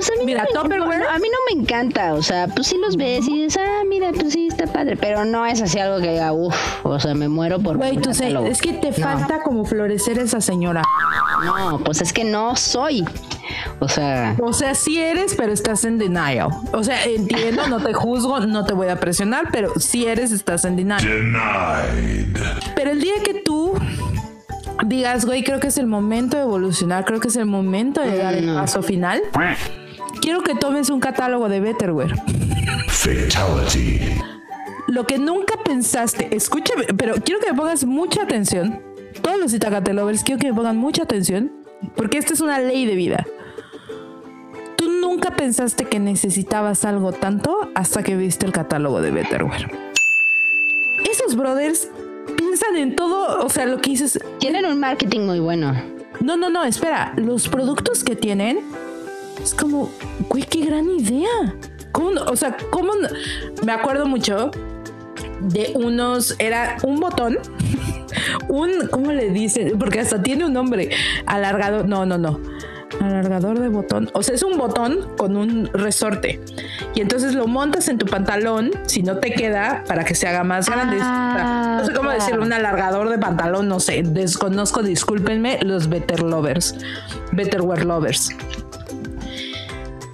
Pues 0.07 0.11
a 0.17 0.19
mí, 0.19 0.25
Mira, 0.25 0.45
no 0.53 0.63
me, 0.65 0.77
no, 0.77 0.85
a 0.85 1.19
mí 1.19 1.27
no 1.29 1.55
me 1.55 1.61
encanta. 1.61 2.13
O 2.13 2.21
sea, 2.23 2.47
pues 2.47 2.67
sí 2.67 2.77
los 2.77 2.97
ves 2.97 3.27
y 3.27 3.43
dices, 3.43 3.61
ah, 3.63 3.83
mira, 3.87 4.11
pues 4.11 4.33
sí, 4.33 4.47
está 4.47 4.65
padre. 4.67 4.97
Pero 4.97 5.25
no 5.25 5.45
es 5.45 5.61
así 5.61 5.79
algo 5.79 5.99
que 6.01 6.11
diga, 6.11 6.33
uff, 6.33 6.55
o 6.85 6.99
sea, 6.99 7.13
me 7.13 7.27
muero 7.29 7.59
por. 7.59 7.77
Güey, 7.77 7.97
tú 7.97 8.13
sé, 8.13 8.23
catálogo". 8.25 8.47
es 8.47 8.61
que 8.61 8.73
te 8.73 8.89
No. 8.91 8.95
falta 8.97 9.41
como 9.43 9.65
florecer 9.65 10.17
esa 10.19 10.41
señora. 10.41 10.81
No, 11.43 11.79
pues 11.79 12.01
es 12.01 12.13
que 12.13 12.23
no 12.23 12.55
soy. 12.55 13.05
O 13.79 13.87
sea, 13.89 14.35
O 14.41 14.53
sea, 14.53 14.75
sí 14.75 14.99
eres, 14.99 15.35
pero 15.35 15.51
estás 15.51 15.83
en 15.85 15.97
denial. 15.97 16.49
O 16.71 16.83
sea, 16.83 17.03
entiendo, 17.05 17.67
no 17.67 17.79
te 17.79 17.93
juzgo, 17.93 18.39
no 18.41 18.65
te 18.65 18.73
voy 18.73 18.87
a 18.87 18.99
presionar, 18.99 19.49
pero 19.51 19.73
sí 19.79 20.05
eres, 20.05 20.31
estás 20.31 20.65
en 20.65 20.75
denial. 20.77 21.01
Pero 22.75 22.91
el 22.91 23.01
día 23.01 23.15
que 23.23 23.33
tú 23.35 23.73
digas, 24.85 25.25
güey, 25.25 25.43
creo 25.43 25.59
que 25.59 25.67
es 25.67 25.77
el 25.77 25.87
momento 25.87 26.37
de 26.37 26.43
evolucionar, 26.43 27.05
creo 27.05 27.19
que 27.19 27.27
es 27.27 27.35
el 27.35 27.45
momento 27.45 28.01
de 28.01 28.17
dar 28.17 28.33
el 28.35 28.53
paso 28.53 28.81
final, 28.81 29.21
quiero 30.21 30.41
que 30.41 30.55
tomes 30.55 30.89
un 30.89 30.99
catálogo 30.99 31.49
de 31.49 31.59
Betterware. 31.59 32.15
Fatality. 32.87 33.99
Lo 34.87 35.05
que 35.05 35.17
nunca 35.17 35.55
pensaste, 35.63 36.33
escúchame, 36.35 36.85
pero 36.97 37.15
quiero 37.15 37.41
que 37.41 37.51
me 37.51 37.57
pongas 37.57 37.83
mucha 37.83 38.23
atención. 38.23 38.81
Todos 39.21 39.39
los 39.39 39.53
Itacate 39.53 39.93
lovers, 39.93 40.23
quiero 40.23 40.39
que 40.39 40.47
me 40.47 40.53
pongan 40.53 40.77
mucha 40.77 41.03
atención, 41.03 41.51
porque 41.95 42.17
esta 42.17 42.33
es 42.33 42.41
una 42.41 42.59
ley 42.59 42.85
de 42.85 42.95
vida. 42.95 43.25
Tú 44.75 44.89
nunca 44.89 45.35
pensaste 45.35 45.85
que 45.85 45.99
necesitabas 45.99 46.85
algo 46.85 47.11
tanto 47.11 47.69
hasta 47.75 48.03
que 48.03 48.15
viste 48.15 48.45
el 48.45 48.51
catálogo 48.51 49.01
de 49.01 49.11
Betterware. 49.11 49.71
Esos 51.09 51.35
brothers 51.35 51.89
piensan 52.37 52.77
en 52.77 52.95
todo, 52.95 53.45
o 53.45 53.49
sea, 53.49 53.65
lo 53.65 53.81
que 53.81 53.91
dices, 53.91 54.19
tienen 54.39 54.65
un 54.65 54.79
marketing 54.79 55.21
muy 55.21 55.39
bueno. 55.39 55.73
no, 56.19 56.37
no, 56.37 56.49
no, 56.49 56.63
espera, 56.63 57.13
los 57.17 57.47
productos 57.47 58.03
que 58.03 58.15
tienen 58.15 58.59
es 59.43 59.53
como, 59.53 59.89
güey, 60.29 60.43
qué 60.43 60.65
gran 60.65 60.89
idea. 60.89 61.55
¿Cómo 61.91 62.11
no? 62.11 62.23
O 62.25 62.35
sea, 62.35 62.55
¿cómo 62.69 62.93
no? 62.95 63.07
Me 63.65 63.71
acuerdo 63.71 64.05
mucho 64.05 64.51
de 65.41 65.71
unos, 65.75 66.35
era 66.39 66.77
un 66.83 66.99
botón, 66.99 67.39
un, 68.47 68.87
¿cómo 68.89 69.11
le 69.11 69.29
dicen? 69.29 69.77
Porque 69.77 69.99
hasta 69.99 70.21
tiene 70.21 70.45
un 70.45 70.53
nombre, 70.53 70.89
alargador, 71.25 71.87
no, 71.87 72.05
no, 72.05 72.17
no. 72.17 72.39
Alargador 72.99 73.59
de 73.59 73.69
botón. 73.69 74.09
O 74.13 74.21
sea, 74.21 74.35
es 74.35 74.43
un 74.43 74.57
botón 74.59 75.15
con 75.17 75.35
un 75.35 75.67
resorte. 75.73 76.39
Y 76.93 77.01
entonces 77.01 77.33
lo 77.33 77.47
montas 77.47 77.87
en 77.87 77.97
tu 77.97 78.05
pantalón, 78.05 78.71
si 78.85 79.01
no 79.01 79.17
te 79.17 79.31
queda, 79.31 79.83
para 79.87 80.03
que 80.03 80.13
se 80.13 80.27
haga 80.27 80.43
más 80.43 80.69
grande. 80.69 80.97
Sea, 80.97 81.77
no 81.79 81.85
sé 81.85 81.93
cómo 81.93 82.11
decirlo, 82.11 82.43
un 82.43 82.53
alargador 82.53 83.09
de 83.09 83.17
pantalón, 83.17 83.67
no 83.69 83.79
sé. 83.79 84.03
Desconozco, 84.03 84.83
discúlpenme, 84.83 85.57
los 85.63 85.87
Better 85.87 86.21
Lovers. 86.21 86.75
Betterwear 87.31 87.85
Lovers. 87.85 88.35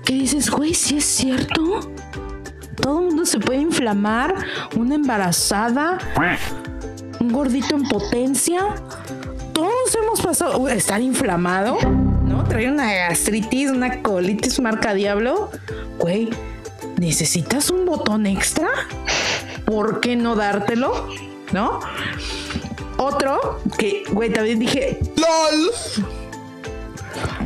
¿Qué 0.08 0.14
dices, 0.14 0.50
güey? 0.50 0.74
Si 0.74 1.00
es 1.00 1.04
cierto. 1.04 1.82
Todo 2.82 3.00
el 3.00 3.06
mundo 3.08 3.26
se 3.26 3.40
puede 3.40 3.60
inflamar. 3.60 4.36
Una 4.78 4.96
embarazada. 4.96 5.98
Un 7.20 7.34
gordito 7.34 7.76
en 7.76 7.84
potencia. 7.90 8.62
Todos 9.52 9.96
hemos 10.02 10.22
pasado. 10.22 10.60
Uy, 10.60 10.72
Estar 10.72 11.02
inflamado. 11.02 11.78
¿No? 12.24 12.46
Traer 12.46 12.72
una 12.72 12.90
gastritis, 12.94 13.70
una 13.70 14.02
colitis 14.02 14.62
marca 14.62 14.94
diablo. 14.94 15.52
Güey, 16.00 16.30
¿necesitas 16.96 17.70
un 17.70 17.86
botón 17.86 18.28
extra? 18.28 18.70
¿Por 19.66 20.00
qué 20.00 20.16
no 20.16 20.38
dártelo? 20.38 21.10
¿No? 21.52 21.82
Otro 22.96 23.60
que, 23.78 24.06
güey, 24.14 24.32
también 24.32 24.60
dije, 24.60 25.00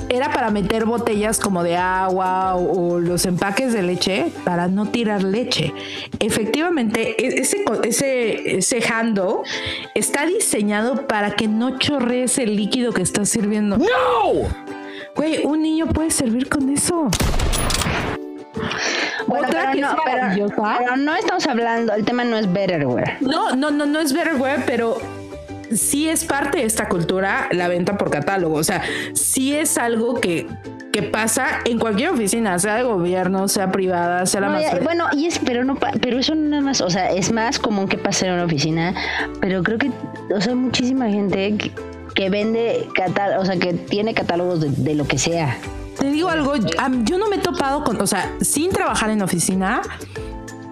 era 0.09 0.31
para 0.33 0.49
meter 0.51 0.85
botellas 0.85 1.39
como 1.39 1.63
de 1.63 1.77
agua 1.77 2.55
o, 2.55 2.93
o 2.93 2.99
los 2.99 3.25
empaques 3.25 3.73
de 3.73 3.81
leche 3.81 4.31
para 4.43 4.67
no 4.67 4.87
tirar 4.87 5.23
leche. 5.23 5.73
Efectivamente, 6.19 7.15
e- 7.23 7.41
ese, 7.41 7.63
ese, 7.83 8.57
ese 8.57 8.83
handle 8.91 9.37
está 9.95 10.25
diseñado 10.25 11.07
para 11.07 11.31
que 11.31 11.47
no 11.47 11.77
chorree 11.79 12.23
ese 12.23 12.45
líquido 12.45 12.91
que 12.93 13.01
estás 13.01 13.29
sirviendo. 13.29 13.77
No! 13.77 13.87
Güey, 15.15 15.45
un 15.45 15.61
niño 15.61 15.87
puede 15.87 16.09
servir 16.11 16.47
con 16.49 16.69
eso. 16.69 17.09
Bueno, 19.27 19.47
Otra 19.47 19.61
pero 19.61 19.71
que 19.73 19.81
no, 19.81 19.87
es 19.87 19.93
pero- 20.03 20.17
maravillosa. 20.21 20.75
pero 20.79 20.97
no 20.97 21.15
estamos 21.15 21.47
hablando, 21.47 21.93
el 21.93 22.03
tema 22.05 22.23
no 22.23 22.37
es 22.37 22.51
Betterware. 22.51 23.17
No, 23.21 23.55
no, 23.55 23.71
no, 23.71 23.85
no 23.85 23.99
es 23.99 24.13
Betterware, 24.13 24.63
pero 24.65 24.97
sí 25.75 26.07
es 26.09 26.25
parte 26.25 26.59
de 26.59 26.65
esta 26.65 26.87
cultura 26.89 27.47
la 27.51 27.67
venta 27.67 27.97
por 27.97 28.09
catálogo. 28.09 28.55
O 28.55 28.63
sea, 28.63 28.81
sí 29.13 29.55
es 29.55 29.77
algo 29.77 30.19
que, 30.19 30.47
que 30.91 31.03
pasa 31.03 31.47
en 31.65 31.79
cualquier 31.79 32.09
oficina, 32.11 32.57
sea 32.59 32.75
de 32.75 32.83
gobierno, 32.83 33.47
sea 33.47 33.71
privada, 33.71 34.25
sea 34.25 34.41
la 34.41 34.47
No, 34.47 34.53
más. 34.53 34.61
ya- 34.63 34.79
bueno, 34.79 35.05
y 35.13 35.25
es, 35.27 35.39
pero 35.39 35.63
no, 35.63 35.77
pero 36.01 36.19
eso 36.19 36.35
no 36.35 36.49
nada 36.49 36.61
más, 36.61 36.81
o 36.81 36.89
sea, 36.89 37.11
es 37.11 37.31
más 37.31 37.59
común 37.59 37.87
que 37.87 37.97
pase 37.97 38.27
en 38.27 38.33
una 38.33 38.43
oficina, 38.45 38.93
pero 39.39 39.63
creo 39.63 39.77
que, 39.77 39.91
o 40.33 40.41
sea, 40.41 40.51
hay 40.53 40.57
muchísima 40.59 41.07
gente 41.09 41.55
que, 41.57 41.71
que 42.13 42.29
vende 42.29 42.87
catálogos, 42.93 43.43
o 43.43 43.51
sea, 43.51 43.59
que 43.59 43.73
tiene 43.73 44.13
catálogos 44.13 44.59
de, 44.61 44.69
de 44.69 44.95
lo 44.95 45.07
que 45.07 45.17
sea. 45.17 45.57
Te 45.97 46.09
digo 46.09 46.29
algo, 46.29 46.55
yo 47.03 47.17
no 47.17 47.29
me 47.29 47.35
he 47.35 47.39
topado 47.39 47.83
con, 47.83 48.01
o 48.01 48.07
sea, 48.07 48.33
sin 48.41 48.71
trabajar 48.71 49.09
en 49.11 49.21
oficina, 49.21 49.81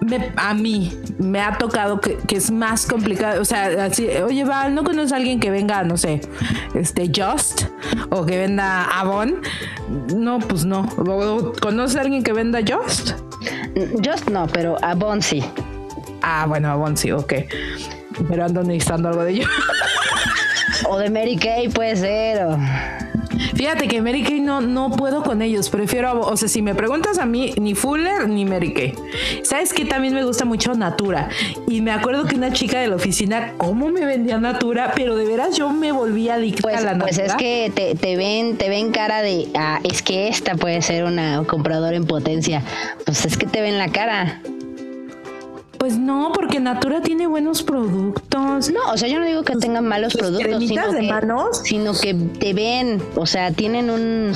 me- 0.00 0.32
a 0.36 0.54
mí 0.54 0.96
me 1.18 1.40
ha 1.40 1.56
tocado 1.58 2.00
que, 2.00 2.16
que 2.16 2.36
es 2.36 2.50
más 2.50 2.86
complicado, 2.86 3.40
o 3.40 3.44
sea, 3.44 3.84
así, 3.84 4.06
oye, 4.08 4.44
Val, 4.44 4.74
¿no 4.74 4.82
conoces 4.84 5.12
a 5.12 5.16
alguien 5.16 5.40
que 5.40 5.50
venga, 5.50 5.82
no 5.84 5.96
sé, 5.96 6.20
este, 6.74 7.10
Just 7.14 7.64
o 8.10 8.24
que 8.26 8.38
venda 8.38 8.84
Avon? 8.84 9.40
No, 10.14 10.38
pues 10.38 10.64
no. 10.64 10.88
¿Conoces 11.60 11.96
a 11.96 12.00
alguien 12.02 12.22
que 12.22 12.32
venda 12.32 12.60
Just? 12.60 13.12
Just 14.04 14.28
no, 14.30 14.46
pero 14.48 14.76
Avon 14.82 15.22
sí. 15.22 15.44
Ah, 16.22 16.44
bueno, 16.48 16.70
Avon 16.70 16.96
sí, 16.96 17.10
ok. 17.12 17.32
Pero 18.28 18.44
ando 18.44 18.62
necesitando 18.62 19.08
algo 19.08 19.22
de 19.24 19.32
ello. 19.32 19.48
O 20.88 20.98
de 20.98 21.08
Mary 21.10 21.36
Kay 21.36 21.68
puede 21.68 21.96
ser, 21.96 22.44
o... 22.44 22.58
Fíjate 23.60 23.88
que 23.88 24.00
Mary 24.00 24.22
Kay 24.22 24.40
no, 24.40 24.62
no 24.62 24.90
puedo 24.90 25.22
con 25.22 25.42
ellos. 25.42 25.68
Prefiero, 25.68 26.18
o 26.22 26.34
sea, 26.34 26.48
si 26.48 26.62
me 26.62 26.74
preguntas 26.74 27.18
a 27.18 27.26
mí, 27.26 27.52
ni 27.60 27.74
Fuller 27.74 28.26
ni 28.26 28.46
Mary 28.46 28.72
Kay. 28.72 28.94
¿Sabes 29.42 29.74
qué? 29.74 29.84
También 29.84 30.14
me 30.14 30.24
gusta 30.24 30.46
mucho 30.46 30.72
Natura. 30.72 31.28
Y 31.68 31.82
me 31.82 31.90
acuerdo 31.90 32.24
que 32.24 32.36
una 32.36 32.54
chica 32.54 32.80
de 32.80 32.88
la 32.88 32.96
oficina, 32.96 33.52
¿cómo 33.58 33.88
me 33.88 34.06
vendía 34.06 34.38
Natura? 34.38 34.92
Pero 34.96 35.14
de 35.14 35.26
veras 35.26 35.58
yo 35.58 35.68
me 35.68 35.92
volví 35.92 36.30
adicta 36.30 36.62
Pues, 36.62 36.78
a 36.78 36.80
la 36.80 36.98
pues 36.98 37.18
Natura. 37.18 37.26
es 37.26 37.34
que 37.34 37.70
te, 37.74 37.94
te 37.96 38.16
ven, 38.16 38.56
te 38.56 38.70
ven 38.70 38.92
cara 38.92 39.20
de, 39.20 39.48
ah, 39.54 39.78
es 39.84 40.00
que 40.00 40.28
esta 40.28 40.54
puede 40.54 40.80
ser 40.80 41.04
una 41.04 41.44
compradora 41.46 41.94
en 41.94 42.06
potencia. 42.06 42.62
Pues 43.04 43.26
es 43.26 43.36
que 43.36 43.44
te 43.44 43.60
ven 43.60 43.76
la 43.76 43.88
cara. 43.92 44.40
Pues 45.80 45.96
no, 45.96 46.30
porque 46.34 46.60
Natura 46.60 47.00
tiene 47.00 47.26
buenos 47.26 47.62
productos. 47.62 48.70
No, 48.70 48.92
o 48.92 48.98
sea, 48.98 49.08
yo 49.08 49.18
no 49.18 49.24
digo 49.24 49.44
que 49.44 49.56
tengan 49.56 49.88
malos 49.88 50.12
productos, 50.12 50.58
sino 50.58 50.92
de 50.92 51.00
que, 51.00 51.08
manos. 51.08 51.62
sino 51.64 51.94
que 51.94 52.12
te 52.12 52.52
ven, 52.52 53.02
o 53.16 53.24
sea, 53.24 53.50
tienen 53.50 53.88
un, 53.88 54.34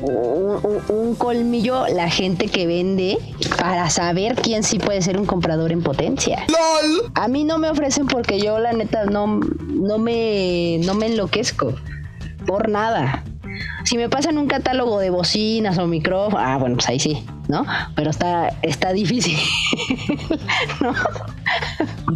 un, 0.00 1.14
colmillo 1.16 1.88
la 1.88 2.08
gente 2.08 2.46
que 2.46 2.68
vende 2.68 3.18
para 3.58 3.90
saber 3.90 4.36
quién 4.36 4.62
sí 4.62 4.78
puede 4.78 5.02
ser 5.02 5.18
un 5.18 5.26
comprador 5.26 5.72
en 5.72 5.82
potencia. 5.82 6.46
A 7.16 7.26
mí 7.26 7.42
no 7.42 7.58
me 7.58 7.70
ofrecen 7.70 8.06
porque 8.06 8.38
yo 8.38 8.60
la 8.60 8.72
neta 8.72 9.04
no, 9.04 9.26
no 9.26 9.98
me 9.98 10.78
no 10.84 10.94
me 10.94 11.06
enloquezco 11.06 11.74
por 12.46 12.68
nada. 12.68 13.24
Si 13.84 13.96
me 13.96 14.08
pasan 14.08 14.38
un 14.38 14.46
catálogo 14.46 14.98
de 14.98 15.10
bocinas 15.10 15.78
o 15.78 15.86
micrófonos, 15.86 16.40
ah, 16.44 16.56
bueno, 16.58 16.76
pues 16.76 16.88
ahí 16.88 16.98
sí, 16.98 17.24
¿no? 17.48 17.64
Pero 17.94 18.10
está, 18.10 18.48
está 18.62 18.92
difícil. 18.92 19.38
¿no? 20.80 20.92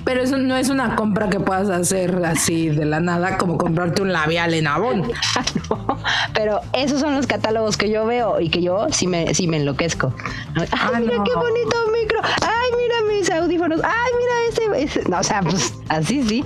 Pero 0.05 0.22
eso 0.22 0.39
no 0.39 0.57
es 0.57 0.68
una 0.70 0.97
compra 0.97 1.28
que 1.28 1.41
puedas 1.41 1.68
hacer 1.68 2.24
así 2.24 2.68
de 2.68 2.84
la 2.86 3.01
nada, 3.01 3.36
como 3.36 3.59
comprarte 3.59 4.01
un 4.03 4.12
labial 4.12 4.55
en 4.55 4.66
Avon. 4.66 5.11
No, 5.68 5.99
Pero 6.32 6.61
esos 6.72 7.01
son 7.01 7.14
los 7.14 7.26
catálogos 7.26 7.76
que 7.76 7.91
yo 7.91 8.07
veo 8.07 8.41
y 8.41 8.49
que 8.49 8.62
yo 8.62 8.86
sí 8.91 9.07
me, 9.07 9.34
sí 9.34 9.47
me 9.49 9.59
enloquezco. 9.59 10.14
Ay, 10.57 10.66
Ah, 10.72 10.93
mira 10.99 11.16
no. 11.18 11.24
qué 11.24 11.34
bonito 11.34 11.76
micro. 12.01 12.20
Ay, 12.22 12.70
mira 12.78 13.18
mis 13.18 13.30
audífonos. 13.30 13.80
Ay, 13.84 14.11
mira 14.18 14.76
ese, 14.80 14.84
ese. 15.01 15.09
No, 15.11 15.18
o 15.18 15.22
sea, 15.22 15.43
pues 15.43 15.74
así 15.91 16.22
sí. 16.26 16.45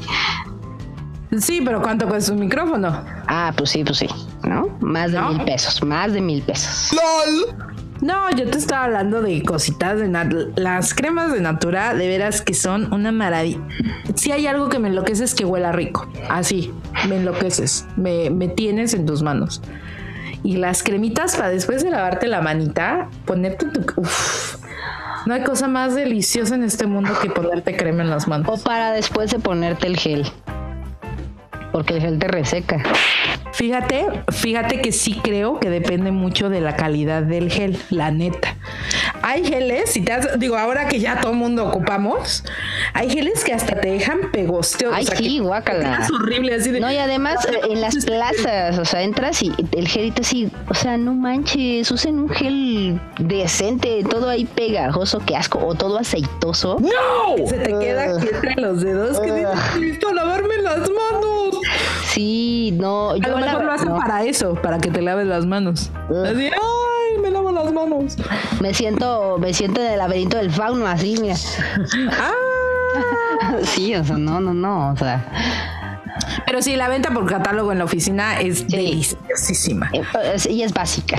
Sí, 1.39 1.63
pero 1.65 1.81
¿cuánto 1.81 2.07
cuesta 2.09 2.33
un 2.33 2.41
micrófono? 2.41 3.05
Ah, 3.27 3.53
pues 3.57 3.71
sí, 3.71 3.85
pues 3.85 3.99
sí. 3.99 4.09
¿No? 4.45 4.69
Más 4.81 5.13
de 5.13 5.19
¿No? 5.19 5.31
mil 5.31 5.45
pesos. 5.45 5.83
Más 5.83 6.13
de 6.13 6.21
mil 6.21 6.43
pesos. 6.43 6.91
No, 8.03 8.31
yo 8.33 8.51
te 8.51 8.59
estaba 8.59 8.85
hablando 8.85 9.23
de 9.23 9.43
cositas 9.43 9.99
de 10.01 10.09
las 10.57 10.93
cremas 10.93 11.33
de 11.33 11.41
Natura, 11.41 11.95
de 11.95 12.09
veras 12.09 12.43
que 12.43 12.53
son 12.53 12.93
una 12.93 13.13
maravilla. 13.13 13.61
Si 14.17 14.33
hay 14.33 14.47
algo 14.49 14.69
que 14.69 14.79
me 14.81 14.89
enloquece 14.89 15.23
es 15.25 15.35
que 15.35 15.45
huela 15.45 15.71
rico. 15.71 16.09
Así, 16.29 16.73
me 17.09 17.17
enloqueces, 17.17 17.87
me, 17.97 18.29
me 18.31 18.49
tienes 18.49 18.93
en 18.95 19.07
tus 19.07 19.23
manos. 19.23 19.63
Y 20.43 20.57
las 20.57 20.83
cremitas 20.83 21.37
para 21.37 21.51
después 21.51 21.85
de 21.85 21.91
lavarte 21.91 22.27
la 22.27 22.41
manita, 22.41 23.09
ponerte 23.25 23.67
tu... 23.67 24.01
Uf, 24.01 24.57
no 25.27 25.35
hay 25.35 25.45
cosa 25.45 25.69
más 25.69 25.95
deliciosa 25.95 26.57
en 26.57 26.65
este 26.65 26.87
mundo 26.87 27.13
que 27.23 27.31
ponerte 27.31 27.77
crema 27.77 28.03
en 28.03 28.11
las 28.11 28.27
O 28.27 28.31
manos. 28.31 28.63
para 28.63 28.91
después 28.91 29.31
de 29.31 29.39
ponerte 29.39 29.87
el 29.87 29.97
gel. 29.97 30.27
Porque 31.73 31.95
el 31.95 32.01
gel 32.01 32.19
te 32.19 32.29
reseca. 32.29 32.83
Fíjate, 33.53 34.07
fíjate 34.31 34.81
que 34.81 34.93
sí 34.93 35.21
creo 35.23 35.61
que 35.61 35.69
depende 35.69 36.11
mucho 36.11 36.49
de 36.49 36.61
la 36.61 36.75
calidad 36.75 37.23
del 37.23 37.51
gel, 37.51 37.79
la 37.91 38.11
neta. 38.11 38.57
Hay 39.23 39.45
geles, 39.45 39.91
si 39.91 40.01
te 40.03 40.13
has- 40.13 40.39
digo, 40.39 40.57
ahora 40.57 40.89
que 40.89 40.99
ya 41.01 41.21
todo 41.21 41.33
mundo 41.35 41.67
ocupamos, 41.67 42.45
hay 42.95 43.11
geles 43.11 43.45
que 43.45 43.53
hasta 43.53 43.79
te 43.81 43.91
dejan 43.91 44.31
pegosteo. 44.33 44.91
Ay, 44.93 45.07
sí, 45.17 45.39
guácala. 45.39 45.99
Es 46.03 46.11
horrible 46.11 46.55
así 46.55 46.71
de. 46.71 46.81
No, 46.81 46.91
y 46.91 46.97
además 46.97 47.47
en 47.69 47.81
las 47.83 48.05
plazas, 48.05 48.79
o 48.79 48.85
sea, 48.87 49.03
entras 49.03 49.43
y 49.43 49.53
el 49.73 49.87
gelito 49.87 50.23
así, 50.23 50.51
o 50.69 50.75
sea, 50.75 50.97
no 50.97 51.13
manches, 51.15 51.91
usen 51.91 52.19
un 52.19 52.29
gel 52.31 53.01
decente, 53.19 54.03
todo 54.09 54.31
ahí 54.31 54.45
pegajoso, 54.47 55.21
qué 55.25 55.37
asco, 55.37 55.59
o 55.65 55.75
todo 55.75 55.99
aceitoso. 55.99 56.79
Se 57.47 57.59
te 57.59 57.79
queda 57.79 58.17
aquí 58.17 58.29
entre 58.33 58.55
los 58.61 58.81
dedos 58.83 59.21
que 59.21 59.33
dices, 59.33 59.43
las 60.15 60.25
manos. 60.27 60.32
Sí, 62.13 62.77
no, 62.79 63.11
A 63.11 63.17
yo 63.17 63.29
lo 63.33 63.39
la 63.41 63.47
mejor 63.47 63.65
lo 63.65 63.73
hacen 63.73 63.89
no. 63.89 63.97
para 63.97 64.23
eso, 64.25 64.55
para 64.55 64.79
que 64.79 64.91
te 64.91 65.01
laves 65.03 65.27
las 65.27 65.47
manos. 65.47 65.91
Así, 66.09 66.47
ay, 66.47 67.19
me 67.23 67.31
lavo 67.31 67.51
las 67.53 67.73
manos. 67.73 68.17
me 68.61 68.75
siento, 68.75 69.39
me 69.39 69.55
siento 69.55 69.81
en 69.81 69.93
el 69.93 69.99
laberinto 69.99 70.37
del 70.37 70.51
fauno, 70.51 70.87
así, 70.87 71.17
mira. 71.21 71.37
Ah. 72.13 72.33
Sí, 73.63 73.95
o 73.95 74.05
sea, 74.05 74.19
no, 74.19 74.41
no, 74.41 74.53
no, 74.55 74.93
o 74.93 74.97
sea, 74.97 75.25
Pero 76.47 76.63
sí, 76.63 76.77
la 76.77 76.89
venta 76.89 77.11
por 77.11 77.27
catálogo 77.27 77.73
en 77.73 77.79
la 77.79 77.85
oficina 77.85 78.41
es 78.41 78.67
deliciosísima. 78.69 79.91
eh, 79.93 80.03
es- 80.35 80.47
y 80.47 80.63
es 80.63 80.73
básica. 80.73 81.17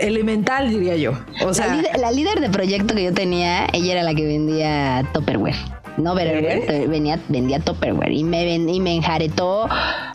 Elemental, 0.00 0.70
diría 0.70 0.96
yo. 0.96 1.12
O 1.44 1.54
sea, 1.54 1.66
la, 1.68 1.74
líder, 1.76 1.98
la 1.98 2.10
líder 2.10 2.40
de 2.40 2.50
proyecto 2.50 2.94
que 2.94 3.04
yo 3.04 3.12
tenía, 3.14 3.66
ella 3.72 3.92
era 3.92 4.02
la 4.02 4.14
que 4.14 4.26
vendía 4.26 5.04
Tupperware. 5.12 5.56
No 5.96 6.14
pero 6.14 6.40
venía, 6.88 7.18
vendía 7.28 7.58
Tupperware 7.58 8.12
y 8.12 8.22
me, 8.22 8.44
ven- 8.44 8.68
y 8.68 8.78
me 8.78 8.94
enjaretó 8.94 9.68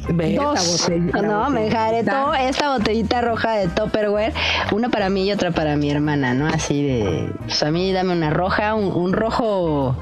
Ve, 0.08 0.36
dos. 0.36 0.90
no, 1.22 1.50
me 1.50 1.68
enjaretó 1.68 2.34
esta 2.34 2.78
botellita 2.78 3.20
roja 3.20 3.52
de 3.56 3.68
Tupperware, 3.68 4.32
una 4.72 4.88
para 4.88 5.10
mí 5.10 5.26
y 5.28 5.32
otra 5.34 5.52
para 5.52 5.76
mi 5.76 5.92
hermana, 5.92 6.34
¿no? 6.34 6.48
Así 6.48 6.84
de, 6.88 7.30
pues 7.44 7.62
a 7.64 7.72
mí 7.72 7.92
dame 7.92 8.14
una 8.14 8.30
roja, 8.30 8.76
un, 8.76 8.94
un 8.94 9.12
rojo, 9.12 9.98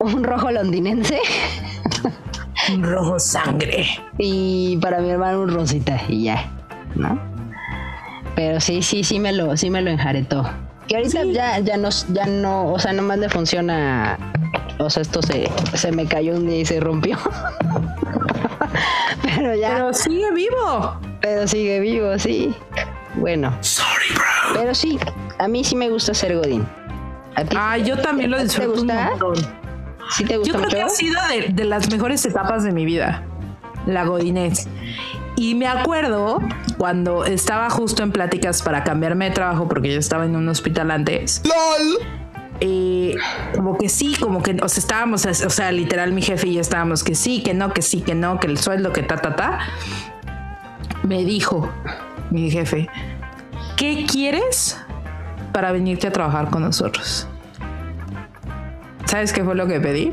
un 0.00 0.24
rojo 0.24 0.50
londinense 0.50 1.20
un 2.72 2.82
rojo 2.82 3.18
sangre. 3.18 3.86
y 4.18 4.76
para 4.78 5.00
mi 5.00 5.10
hermana 5.10 5.38
un 5.38 5.50
rosita 5.52 6.00
y 6.08 6.24
ya, 6.24 6.50
¿no? 6.94 7.18
Pero 8.36 8.60
sí, 8.60 8.82
sí, 8.82 9.04
sí 9.04 9.20
me 9.20 9.32
lo, 9.32 9.56
sí 9.56 9.70
me 9.70 9.80
lo 9.82 9.90
enjaretó. 9.90 10.48
Y 10.88 10.94
ahorita 10.96 11.24
ya, 11.24 11.58
ya 11.60 11.76
no, 11.76 11.88
ya 12.12 12.26
no, 12.26 12.72
o 12.72 12.78
sea, 12.78 12.92
nomás 12.92 13.18
le 13.18 13.28
funciona. 13.28 14.18
O 14.78 14.90
sea, 14.90 15.02
esto 15.02 15.22
se, 15.22 15.48
se 15.74 15.92
me 15.92 16.06
cayó 16.06 16.34
un 16.34 16.46
día 16.48 16.58
y 16.60 16.64
se 16.66 16.80
rompió. 16.80 17.16
Pero 19.22 19.54
ya, 19.54 19.68
pero, 19.70 19.90
Pero 19.90 19.94
sigue 19.94 20.30
vivo. 20.32 21.00
sigue 21.46 21.80
vivo, 21.80 22.18
sí. 22.18 22.54
Bueno. 23.14 23.52
Pero 24.52 24.74
sí, 24.74 24.98
a 25.38 25.48
mí 25.48 25.64
sí 25.64 25.76
me 25.76 25.88
gusta 25.90 26.12
ser 26.14 26.36
Godín. 26.36 26.66
¿A 27.36 27.44
ti 27.44 27.56
Ah, 27.58 27.78
yo 27.78 27.96
también 27.98 28.30
lo 28.30 28.36
¿Te 28.38 28.44
disfruto 28.44 28.72
un 28.72 28.78
gusta? 28.86 29.10
montón. 29.10 29.34
¿Sí 30.16 30.24
te 30.24 30.36
gusta 30.36 30.52
Yo 30.52 30.58
creo 30.58 30.64
mucho? 30.66 30.76
que 30.76 30.82
ha 30.82 30.88
sido 30.88 31.20
de, 31.28 31.52
de 31.52 31.64
las 31.64 31.90
mejores 31.90 32.24
etapas 32.24 32.64
de 32.64 32.72
mi 32.72 32.84
vida, 32.84 33.22
la 33.86 34.04
godinés. 34.04 34.68
Y 35.36 35.54
me 35.56 35.66
acuerdo 35.66 36.38
cuando 36.78 37.24
estaba 37.24 37.68
justo 37.70 38.02
en 38.02 38.12
pláticas 38.12 38.62
para 38.62 38.84
cambiarme 38.84 39.26
de 39.26 39.30
trabajo, 39.32 39.68
porque 39.68 39.92
yo 39.92 39.98
estaba 39.98 40.24
en 40.24 40.36
un 40.36 40.48
hospital 40.48 40.90
antes. 40.92 41.42
Eh, 42.60 43.16
como 43.56 43.76
que 43.76 43.88
sí, 43.88 44.14
como 44.20 44.42
que, 44.42 44.56
o 44.62 44.68
sea, 44.68 44.80
estábamos, 44.80 45.26
o 45.26 45.50
sea, 45.50 45.72
literal 45.72 46.12
mi 46.12 46.22
jefe 46.22 46.46
y 46.46 46.54
yo 46.54 46.60
estábamos 46.60 47.02
que 47.02 47.16
sí, 47.16 47.42
que 47.42 47.52
no, 47.52 47.72
que 47.72 47.82
sí, 47.82 48.00
que 48.00 48.14
no, 48.14 48.38
que 48.38 48.46
el 48.46 48.58
sueldo, 48.58 48.92
que 48.92 49.02
ta, 49.02 49.16
ta, 49.16 49.34
ta. 49.34 49.58
Me 51.02 51.24
dijo 51.24 51.68
mi 52.30 52.50
jefe, 52.50 52.88
¿qué 53.76 54.06
quieres 54.10 54.78
para 55.52 55.72
venirte 55.72 56.06
a 56.06 56.12
trabajar 56.12 56.48
con 56.48 56.62
nosotros? 56.62 57.26
¿Sabes 59.14 59.32
qué 59.32 59.44
fue 59.44 59.54
lo 59.54 59.68
que 59.68 59.78
pedí? 59.78 60.12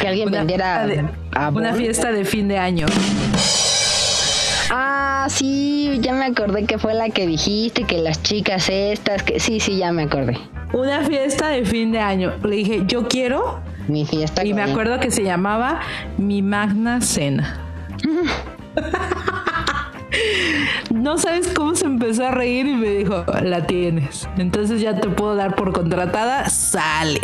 Que 0.00 0.08
alguien 0.08 0.28
Una 0.28 0.38
vendiera 0.38 0.86
de, 0.86 1.04
una 1.52 1.74
fiesta 1.74 2.10
de 2.10 2.24
fin 2.24 2.48
de 2.48 2.56
año. 2.56 2.86
Ah, 4.70 5.26
sí, 5.28 5.98
ya 6.00 6.14
me 6.14 6.24
acordé 6.24 6.64
que 6.64 6.78
fue 6.78 6.94
la 6.94 7.10
que 7.10 7.26
dijiste, 7.26 7.84
que 7.84 7.98
las 7.98 8.22
chicas 8.22 8.70
estas, 8.70 9.22
que 9.24 9.40
sí, 9.40 9.60
sí, 9.60 9.76
ya 9.76 9.92
me 9.92 10.04
acordé. 10.04 10.38
Una 10.72 11.02
fiesta 11.02 11.48
de 11.48 11.66
fin 11.66 11.92
de 11.92 11.98
año. 11.98 12.32
Le 12.42 12.56
dije, 12.56 12.84
yo 12.86 13.06
quiero. 13.08 13.60
Mi 13.88 14.06
fiesta. 14.06 14.42
Y 14.42 14.54
me 14.54 14.62
acuerdo 14.62 14.98
que 14.98 15.10
se 15.10 15.22
llamaba 15.22 15.80
Mi 16.16 16.40
Magna 16.40 17.02
Cena. 17.02 17.60
No 20.90 21.18
sabes 21.18 21.48
cómo 21.48 21.74
se 21.74 21.86
empezó 21.86 22.26
a 22.26 22.30
reír 22.30 22.66
y 22.66 22.74
me 22.74 22.90
dijo, 22.90 23.24
la 23.42 23.66
tienes. 23.66 24.28
Entonces 24.38 24.80
ya 24.80 24.98
te 24.98 25.08
puedo 25.08 25.34
dar 25.34 25.54
por 25.54 25.72
contratada, 25.72 26.48
sale. 26.48 27.20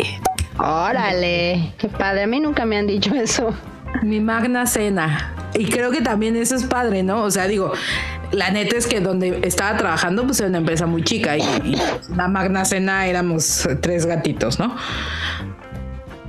Órale, 0.57 1.73
qué 1.77 1.89
padre. 1.89 2.23
A 2.23 2.27
mí 2.27 2.39
nunca 2.39 2.65
me 2.65 2.77
han 2.77 2.87
dicho 2.87 3.13
eso. 3.15 3.53
Mi 4.01 4.19
magna 4.19 4.65
cena. 4.65 5.33
Y 5.53 5.65
creo 5.65 5.91
que 5.91 6.01
también 6.01 6.35
eso 6.35 6.55
es 6.55 6.63
padre, 6.63 7.03
¿no? 7.03 7.23
O 7.23 7.31
sea, 7.31 7.47
digo, 7.47 7.73
la 8.31 8.49
neta 8.49 8.75
es 8.75 8.87
que 8.87 8.99
donde 8.99 9.41
estaba 9.43 9.77
trabajando, 9.77 10.25
pues 10.25 10.39
era 10.39 10.49
una 10.49 10.57
empresa 10.59 10.85
muy 10.85 11.03
chica 11.03 11.37
y, 11.37 11.41
y 11.41 11.75
la 12.15 12.27
magna 12.27 12.65
cena 12.65 13.05
éramos 13.05 13.67
tres 13.81 14.05
gatitos, 14.05 14.59
¿no? 14.59 14.75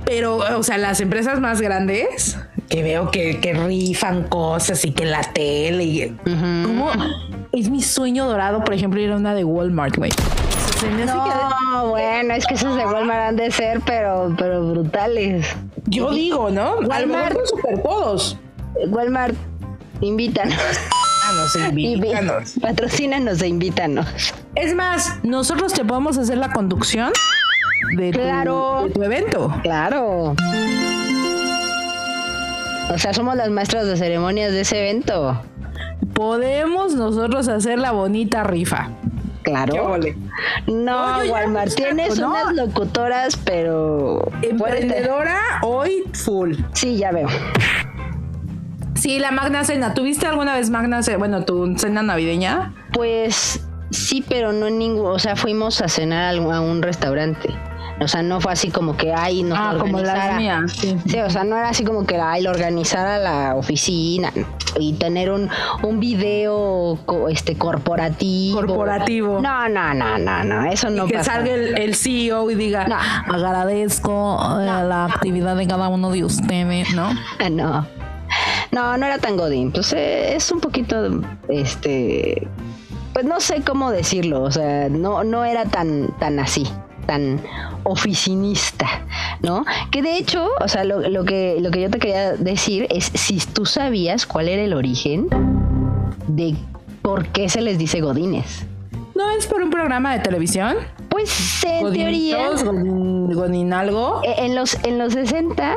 Pero, 0.05 0.37
o 0.37 0.63
sea, 0.63 0.77
las 0.77 0.99
empresas 1.01 1.39
más 1.39 1.61
grandes, 1.61 2.37
que 2.69 2.83
veo 2.83 3.09
que, 3.11 3.39
que 3.39 3.53
rifan 3.53 4.23
cosas 4.23 4.83
y 4.85 4.91
que 4.91 5.05
la 5.05 5.21
tele 5.21 5.83
y... 5.83 6.17
¿Cómo? 6.23 6.91
Es 7.51 7.69
mi 7.69 7.81
sueño 7.81 8.25
dorado, 8.27 8.63
por 8.63 8.73
ejemplo, 8.73 8.99
ir 8.99 9.11
a 9.11 9.15
una 9.15 9.33
de 9.33 9.43
Walmart, 9.43 9.95
güey. 9.97 10.11
Que- 10.11 11.05
No, 11.05 11.87
bueno, 11.89 12.33
es 12.33 12.45
que 12.45 12.53
esos 12.55 12.75
de 12.75 12.85
Walmart 12.85 13.29
han 13.29 13.35
de 13.37 13.49
ser, 13.49 13.81
pero, 13.85 14.33
pero 14.37 14.71
brutales. 14.71 15.47
Yo 15.87 16.11
digo, 16.11 16.49
¿no? 16.51 16.75
Walmart. 16.79 17.33
son 17.35 17.47
super 17.47 17.81
todos. 17.81 18.37
Walmart, 18.89 19.35
invítanos. 20.01 20.57
Ah, 21.23 21.31
no 21.35 21.47
sé, 21.47 21.69
invítanos. 21.79 22.53
Patrocínanos 22.61 23.41
e 23.41 23.47
invítanos. 23.47 24.05
Es 24.55 24.75
más, 24.75 25.15
nosotros 25.23 25.73
te 25.73 25.83
podemos 25.83 26.17
hacer 26.17 26.37
la 26.37 26.51
conducción 26.51 27.11
de 27.97 28.11
tu, 28.11 28.19
Claro. 28.19 28.83
de 28.85 28.89
tu 28.91 29.03
evento. 29.03 29.53
Claro. 29.63 30.35
O 32.93 32.97
sea, 32.97 33.13
somos 33.13 33.35
las 33.35 33.49
maestras 33.49 33.87
de 33.87 33.97
ceremonias 33.97 34.51
de 34.51 34.61
ese 34.61 34.79
evento. 34.79 35.41
Podemos 36.13 36.93
nosotros 36.95 37.47
hacer 37.47 37.79
la 37.79 37.91
bonita 37.91 38.43
rifa. 38.43 38.89
Claro. 39.43 39.97
No, 40.67 41.23
No, 41.23 41.31
Walmart, 41.31 41.73
tienes 41.75 42.17
unas 42.17 42.53
locutoras, 42.53 43.35
pero... 43.37 44.31
Emprendedora 44.41 45.37
hoy 45.61 46.03
full. 46.13 46.55
Sí, 46.73 46.97
ya 46.97 47.11
veo. 47.11 47.27
Sí, 48.95 49.19
la 49.19 49.29
Magna 49.31 49.63
Cena. 49.63 49.93
¿Tuviste 49.93 50.25
alguna 50.25 50.55
vez 50.55 50.69
Magna 50.71 51.03
Cena? 51.03 51.17
Bueno, 51.17 51.43
tu 51.45 51.77
cena 51.77 52.01
navideña. 52.01 52.73
Pues 52.93 53.63
sí, 53.97 54.23
pero 54.27 54.51
no 54.53 54.67
en 54.67 54.77
ningún, 54.79 55.07
o 55.07 55.19
sea, 55.19 55.35
fuimos 55.35 55.81
a 55.81 55.87
cenar 55.87 56.35
a 56.35 56.61
un 56.61 56.81
restaurante. 56.81 57.49
O 58.01 58.09
sea, 58.09 58.21
no 58.21 58.41
fue 58.41 58.51
así 58.51 58.71
como 58.71 58.97
que 58.97 59.13
ay 59.13 59.41
nos 59.41 59.57
Ah, 59.57 59.71
lo 59.71 59.79
como 59.79 59.97
organizara. 59.99 60.37
mías. 60.37 60.71
Sí. 60.73 60.97
Sí, 61.07 61.17
o 61.19 61.29
sea, 61.29 61.45
no 61.45 61.55
era 61.57 61.69
así 61.69 61.85
como 61.85 62.05
que 62.05 62.19
ay 62.19 62.41
lo 62.43 62.49
organizara 62.49 63.17
la 63.19 63.55
oficina 63.55 64.33
y 64.77 64.93
tener 64.95 65.31
un, 65.31 65.49
un 65.81 66.01
video 66.01 66.99
co- 67.05 67.29
este 67.29 67.57
corporativo. 67.57 68.57
Corporativo. 68.59 69.39
No, 69.39 69.69
no, 69.69 69.93
no, 69.93 70.17
no, 70.17 70.43
no, 70.43 70.65
eso 70.69 70.89
no 70.89 71.05
y 71.05 71.07
que 71.07 71.13
pasa. 71.19 71.35
salga 71.35 71.53
el, 71.53 71.77
el 71.77 71.95
CEO 71.95 72.51
y 72.51 72.55
diga, 72.55 72.85
No. 72.85 72.97
agradezco 73.33 74.39
eh, 74.59 74.65
la 74.65 75.05
actividad 75.05 75.55
de 75.55 75.65
cada 75.65 75.87
uno 75.87 76.11
de 76.11 76.25
ustedes, 76.25 76.93
¿no? 76.93 77.09
No. 77.49 77.87
No, 78.71 78.97
no 78.97 79.05
era 79.05 79.19
tan 79.19 79.37
godín. 79.37 79.71
Pues 79.71 79.93
eh, 79.93 80.35
es 80.35 80.51
un 80.51 80.59
poquito, 80.59 80.97
este, 81.47 82.45
pues 83.15 83.25
no 83.25 83.39
sé 83.39 83.61
cómo 83.61 83.91
decirlo. 83.91 84.43
O 84.43 84.51
sea, 84.51 84.89
no, 84.89 85.23
no 85.23 85.45
era 85.45 85.63
tan, 85.63 86.09
tan 86.19 86.37
así, 86.37 86.67
tan 87.07 87.41
oficinista, 87.83 88.87
¿no? 89.41 89.63
Que 89.89 90.01
de 90.01 90.17
hecho, 90.17 90.49
o 90.59 90.67
sea, 90.67 90.83
lo, 90.83 90.99
lo 90.99 91.23
que, 91.23 91.57
lo 91.61 91.71
que 91.71 91.81
yo 91.81 91.89
te 91.89 91.97
quería 91.97 92.33
decir 92.33 92.87
es 92.89 93.05
si 93.13 93.37
tú 93.37 93.65
sabías 93.65 94.25
cuál 94.25 94.49
era 94.49 94.61
el 94.61 94.73
origen 94.73 95.29
de 96.27 96.55
por 97.01 97.27
qué 97.27 97.47
se 97.47 97.61
les 97.61 97.77
dice 97.77 98.01
godines. 98.01 98.65
¿No 99.15 99.29
es 99.29 99.47
por 99.47 99.63
un 99.63 99.69
programa 99.69 100.11
de 100.11 100.19
televisión? 100.19 100.75
Pues 101.07 101.63
en 101.63 101.93
teoría, 101.93 102.49
Godin, 102.49 103.31
Godin 103.31 103.71
algo. 103.71 104.19
Eh, 104.25 104.35
En 104.39 104.55
los, 104.55 104.77
en 104.83 104.97
los 104.97 105.13
60, 105.13 105.73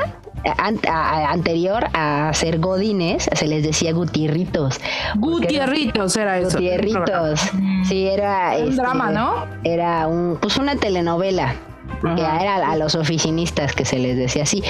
an- 0.59 0.81
a- 0.89 1.11
a- 1.29 1.33
anterior 1.33 1.87
a 1.95 2.31
ser 2.35 2.59
godines, 2.59 3.29
se 3.33 3.47
les 3.47 3.63
decía 3.63 3.93
gutierritos. 3.93 4.81
Gutierritos 5.17 6.17
era 6.17 6.39
eso. 6.39 6.59
Gutierritos. 6.59 7.41
Sí, 7.85 8.07
era... 8.07 8.53
Un 8.59 8.69
este, 8.71 8.83
drama, 8.83 9.11
¿no? 9.11 9.47
Era 9.65 10.07
un, 10.07 10.39
pues 10.41 10.57
una 10.59 10.77
telenovela. 10.77 11.55
Que 12.03 12.21
era 12.23 12.71
a 12.71 12.77
los 12.77 12.95
oficinistas 12.95 13.73
que 13.75 13.85
se 13.85 13.99
les 13.99 14.17
decía 14.17 14.45
así. 14.45 14.63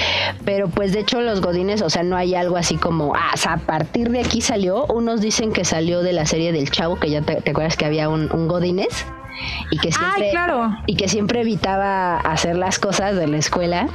Pero 0.45 0.67
pues 0.67 0.93
de 0.93 1.01
hecho 1.01 1.21
los 1.21 1.41
godines, 1.41 1.83
o 1.83 1.89
sea, 1.89 2.01
no 2.01 2.15
hay 2.17 2.33
algo 2.33 2.57
así 2.57 2.75
como, 2.75 3.13
ah, 3.15 3.33
a 3.47 3.57
partir 3.57 4.09
de 4.09 4.21
aquí 4.21 4.41
salió. 4.41 4.85
Unos 4.87 5.21
dicen 5.21 5.51
que 5.51 5.63
salió 5.63 6.01
de 6.01 6.13
la 6.13 6.25
serie 6.25 6.51
del 6.51 6.71
Chavo, 6.71 6.95
que 6.95 7.09
ya 7.11 7.21
te, 7.21 7.35
te 7.41 7.51
acuerdas 7.51 7.77
que 7.77 7.85
había 7.85 8.09
un, 8.09 8.31
un 8.33 8.47
godines. 8.47 9.05
Y 9.69 9.77
que 9.77 9.91
siempre, 9.91 10.25
Ay, 10.25 10.31
claro. 10.31 10.71
y 10.87 10.95
que 10.95 11.07
siempre 11.07 11.41
evitaba 11.41 12.17
hacer 12.17 12.55
las 12.57 12.79
cosas 12.79 13.15
de 13.15 13.27
la 13.27 13.37
escuela. 13.37 13.87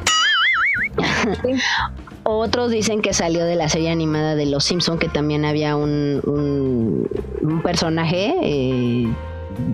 Otros 2.22 2.70
dicen 2.70 3.02
que 3.02 3.12
salió 3.12 3.44
de 3.44 3.54
la 3.54 3.68
serie 3.68 3.90
animada 3.90 4.34
de 4.34 4.46
Los 4.46 4.64
Simpson, 4.64 4.98
que 4.98 5.08
también 5.08 5.44
había 5.44 5.76
un, 5.76 6.20
un, 6.24 7.08
un 7.42 7.62
personaje 7.62 8.34
eh, 8.42 9.12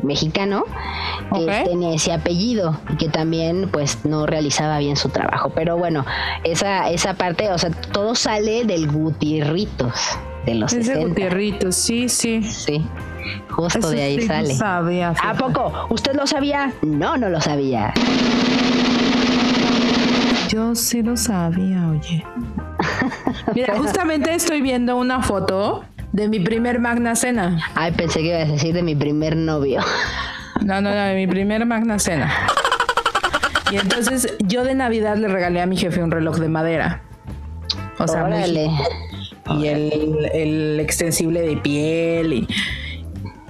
mexicano 0.03 0.65
que 1.33 1.63
tenía 1.65 1.95
ese 1.95 2.13
apellido 2.13 2.77
y 2.93 2.97
que 2.97 3.09
también 3.09 3.69
pues 3.71 4.05
no 4.05 4.27
realizaba 4.27 4.79
bien 4.79 4.97
su 4.97 5.11
trabajo. 5.11 5.51
Pero 5.55 5.79
bueno, 5.79 6.05
esa, 6.43 6.91
esa 6.91 7.15
parte, 7.15 7.51
o 7.51 7.59
sea, 7.59 7.71
todo 7.71 8.17
sale 8.17 8.65
del 8.65 8.91
Gutierritos 8.91 9.95
de 10.45 10.55
los 10.57 10.73
Ese 10.73 10.85
60. 10.85 11.09
Gutierritos, 11.09 11.77
sí, 11.77 12.09
sí. 12.09 12.43
Sí, 12.43 12.85
justo 13.49 13.79
Eso 13.79 13.91
de 13.91 14.03
ahí 14.03 14.21
sí 14.23 14.27
no 14.27 14.35
sale. 14.35 14.55
sabía, 14.55 15.15
¿A 15.23 15.35
poco? 15.35 15.73
¿Usted 15.91 16.15
lo 16.17 16.27
sabía? 16.27 16.73
No, 16.83 17.17
no 17.17 17.29
lo 17.29 17.41
sabía. 17.41 17.93
Yo 20.51 20.75
sí 20.75 21.01
lo 21.01 21.17
sabía, 21.17 21.89
oye. 21.91 22.25
Mira, 23.55 23.77
justamente 23.77 24.35
estoy 24.35 24.61
viendo 24.61 24.97
una 24.97 25.23
foto 25.23 25.85
de 26.11 26.29
mi 26.29 26.41
primer 26.41 26.81
Magna 26.81 27.15
Cena. 27.15 27.71
Ay, 27.77 27.93
pensé 27.93 28.19
que 28.19 28.31
ibas 28.31 28.49
a 28.49 28.53
decir 28.53 28.75
de 28.75 28.83
mi 28.83 28.97
primer 28.97 29.37
novio. 29.37 29.81
No, 30.61 30.81
no, 30.81 30.91
no, 30.91 30.97
de 30.97 31.15
mi 31.15 31.29
primer 31.29 31.65
Magna 31.67 32.01
Cena. 32.01 32.33
Y 33.71 33.77
entonces 33.77 34.35
yo 34.41 34.65
de 34.65 34.75
Navidad 34.75 35.17
le 35.19 35.29
regalé 35.29 35.61
a 35.61 35.67
mi 35.67 35.77
jefe 35.77 36.03
un 36.03 36.11
reloj 36.11 36.39
de 36.39 36.49
madera. 36.49 37.03
O 38.01 38.09
sea, 38.09 38.25
muy 38.25 38.71
y 39.57 39.67
el, 39.69 40.31
el 40.33 40.81
extensible 40.81 41.43
de 41.43 41.57
piel 41.59 42.33
y, 42.33 42.49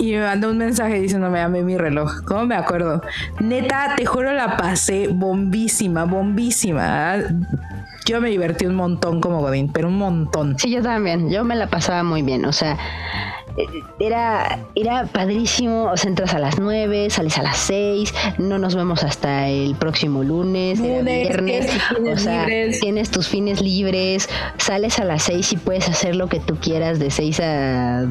y 0.01 0.13
me 0.13 0.21
mandó 0.21 0.51
un 0.51 0.59
mensaje 0.59 0.99
diciéndome 0.99 1.41
amé 1.41 1.63
mi 1.63 1.77
reloj. 1.77 2.23
¿Cómo 2.25 2.47
me 2.47 2.57
acuerdo? 2.57 3.03
Neta, 3.39 3.95
te 3.97 4.07
juro 4.07 4.33
la 4.33 4.57
pasé 4.57 5.09
bombísima, 5.09 6.05
bombísima. 6.05 7.17
Yo 8.07 8.21
me 8.21 8.31
divertí 8.31 8.65
un 8.65 8.77
montón 8.77 9.21
como 9.21 9.41
Godín, 9.41 9.71
pero 9.71 9.89
un 9.89 9.99
montón. 9.99 10.59
Sí, 10.59 10.71
yo 10.71 10.83
también. 10.83 11.31
Yo 11.31 11.45
me 11.45 11.55
la 11.55 11.67
pasaba 11.67 12.03
muy 12.03 12.23
bien. 12.23 12.47
O 12.47 12.53
sea, 12.53 12.79
eh, 13.59 13.67
era, 13.99 14.59
era 14.75 15.05
padrísimo. 15.05 15.91
O 15.93 15.97
sea, 15.99 16.09
entras 16.09 16.33
a 16.33 16.39
las 16.39 16.59
9, 16.59 17.11
sales 17.11 17.37
a 17.37 17.43
las 17.43 17.59
6, 17.59 18.15
no 18.39 18.59
nos 18.59 18.75
vemos 18.75 19.05
hasta 19.05 19.49
el 19.49 19.75
próximo 19.75 20.25
lunes, 20.25 20.81
era 20.81 20.99
Lunes, 20.99 21.29
viernes. 21.29 21.71
O 22.13 22.17
sea, 22.17 22.47
libres. 22.47 22.81
tienes 22.81 23.11
tus 23.11 23.29
fines 23.29 23.61
libres, 23.61 24.31
sales 24.57 24.99
a 24.99 25.05
las 25.05 25.25
6 25.25 25.53
y 25.53 25.57
puedes 25.59 25.89
hacer 25.89 26.17
lo 26.17 26.29
que 26.29 26.41
tú 26.41 26.57
quieras 26.57 26.99
de 26.99 27.11
6 27.11 27.41
a 27.41 28.07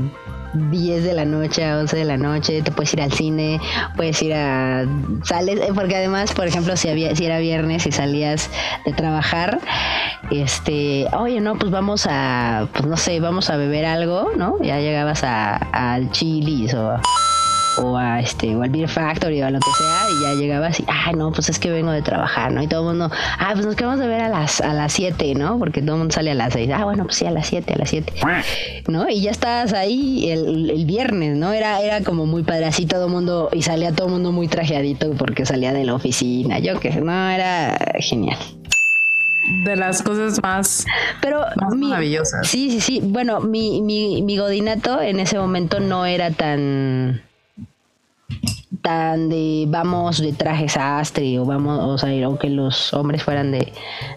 10 0.53 1.03
de 1.03 1.13
la 1.13 1.25
noche 1.25 1.65
a 1.65 1.77
11 1.77 1.95
de 1.95 2.05
la 2.05 2.17
noche, 2.17 2.61
te 2.61 2.71
puedes 2.71 2.93
ir 2.93 3.01
al 3.01 3.11
cine, 3.11 3.59
puedes 3.95 4.21
ir 4.21 4.33
a 4.33 4.85
sales 5.23 5.59
eh, 5.59 5.71
porque 5.73 5.95
además, 5.95 6.33
por 6.33 6.47
ejemplo, 6.47 6.75
si 6.75 6.89
había 6.89 7.15
si 7.15 7.25
era 7.25 7.39
viernes 7.39 7.85
y 7.85 7.91
salías 7.91 8.49
de 8.85 8.93
trabajar, 8.93 9.59
este, 10.31 11.07
oye, 11.17 11.39
no, 11.41 11.55
pues 11.55 11.71
vamos 11.71 12.07
a 12.09 12.67
pues 12.73 12.85
no 12.85 12.97
sé, 12.97 13.19
vamos 13.19 13.49
a 13.49 13.57
beber 13.57 13.85
algo, 13.85 14.31
¿no? 14.35 14.55
Ya 14.61 14.79
llegabas 14.79 15.23
a 15.23 15.55
al 15.55 16.11
Chili's 16.11 16.73
o 16.73 16.99
o 17.81 17.97
a 17.97 18.19
este 18.19 18.55
o 18.55 18.61
al 18.63 18.69
Beer 18.69 18.87
Factory 18.89 19.41
o 19.41 19.47
a 19.47 19.49
lo 19.51 19.59
que 19.59 19.71
sea 19.77 20.01
y 20.09 20.23
ya 20.23 20.41
llegabas 20.41 20.79
y 20.79 20.85
ay 20.87 21.13
no 21.15 21.31
pues 21.31 21.49
es 21.49 21.59
que 21.59 21.69
vengo 21.69 21.91
de 21.91 22.01
trabajar 22.01 22.51
no 22.51 22.61
y 22.61 22.67
todo 22.67 22.81
el 22.91 22.97
mundo 22.97 23.15
ah 23.39 23.51
pues 23.53 23.65
nos 23.65 23.75
quedamos 23.75 23.99
de 23.99 24.07
ver 24.07 24.21
a 24.21 24.29
las 24.29 24.61
a 24.61 24.73
las 24.73 24.93
7 24.93 25.33
no 25.35 25.57
porque 25.59 25.81
todo 25.81 25.93
el 25.93 25.99
mundo 25.99 26.13
sale 26.13 26.31
a 26.31 26.35
las 26.35 26.53
6 26.53 26.69
ah 26.73 26.83
bueno 26.83 27.03
pues 27.05 27.15
sí 27.17 27.25
a 27.25 27.31
las 27.31 27.47
7 27.47 27.73
a 27.73 27.77
las 27.77 27.89
7 27.89 28.13
no 28.87 29.07
y 29.09 29.21
ya 29.21 29.31
estabas 29.31 29.73
ahí 29.73 30.29
el, 30.29 30.69
el 30.69 30.85
viernes 30.85 31.37
no 31.37 31.51
era 31.53 31.81
era 31.81 32.01
como 32.01 32.25
muy 32.25 32.43
padre 32.43 32.65
así 32.65 32.85
todo 32.85 33.05
el 33.05 33.11
mundo 33.11 33.49
y 33.53 33.61
salía 33.61 33.91
todo 33.93 34.07
el 34.07 34.13
mundo 34.13 34.31
muy 34.31 34.47
trajeadito 34.47 35.11
porque 35.17 35.45
salía 35.45 35.73
de 35.73 35.85
la 35.85 35.93
oficina 35.95 36.59
yo 36.59 36.79
que 36.79 36.91
no 36.91 37.29
era 37.29 37.77
genial 37.99 38.37
De 39.63 39.75
las 39.75 40.03
cosas 40.03 40.39
más, 40.43 40.85
pero 41.21 41.41
más 41.55 41.73
mi- 41.73 41.87
maravillosas. 41.87 42.47
Sí, 42.47 42.69
sí, 42.69 42.79
sí. 42.81 42.99
Bueno, 43.03 43.39
mi, 43.39 43.81
mi, 43.81 44.21
mi 44.21 44.37
godinato 44.37 45.01
en 45.01 45.19
ese 45.19 45.39
momento 45.39 45.79
no 45.79 46.05
era 46.05 46.29
tan 46.29 47.21
tan 48.81 49.29
de 49.29 49.65
vamos 49.67 50.21
de 50.21 50.33
traje 50.33 50.69
sastre 50.69 51.39
o 51.39 51.45
vamos, 51.45 51.79
o 51.79 51.97
sea, 51.97 52.25
aunque 52.25 52.49
los 52.49 52.93
hombres 52.93 53.23
fueran 53.23 53.51
de, 53.51 53.71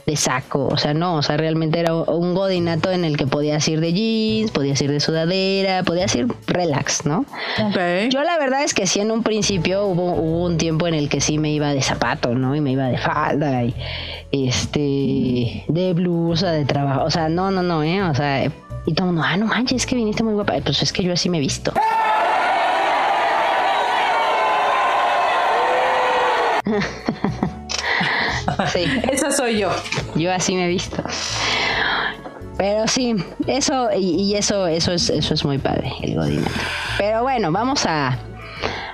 de 0.07 0.17
saco, 0.17 0.67
o 0.67 0.77
sea, 0.77 0.95
no, 0.95 1.17
o 1.17 1.23
sea, 1.23 1.37
realmente 1.37 1.81
era 1.81 1.95
un 1.95 2.35
godinato 2.35 2.91
en 2.91 3.05
el 3.05 3.17
que 3.17 3.27
podías 3.27 3.67
ir 3.69 3.81
de 3.81 3.93
jeans, 3.93 4.51
podías 4.51 4.81
ir 4.81 4.91
de 4.91 5.01
sudadera, 5.01 5.83
podías 5.83 6.15
ir 6.15 6.29
relax, 6.47 7.05
¿no? 7.07 7.25
Yo 8.11 8.23
la 8.23 8.39
verdad 8.39 8.63
es 8.63 8.75
que 8.75 8.87
sí 8.87 9.01
en 9.01 9.11
un 9.11 9.23
principio 9.23 9.87
hubo, 9.87 10.13
hubo 10.15 10.45
un 10.45 10.59
tiempo 10.59 10.87
en 10.87 10.95
el 10.95 11.09
que 11.09 11.21
sí 11.21 11.39
me 11.39 11.53
iba 11.53 11.73
de 11.75 11.83
zapato, 11.83 12.35
¿no? 12.35 12.55
Y 12.55 12.61
me 12.61 12.73
iba 12.73 12.87
de 12.87 12.99
falda 12.99 13.65
y 13.65 13.75
este 14.33 15.65
de 15.69 15.93
blusa 15.95 16.51
de 16.53 16.65
trabajo. 16.65 17.05
O 17.05 17.11
sea, 17.11 17.29
no, 17.29 17.51
no, 17.51 17.63
no, 17.63 17.83
eh. 17.83 18.03
O 18.03 18.15
sea, 18.15 18.45
y 18.87 18.95
todo 18.95 19.09
el 19.09 19.15
mundo, 19.15 19.23
ah, 19.25 19.37
no 19.37 19.47
manches, 19.47 19.83
es 19.83 19.87
que 19.87 19.95
viniste 19.95 20.23
muy 20.23 20.35
guapa. 20.35 20.55
Pues 20.65 20.83
es 20.83 20.93
que 20.93 21.03
yo 21.03 21.13
así 21.13 21.29
me 21.29 21.39
he 21.39 21.41
visto. 21.41 21.73
sí, 28.73 28.85
Esa 29.11 29.31
soy 29.31 29.59
yo. 29.59 29.71
yo 30.15 30.33
así 30.33 30.55
me 30.55 30.67
he 30.67 30.69
visto. 30.69 31.03
Pero 32.59 32.87
sí, 32.87 33.17
eso, 33.47 33.89
y, 33.97 34.23
y 34.23 34.35
eso, 34.37 34.67
eso 34.67 34.93
es, 34.93 35.11
eso 35.11 35.35
es 35.35 35.45
muy 35.45 35.59
padre, 35.59 35.93
el 36.03 36.15
godinato. 36.15 36.51
Pero 36.99 37.23
bueno, 37.23 37.51
vamos 37.51 37.87
a, 37.87 38.19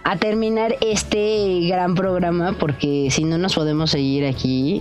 a 0.04 0.16
terminar 0.16 0.76
este 0.80 1.60
gran 1.68 1.94
programa 1.94 2.54
porque 2.58 3.08
si 3.10 3.24
no 3.24 3.36
nos 3.36 3.54
podemos 3.54 3.90
seguir 3.90 4.26
aquí 4.26 4.80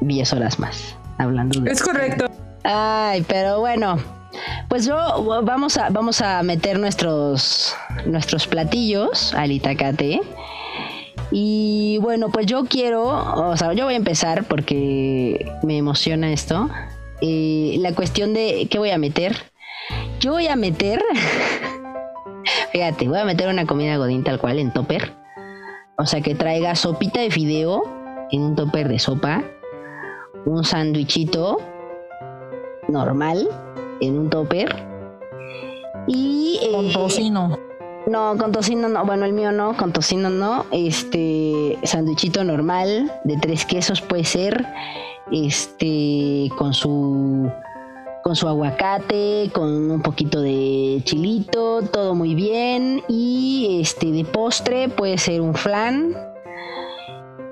10 0.00 0.32
horas 0.32 0.58
más 0.58 0.96
hablando 1.18 1.60
de 1.60 1.70
Es 1.70 1.82
correcto. 1.82 2.26
Ay, 2.62 3.22
pero 3.28 3.60
bueno, 3.60 3.98
pues 4.68 4.86
yo 4.86 4.96
vamos 5.42 5.76
a 5.76 5.90
vamos 5.90 6.22
a 6.22 6.42
meter 6.42 6.78
nuestros 6.78 7.74
nuestros 8.06 8.46
platillos 8.46 9.34
al 9.34 9.52
itacate. 9.52 10.20
Y 11.30 11.98
bueno, 12.00 12.28
pues 12.30 12.46
yo 12.46 12.64
quiero, 12.64 13.06
o 13.06 13.56
sea, 13.56 13.72
yo 13.72 13.84
voy 13.84 13.94
a 13.94 13.96
empezar 13.96 14.44
porque 14.44 15.50
me 15.62 15.76
emociona 15.76 16.32
esto. 16.32 16.68
Eh, 17.20 17.76
la 17.80 17.92
cuestión 17.94 18.34
de 18.34 18.66
qué 18.70 18.78
voy 18.78 18.90
a 18.90 18.98
meter. 18.98 19.36
Yo 20.20 20.32
voy 20.32 20.46
a 20.46 20.56
meter, 20.56 21.02
fíjate, 22.72 23.08
voy 23.08 23.18
a 23.18 23.24
meter 23.24 23.48
una 23.48 23.66
comida 23.66 23.96
godín 23.96 24.24
tal 24.24 24.38
cual 24.38 24.58
en 24.58 24.72
topper. 24.72 25.12
O 25.96 26.06
sea, 26.06 26.20
que 26.20 26.34
traiga 26.34 26.74
sopita 26.74 27.20
de 27.20 27.30
fideo 27.30 27.82
en 28.30 28.42
un 28.42 28.56
topper 28.56 28.88
de 28.88 28.98
sopa, 28.98 29.44
un 30.44 30.64
sándwichito 30.64 31.58
normal, 32.88 33.48
en 34.00 34.18
un 34.18 34.30
topper. 34.30 34.74
Y 36.06 36.60
Con 36.72 36.86
eh, 36.86 36.92
tocino. 36.92 37.58
No, 38.06 38.36
con 38.38 38.52
tocino 38.52 38.88
no. 38.88 39.04
Bueno, 39.04 39.24
el 39.24 39.32
mío 39.32 39.52
no, 39.52 39.76
con 39.76 39.92
tocino 39.92 40.30
no. 40.30 40.66
Este, 40.70 41.78
sanduichito 41.84 42.44
normal, 42.44 43.12
de 43.24 43.36
tres 43.38 43.64
quesos 43.64 44.00
puede 44.00 44.24
ser. 44.24 44.66
Este, 45.32 46.50
con 46.58 46.74
su 46.74 47.50
con 48.22 48.34
su 48.36 48.48
aguacate, 48.48 49.50
con 49.52 49.90
un 49.90 50.00
poquito 50.00 50.40
de 50.40 51.02
chilito, 51.04 51.82
todo 51.82 52.14
muy 52.14 52.34
bien. 52.34 53.02
Y 53.08 53.80
este, 53.82 54.12
de 54.12 54.24
postre 54.24 54.88
puede 54.88 55.18
ser 55.18 55.40
un 55.42 55.54
flan. 55.54 56.16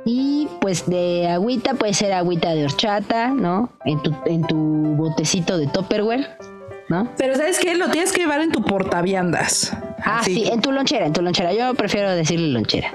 Y 0.05 0.49
pues 0.61 0.87
de 0.87 1.29
agüita 1.29 1.75
puede 1.75 1.95
ser 1.95 2.13
agüita 2.13 2.55
de 2.55 2.65
horchata, 2.65 3.29
¿no? 3.29 3.71
En 3.85 4.03
tu, 4.03 4.15
en 4.27 4.43
tu 4.47 4.57
botecito 4.97 5.59
de 5.59 5.67
Tupperware, 5.69 6.37
¿no? 6.93 7.09
Pero 7.17 7.35
¿sabes 7.35 7.59
qué? 7.59 7.75
Lo 7.75 7.89
tienes 7.89 8.13
que 8.13 8.21
llevar 8.21 8.41
en 8.43 8.53
tu 8.53 8.63
portaviandas. 8.63 9.75
Ah, 10.05 10.19
Así. 10.21 10.35
sí, 10.35 10.49
en 10.53 10.61
tu 10.61 10.73
lonchera, 10.73 11.07
en 11.07 11.13
tu 11.13 11.23
lonchera. 11.23 11.53
Yo 11.55 11.75
prefiero 11.75 12.11
decirle 12.13 12.49
lonchera. 12.49 12.93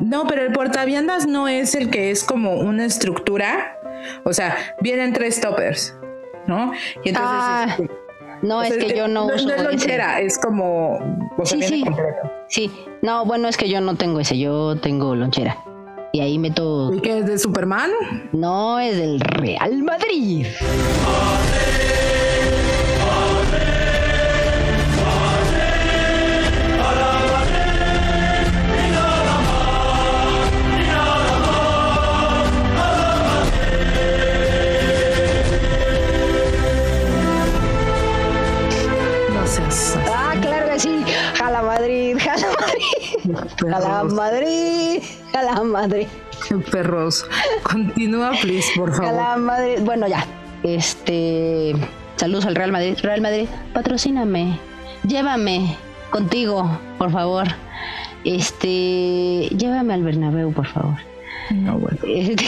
No, 0.00 0.26
pero 0.26 0.42
el 0.42 0.52
portaviandas 0.52 1.26
no 1.26 1.48
es 1.48 1.74
el 1.74 1.90
que 1.90 2.10
es 2.10 2.22
como 2.22 2.54
una 2.54 2.84
estructura. 2.84 3.76
O 4.24 4.32
sea, 4.32 4.56
vienen 4.80 5.12
tres 5.12 5.40
toppers, 5.40 5.96
¿no? 6.46 6.72
Y 7.04 7.08
entonces. 7.10 7.16
Ah, 7.16 7.66
este, 7.70 7.90
No, 8.42 8.58
o 8.58 8.62
es 8.62 8.76
que 8.76 8.96
yo 8.96 9.08
no, 9.08 9.26
no, 9.26 9.34
uso 9.34 9.46
no 9.48 9.54
es 9.54 9.60
ese. 9.60 9.64
lonchera, 9.68 10.20
es 10.20 10.38
como. 10.38 10.98
O 11.36 11.44
sea, 11.44 11.58
Sí, 11.58 11.64
sí. 11.64 11.82
completo. 11.84 12.32
Sí, 12.48 12.70
no, 13.02 13.24
bueno, 13.24 13.48
es 13.48 13.56
que 13.56 13.68
yo 13.68 13.80
no 13.80 13.96
tengo 13.96 14.20
ese, 14.20 14.38
yo 14.38 14.76
tengo 14.80 15.14
lonchera. 15.16 15.56
Y 16.12 16.20
ahí 16.20 16.38
meto. 16.38 16.92
¿Y 16.94 17.00
qué 17.00 17.18
es 17.18 17.26
de 17.26 17.38
Superman? 17.38 17.90
No, 18.32 18.78
es 18.78 18.96
del 18.96 19.20
Real 19.20 19.82
Madrid. 19.82 20.46
No 20.60 22.17
Ah, 40.78 40.78
claro 40.78 40.78
que 40.78 40.80
sí. 40.80 41.04
Jala 41.38 41.62
Madrid, 41.62 42.16
jala 42.18 42.46
Madrid. 42.60 42.84
Jala 43.58 44.04
Madrid, 44.04 45.02
jala 45.32 45.64
Madrid. 45.64 46.06
Perros. 46.70 47.26
Continúa, 47.62 48.32
please, 48.40 48.68
por 48.76 48.90
favor. 48.90 49.06
Jala 49.06 49.36
Madrid. 49.36 49.78
Bueno, 49.82 50.06
ya. 50.06 50.24
Este. 50.62 51.74
Saludos 52.16 52.46
al 52.46 52.54
Real 52.54 52.72
Madrid. 52.72 52.96
Real 53.02 53.20
Madrid, 53.20 53.48
patrocíname. 53.74 54.58
Llévame 55.04 55.76
contigo, 56.10 56.78
por 56.98 57.10
favor. 57.10 57.46
Este. 58.24 59.48
Llévame 59.56 59.94
al 59.94 60.02
Bernabéu, 60.02 60.52
por 60.52 60.66
favor. 60.66 60.96
No, 61.50 61.78
bueno. 61.78 61.98
Este, 62.06 62.44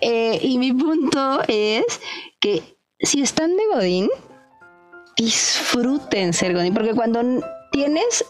eh, 0.00 0.38
y 0.42 0.58
mi 0.58 0.72
punto 0.72 1.42
es 1.46 2.00
que 2.40 2.62
si 3.00 3.20
están 3.20 3.56
de 3.56 3.62
Godín, 3.74 4.08
disfruten 5.16 6.32
ser 6.32 6.54
Godín, 6.54 6.74
porque 6.74 6.94
cuando 6.94 7.20
tienes 7.72 8.24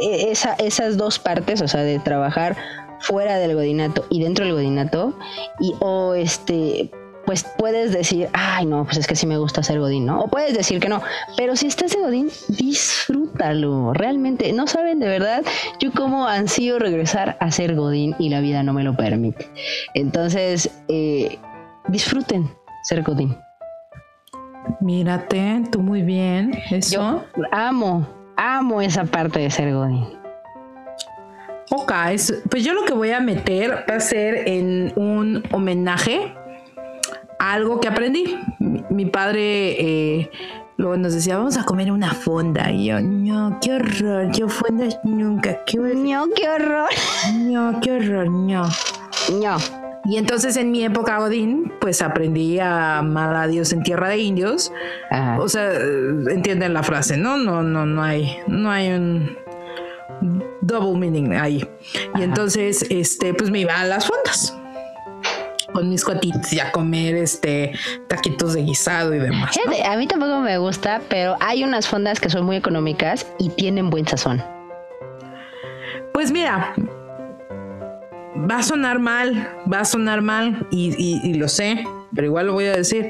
eh, 0.00 0.30
esa- 0.30 0.54
esas 0.54 0.96
dos 0.96 1.18
partes, 1.18 1.60
o 1.60 1.68
sea, 1.68 1.82
de 1.82 1.98
trabajar 1.98 2.56
fuera 3.00 3.38
del 3.38 3.54
Godinato 3.54 4.04
y 4.10 4.22
dentro 4.22 4.44
del 4.44 4.54
Godinato, 4.54 5.18
y 5.60 5.74
o 5.80 6.14
este 6.14 6.90
pues 7.26 7.44
puedes 7.58 7.92
decir, 7.92 8.30
ay 8.32 8.64
no, 8.64 8.84
pues 8.86 8.96
es 8.96 9.06
que 9.06 9.14
sí 9.14 9.26
me 9.26 9.36
gusta 9.36 9.62
ser 9.62 9.78
Godín, 9.80 10.06
¿no? 10.06 10.18
O 10.20 10.28
puedes 10.28 10.54
decir 10.56 10.80
que 10.80 10.88
no, 10.88 11.02
pero 11.36 11.56
si 11.56 11.66
estás 11.66 11.92
de 11.92 12.00
Godín, 12.00 12.30
disfrútalo, 12.48 13.92
realmente, 13.92 14.50
no 14.54 14.66
saben 14.66 14.98
de 14.98 15.08
verdad, 15.08 15.42
yo 15.78 15.92
como 15.92 16.26
ansío 16.26 16.78
regresar 16.78 17.36
a 17.40 17.50
ser 17.50 17.74
Godín 17.74 18.16
y 18.18 18.30
la 18.30 18.40
vida 18.40 18.62
no 18.62 18.72
me 18.72 18.82
lo 18.82 18.96
permite. 18.96 19.46
Entonces, 19.92 20.70
eh, 20.88 21.38
disfruten 21.88 22.50
ser 22.84 23.02
Godín. 23.02 23.36
Mírate, 24.80 25.62
tú 25.70 25.80
muy 25.80 26.02
bien. 26.02 26.52
Eso. 26.70 26.94
Yo 26.94 27.24
amo, 27.52 28.06
amo 28.36 28.80
esa 28.80 29.04
parte 29.04 29.40
de 29.40 29.50
ser 29.50 29.72
Godín. 29.74 30.04
Ok, 31.70 31.92
es- 32.12 32.42
pues 32.50 32.64
yo 32.64 32.72
lo 32.72 32.84
que 32.84 32.94
voy 32.94 33.10
a 33.10 33.20
meter 33.20 33.84
va 33.90 33.96
a 33.96 34.00
ser 34.00 34.48
en 34.48 34.92
un 34.96 35.42
homenaje 35.52 36.32
a 37.38 37.52
algo 37.52 37.80
que 37.80 37.88
aprendí. 37.88 38.38
Mi, 38.58 38.82
mi 38.88 39.06
padre 39.06 39.40
eh, 40.20 40.30
luego 40.78 40.96
nos 40.96 41.12
decía, 41.14 41.36
vamos 41.36 41.58
a 41.58 41.64
comer 41.64 41.92
una 41.92 42.12
fonda. 42.14 42.70
Y 42.70 42.86
yo, 42.86 43.00
no, 43.00 43.58
qué 43.60 43.74
horror, 43.74 44.30
yo 44.32 44.48
fondas 44.48 44.98
nunca, 45.04 45.58
qué 45.66 45.78
horror, 45.78 45.96
No, 45.96 46.26
qué 46.34 46.48
horror. 46.48 46.88
no, 47.34 47.80
qué 47.80 47.92
horror, 47.92 48.30
no. 48.30 48.62
No. 49.42 49.56
Y 50.08 50.16
entonces 50.16 50.56
en 50.56 50.70
mi 50.72 50.84
época 50.84 51.18
Godín, 51.18 51.70
pues 51.80 52.00
aprendí 52.00 52.58
a 52.58 52.98
amar 52.98 53.36
a 53.36 53.46
Dios 53.46 53.72
en 53.72 53.82
tierra 53.82 54.08
de 54.08 54.16
indios. 54.16 54.72
Ajá. 55.10 55.38
O 55.38 55.48
sea, 55.48 55.70
entienden 55.74 56.72
la 56.72 56.82
frase, 56.82 57.18
¿no? 57.18 57.36
No, 57.36 57.62
no, 57.62 57.84
no 57.84 58.02
hay, 58.02 58.38
no 58.46 58.70
hay 58.70 58.88
un 58.88 59.36
double 60.62 60.98
meaning 60.98 61.34
ahí. 61.34 61.68
Y 62.18 62.22
entonces, 62.22 62.86
este, 62.88 63.34
pues 63.34 63.50
me 63.50 63.60
iba 63.60 63.78
a 63.78 63.84
las 63.84 64.06
fondas 64.06 64.56
con 65.74 65.90
mis 65.90 66.02
cuatitos 66.02 66.50
y 66.54 66.60
a 66.60 66.72
comer 66.72 67.14
este 67.16 67.72
taquitos 68.08 68.54
de 68.54 68.62
guisado 68.62 69.14
y 69.14 69.18
demás. 69.18 69.58
a 69.84 69.96
mí 69.96 70.06
tampoco 70.06 70.40
me 70.40 70.56
gusta, 70.56 71.02
pero 71.10 71.36
hay 71.40 71.64
unas 71.64 71.86
fondas 71.86 72.18
que 72.18 72.30
son 72.30 72.46
muy 72.46 72.56
económicas 72.56 73.26
y 73.38 73.50
tienen 73.50 73.90
buen 73.90 74.06
sazón. 74.08 74.42
Pues 76.14 76.32
mira, 76.32 76.74
va 78.50 78.58
a 78.58 78.62
sonar 78.62 78.98
mal, 78.98 79.48
va 79.72 79.80
a 79.80 79.84
sonar 79.84 80.20
mal 80.22 80.66
y, 80.70 80.94
y- 80.98 81.20
y 81.30 81.34
lo 81.34 81.48
sé, 81.48 81.84
pero 82.14 82.26
igual 82.26 82.46
lo 82.46 82.52
voy 82.54 82.66
a 82.66 82.72
decir. 82.72 83.08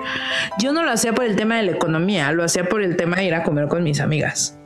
Yo 0.58 0.72
no 0.72 0.82
lo 0.82 0.90
hacía 0.90 1.12
por 1.14 1.24
el 1.24 1.36
tema 1.36 1.56
de 1.56 1.64
la 1.64 1.72
economía, 1.72 2.32
lo 2.32 2.44
hacía 2.44 2.68
por 2.68 2.82
el 2.82 2.96
tema 2.96 3.16
de 3.16 3.24
ir 3.24 3.34
a 3.34 3.42
comer 3.42 3.68
con 3.68 3.82
mis 3.82 4.00
amigas. 4.00 4.58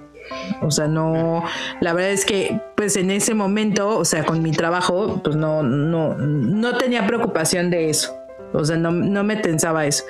O 0.62 0.70
sea, 0.70 0.86
no, 0.86 1.44
la 1.80 1.92
verdad 1.92 2.10
es 2.12 2.24
que 2.24 2.58
pues 2.76 2.96
en 2.96 3.10
ese 3.10 3.34
momento, 3.34 3.98
o 3.98 4.04
sea, 4.04 4.24
con 4.24 4.42
mi 4.42 4.52
trabajo, 4.52 5.20
pues 5.22 5.36
no, 5.36 5.62
no, 5.62 6.14
no 6.16 6.76
tenía 6.78 7.06
preocupación 7.06 7.70
de 7.70 7.90
eso. 7.90 8.14
O 8.54 8.64
sea, 8.64 8.76
no, 8.76 8.90
no 8.92 9.24
me 9.24 9.36
tensaba 9.36 9.86
eso. 9.86 10.04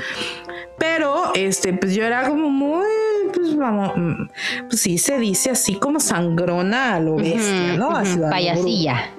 Pero, 0.78 1.32
este, 1.34 1.72
pues 1.74 1.94
yo 1.94 2.04
era 2.04 2.28
como 2.28 2.48
muy, 2.50 2.84
pues 3.34 3.56
vamos, 3.56 3.92
pues 4.68 4.80
sí 4.82 4.98
se 4.98 5.18
dice 5.18 5.50
así 5.50 5.76
como 5.76 6.00
sangrona 6.00 6.94
a 6.96 7.00
lo 7.00 7.16
bestia, 7.16 7.76
¿no? 7.76 7.90
Payasilla. 8.30 9.10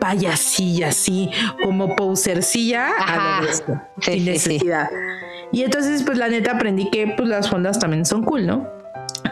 Payasilla, 0.00 0.92
sí, 0.92 1.30
como 1.62 1.94
posercilla 1.96 2.90
a 2.98 3.40
lo 3.40 3.46
bestia, 3.46 3.88
Sí, 4.00 4.12
sin 4.12 4.12
sí, 4.12 4.20
sí. 4.20 4.30
necesidad. 4.30 4.90
Y 5.52 5.62
entonces, 5.62 6.02
pues 6.02 6.18
la 6.18 6.28
neta 6.28 6.52
aprendí 6.52 6.90
que 6.90 7.06
pues 7.16 7.28
las 7.28 7.48
fondas 7.48 7.78
también 7.78 8.04
son 8.04 8.24
cool, 8.24 8.46
¿no? 8.46 8.68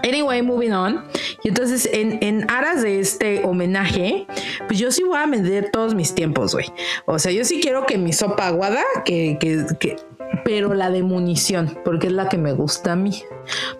Anyway, 0.02 0.42
moving 0.42 0.72
on. 0.72 1.04
Y 1.42 1.48
entonces, 1.48 1.88
en, 1.92 2.18
en 2.22 2.50
aras 2.50 2.82
de 2.82 3.00
este 3.00 3.42
homenaje, 3.44 4.26
pues 4.66 4.78
yo 4.78 4.90
sí 4.90 5.02
voy 5.02 5.18
a 5.18 5.26
medir 5.26 5.70
todos 5.72 5.94
mis 5.94 6.14
tiempos, 6.14 6.52
güey. 6.54 6.66
O 7.06 7.18
sea, 7.18 7.32
yo 7.32 7.44
sí 7.44 7.60
quiero 7.60 7.86
que 7.86 7.96
mi 7.98 8.12
sopa 8.12 8.46
aguada, 8.48 8.82
que, 9.04 9.38
que, 9.40 9.64
que, 9.80 9.96
pero 10.44 10.74
la 10.74 10.90
de 10.90 11.02
munición, 11.02 11.78
porque 11.84 12.08
es 12.08 12.12
la 12.12 12.28
que 12.28 12.36
me 12.38 12.52
gusta 12.52 12.92
a 12.92 12.96
mí. 12.96 13.22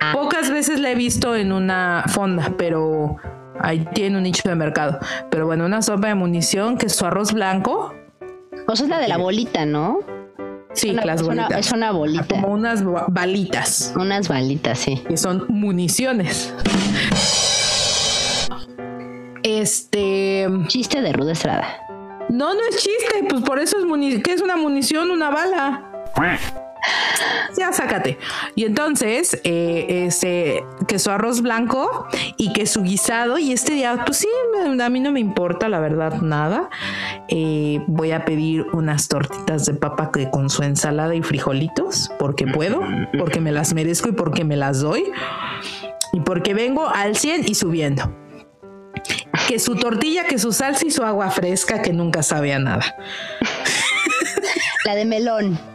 Ah. 0.00 0.12
Pocas 0.14 0.50
veces 0.50 0.80
la 0.80 0.90
he 0.90 0.94
visto 0.94 1.36
en 1.36 1.52
una 1.52 2.04
fonda, 2.08 2.54
pero 2.56 3.16
ahí 3.60 3.86
tiene 3.94 4.16
un 4.16 4.22
nicho 4.24 4.48
de 4.48 4.54
mercado. 4.54 4.98
Pero 5.30 5.46
bueno, 5.46 5.64
una 5.66 5.82
sopa 5.82 6.08
de 6.08 6.14
munición, 6.14 6.76
que 6.78 6.86
es 6.86 6.94
su 6.96 7.04
arroz 7.06 7.32
blanco. 7.32 7.94
O 8.66 8.76
sea, 8.76 8.84
es 8.84 8.90
la 8.90 8.98
de 8.98 9.08
la 9.08 9.16
bolita, 9.18 9.64
¿no? 9.66 9.98
Sí, 10.72 10.90
Una- 10.90 11.04
las 11.04 11.20
es 11.20 11.26
una- 11.28 11.42
bolitas. 11.44 11.66
es 11.66 11.72
una 11.72 11.90
bolita. 11.92 12.26
Como 12.40 12.48
unas 12.48 12.84
ba- 12.84 13.06
balitas, 13.08 13.92
Unas 13.96 14.28
balitas, 14.28 14.78
sí. 14.78 14.96
que 15.06 15.16
son 15.16 15.44
municiones. 15.48 16.52
Este. 19.42 20.48
Chiste 20.68 21.00
de 21.02 21.12
Ruda 21.12 21.32
Estrada. 21.32 21.66
No, 22.30 22.54
no 22.54 22.60
es 22.70 22.76
chiste, 22.78 23.24
pues 23.28 23.42
por 23.42 23.58
eso 23.58 23.78
es 23.78 23.84
munición. 23.84 24.22
¿Qué 24.22 24.32
es 24.32 24.40
una 24.40 24.56
munición? 24.56 25.10
Una 25.10 25.30
bala. 25.30 25.84
Ya 27.56 27.72
sácate. 27.72 28.18
Y 28.54 28.64
entonces, 28.64 29.40
eh, 29.44 30.06
ese, 30.06 30.64
que 30.88 30.98
su 30.98 31.10
arroz 31.10 31.40
blanco 31.40 32.06
y 32.36 32.52
que 32.52 32.66
su 32.66 32.82
guisado. 32.82 33.38
Y 33.38 33.52
este 33.52 33.74
día, 33.74 34.02
pues 34.04 34.18
sí, 34.18 34.28
a 34.80 34.88
mí 34.88 35.00
no 35.00 35.12
me 35.12 35.20
importa, 35.20 35.68
la 35.68 35.80
verdad, 35.80 36.20
nada. 36.20 36.68
Eh, 37.28 37.80
voy 37.86 38.12
a 38.12 38.24
pedir 38.24 38.62
unas 38.72 39.08
tortitas 39.08 39.66
de 39.66 39.74
papa 39.74 40.10
que 40.12 40.30
con 40.30 40.50
su 40.50 40.62
ensalada 40.62 41.14
y 41.14 41.22
frijolitos, 41.22 42.10
porque 42.18 42.46
puedo, 42.46 42.80
porque 43.18 43.40
me 43.40 43.52
las 43.52 43.72
merezco 43.74 44.08
y 44.08 44.12
porque 44.12 44.44
me 44.44 44.56
las 44.56 44.80
doy. 44.80 45.04
Y 46.12 46.20
porque 46.20 46.54
vengo 46.54 46.88
al 46.88 47.16
100 47.16 47.48
y 47.48 47.54
subiendo. 47.54 48.12
Que 49.48 49.58
su 49.58 49.76
tortilla, 49.76 50.24
que 50.24 50.38
su 50.38 50.52
salsa 50.52 50.86
y 50.86 50.90
su 50.90 51.02
agua 51.02 51.30
fresca, 51.30 51.82
que 51.82 51.92
nunca 51.92 52.22
sabía 52.22 52.58
nada. 52.58 52.96
La 54.84 54.94
de 54.94 55.04
melón. 55.04 55.73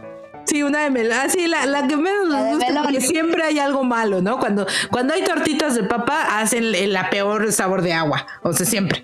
Sí, 0.50 0.64
una 0.64 0.80
de 0.80 0.90
melón. 0.90 1.18
Ah, 1.22 1.30
sí, 1.30 1.46
la, 1.48 1.68
la 1.68 1.88
que 1.88 1.96
menos 1.96 2.28
La 2.28 2.40
nos 2.40 2.58
gusta. 2.58 2.82
porque 2.82 3.02
siempre 3.02 3.44
hay 3.44 3.60
algo 3.60 3.84
malo, 3.84 4.20
¿no? 4.22 4.40
Cuando, 4.40 4.66
cuando 4.90 5.14
hay 5.14 5.24
tortitas 5.24 5.76
de 5.76 5.84
papa, 5.84 6.40
hacen 6.40 6.74
el, 6.74 6.92
la 6.92 7.12
peor 7.12 7.52
sabor 7.52 7.84
de 7.84 7.94
agua. 7.94 8.26
O 8.42 8.52
sea, 8.54 8.66
siempre. 8.66 9.04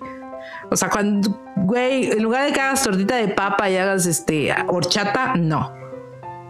O 0.70 0.76
sea, 0.76 0.90
cuando, 0.90 1.40
güey, 1.54 2.10
en 2.10 2.22
lugar 2.22 2.46
de 2.46 2.52
que 2.52 2.60
hagas 2.60 2.82
tortita 2.82 3.14
de 3.14 3.28
papa 3.28 3.70
y 3.70 3.76
hagas 3.76 4.06
este 4.06 4.52
horchata, 4.66 5.34
no. 5.36 5.72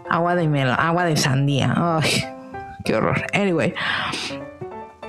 Agua 0.09 0.33
de 0.35 0.47
mela, 0.47 0.73
agua 0.73 1.05
de 1.05 1.15
sandía. 1.15 1.73
Ay, 1.77 2.23
qué 2.83 2.95
horror. 2.95 3.23
Anyway. 3.33 3.75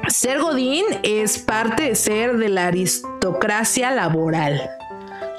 Ser 0.08 0.40
Godín 0.40 0.84
es 1.02 1.38
parte 1.38 1.84
de 1.84 1.94
ser 1.94 2.36
de 2.36 2.48
la 2.50 2.66
aristocracia 2.66 3.90
laboral. 3.90 4.68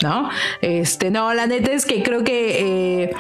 ¿No? 0.02 0.30
Este, 0.62 1.12
no, 1.12 1.34
la 1.34 1.46
neta 1.46 1.72
es 1.72 1.86
que 1.86 2.02
creo 2.04 2.24
que 2.24 3.04
eh, 3.04 3.12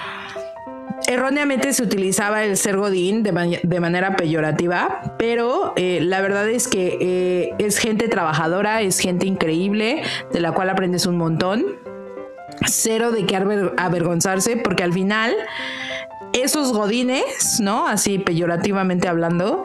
erróneamente 1.10 1.74
se 1.74 1.82
utilizaba 1.82 2.44
el 2.44 2.56
ser 2.56 2.78
godín 2.78 3.24
de, 3.24 3.32
manera 3.80 4.16
peyorativa, 4.16 5.16
pero 5.18 5.74
eh, 5.76 6.00
la 6.04 6.22
verdad 6.22 6.48
es 6.48 6.68
que 6.68 6.98
eh, 7.02 7.56
es 7.58 7.80
gente 7.80 8.08
trabajadora, 8.08 8.82
es 8.82 9.00
gente 9.00 9.26
increíble, 9.26 10.04
de 10.32 10.40
la 10.40 10.52
cual 10.52 10.70
aprendes 10.70 11.08
un 11.08 11.18
montón. 11.18 11.66
Cero 12.68 13.12
de 13.12 13.26
qué 13.26 13.38
avergonzarse, 13.78 14.58
porque 14.58 14.84
al 14.84 14.94
final 14.94 15.34
esos 16.34 16.74
godines, 16.74 17.60
¿no? 17.60 17.88
Así 17.88 18.20
peyorativamente 18.20 19.08
hablando, 19.08 19.64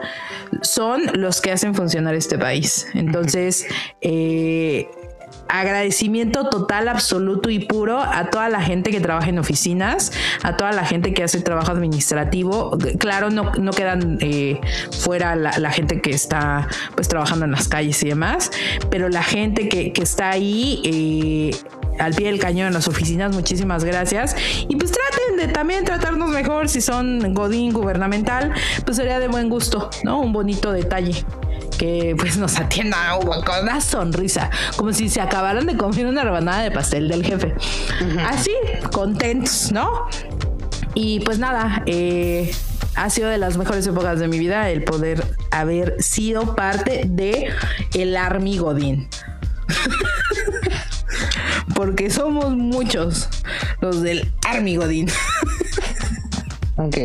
son 0.61 1.03
los 1.13 1.41
que 1.41 1.51
hacen 1.51 1.75
funcionar 1.75 2.15
este 2.15 2.39
país. 2.39 2.87
Entonces, 2.95 3.67
eh, 4.01 4.89
agradecimiento 5.47 6.49
total, 6.49 6.87
absoluto 6.87 7.49
y 7.49 7.59
puro 7.59 7.99
a 7.99 8.29
toda 8.29 8.49
la 8.49 8.61
gente 8.61 8.91
que 8.91 8.99
trabaja 8.99 9.29
en 9.29 9.39
oficinas, 9.39 10.11
a 10.43 10.57
toda 10.57 10.71
la 10.71 10.85
gente 10.85 11.13
que 11.13 11.23
hace 11.23 11.41
trabajo 11.41 11.71
administrativo. 11.71 12.77
Claro, 12.99 13.29
no, 13.29 13.51
no 13.53 13.71
quedan 13.71 14.17
eh, 14.21 14.59
fuera 14.91 15.35
la, 15.35 15.71
gente 15.71 16.01
que 16.01 16.11
está 16.11 16.67
pues 16.95 17.07
trabajando 17.07 17.45
en 17.45 17.51
las 17.51 17.67
calles 17.67 18.01
y 18.03 18.09
demás, 18.09 18.51
pero 18.89 19.09
la 19.09 19.23
gente 19.23 19.69
que, 19.69 19.93
está 19.95 20.29
ahí 20.29 20.81
eh, 20.83 21.55
al 21.99 22.13
pie 22.13 22.27
del 22.27 22.39
cañón 22.39 22.67
en 22.67 22.73
las 22.73 22.87
oficinas, 22.87 23.33
muchísimas 23.33 23.83
gracias. 23.83 24.35
Y 24.67 24.75
pues 24.75 24.91
traten 24.91 25.37
de 25.37 25.51
también 25.51 25.83
tratarnos 25.83 26.29
mejor 26.29 26.69
si 26.69 26.81
son 26.81 27.33
Godín 27.33 27.73
gubernamental, 27.73 28.53
pues 28.85 28.97
sería 28.97 29.19
de 29.19 29.27
buen 29.27 29.49
gusto, 29.49 29.89
¿no? 30.03 30.19
Un 30.19 30.31
bonito 30.31 30.71
detalle 30.71 31.25
que 31.77 32.15
pues 32.17 32.37
nos 32.37 32.59
atienda 32.59 33.17
con 33.45 33.63
una 33.63 33.81
sonrisa, 33.81 34.49
como 34.75 34.93
si 34.93 35.09
se 35.09 35.21
acabaran 35.21 35.65
de 35.65 35.77
comer 35.77 36.05
una 36.05 36.23
rebanada 36.23 36.61
de 36.61 36.71
pastel 36.71 37.07
del 37.07 37.25
jefe. 37.25 37.55
Así, 38.27 38.51
contentos, 38.91 39.71
¿no? 39.71 40.07
Y 40.93 41.19
pues 41.21 41.39
nada, 41.39 41.83
eh, 41.85 42.53
ha 42.95 43.09
sido 43.09 43.29
de 43.29 43.37
las 43.37 43.57
mejores 43.57 43.85
épocas 43.85 44.19
de 44.19 44.27
mi 44.27 44.39
vida 44.39 44.69
el 44.69 44.83
poder 44.83 45.25
haber 45.51 46.01
sido 46.01 46.55
parte 46.55 47.03
de 47.05 47.49
el 47.93 48.15
Army 48.15 48.57
Godín. 48.57 49.07
Porque 51.75 52.09
somos 52.09 52.55
muchos 52.55 53.27
los 53.81 54.01
del 54.01 54.31
Army 54.47 54.77
Godín. 54.77 55.09
ok. 56.77 56.97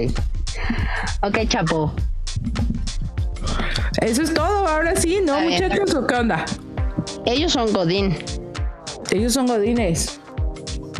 Ok, 1.22 1.38
Chapo. 1.48 1.92
Eso 4.00 4.22
es 4.22 4.32
todo, 4.32 4.66
ahora 4.66 4.96
sí, 4.96 5.20
¿no, 5.24 5.40
muchachos? 5.40 5.94
¿O 5.94 6.06
qué 6.06 6.14
onda? 6.14 6.44
Ellos 7.26 7.52
son 7.52 7.72
Godín. 7.72 8.16
Ellos 9.10 9.32
son 9.32 9.46
Godines. 9.46 10.20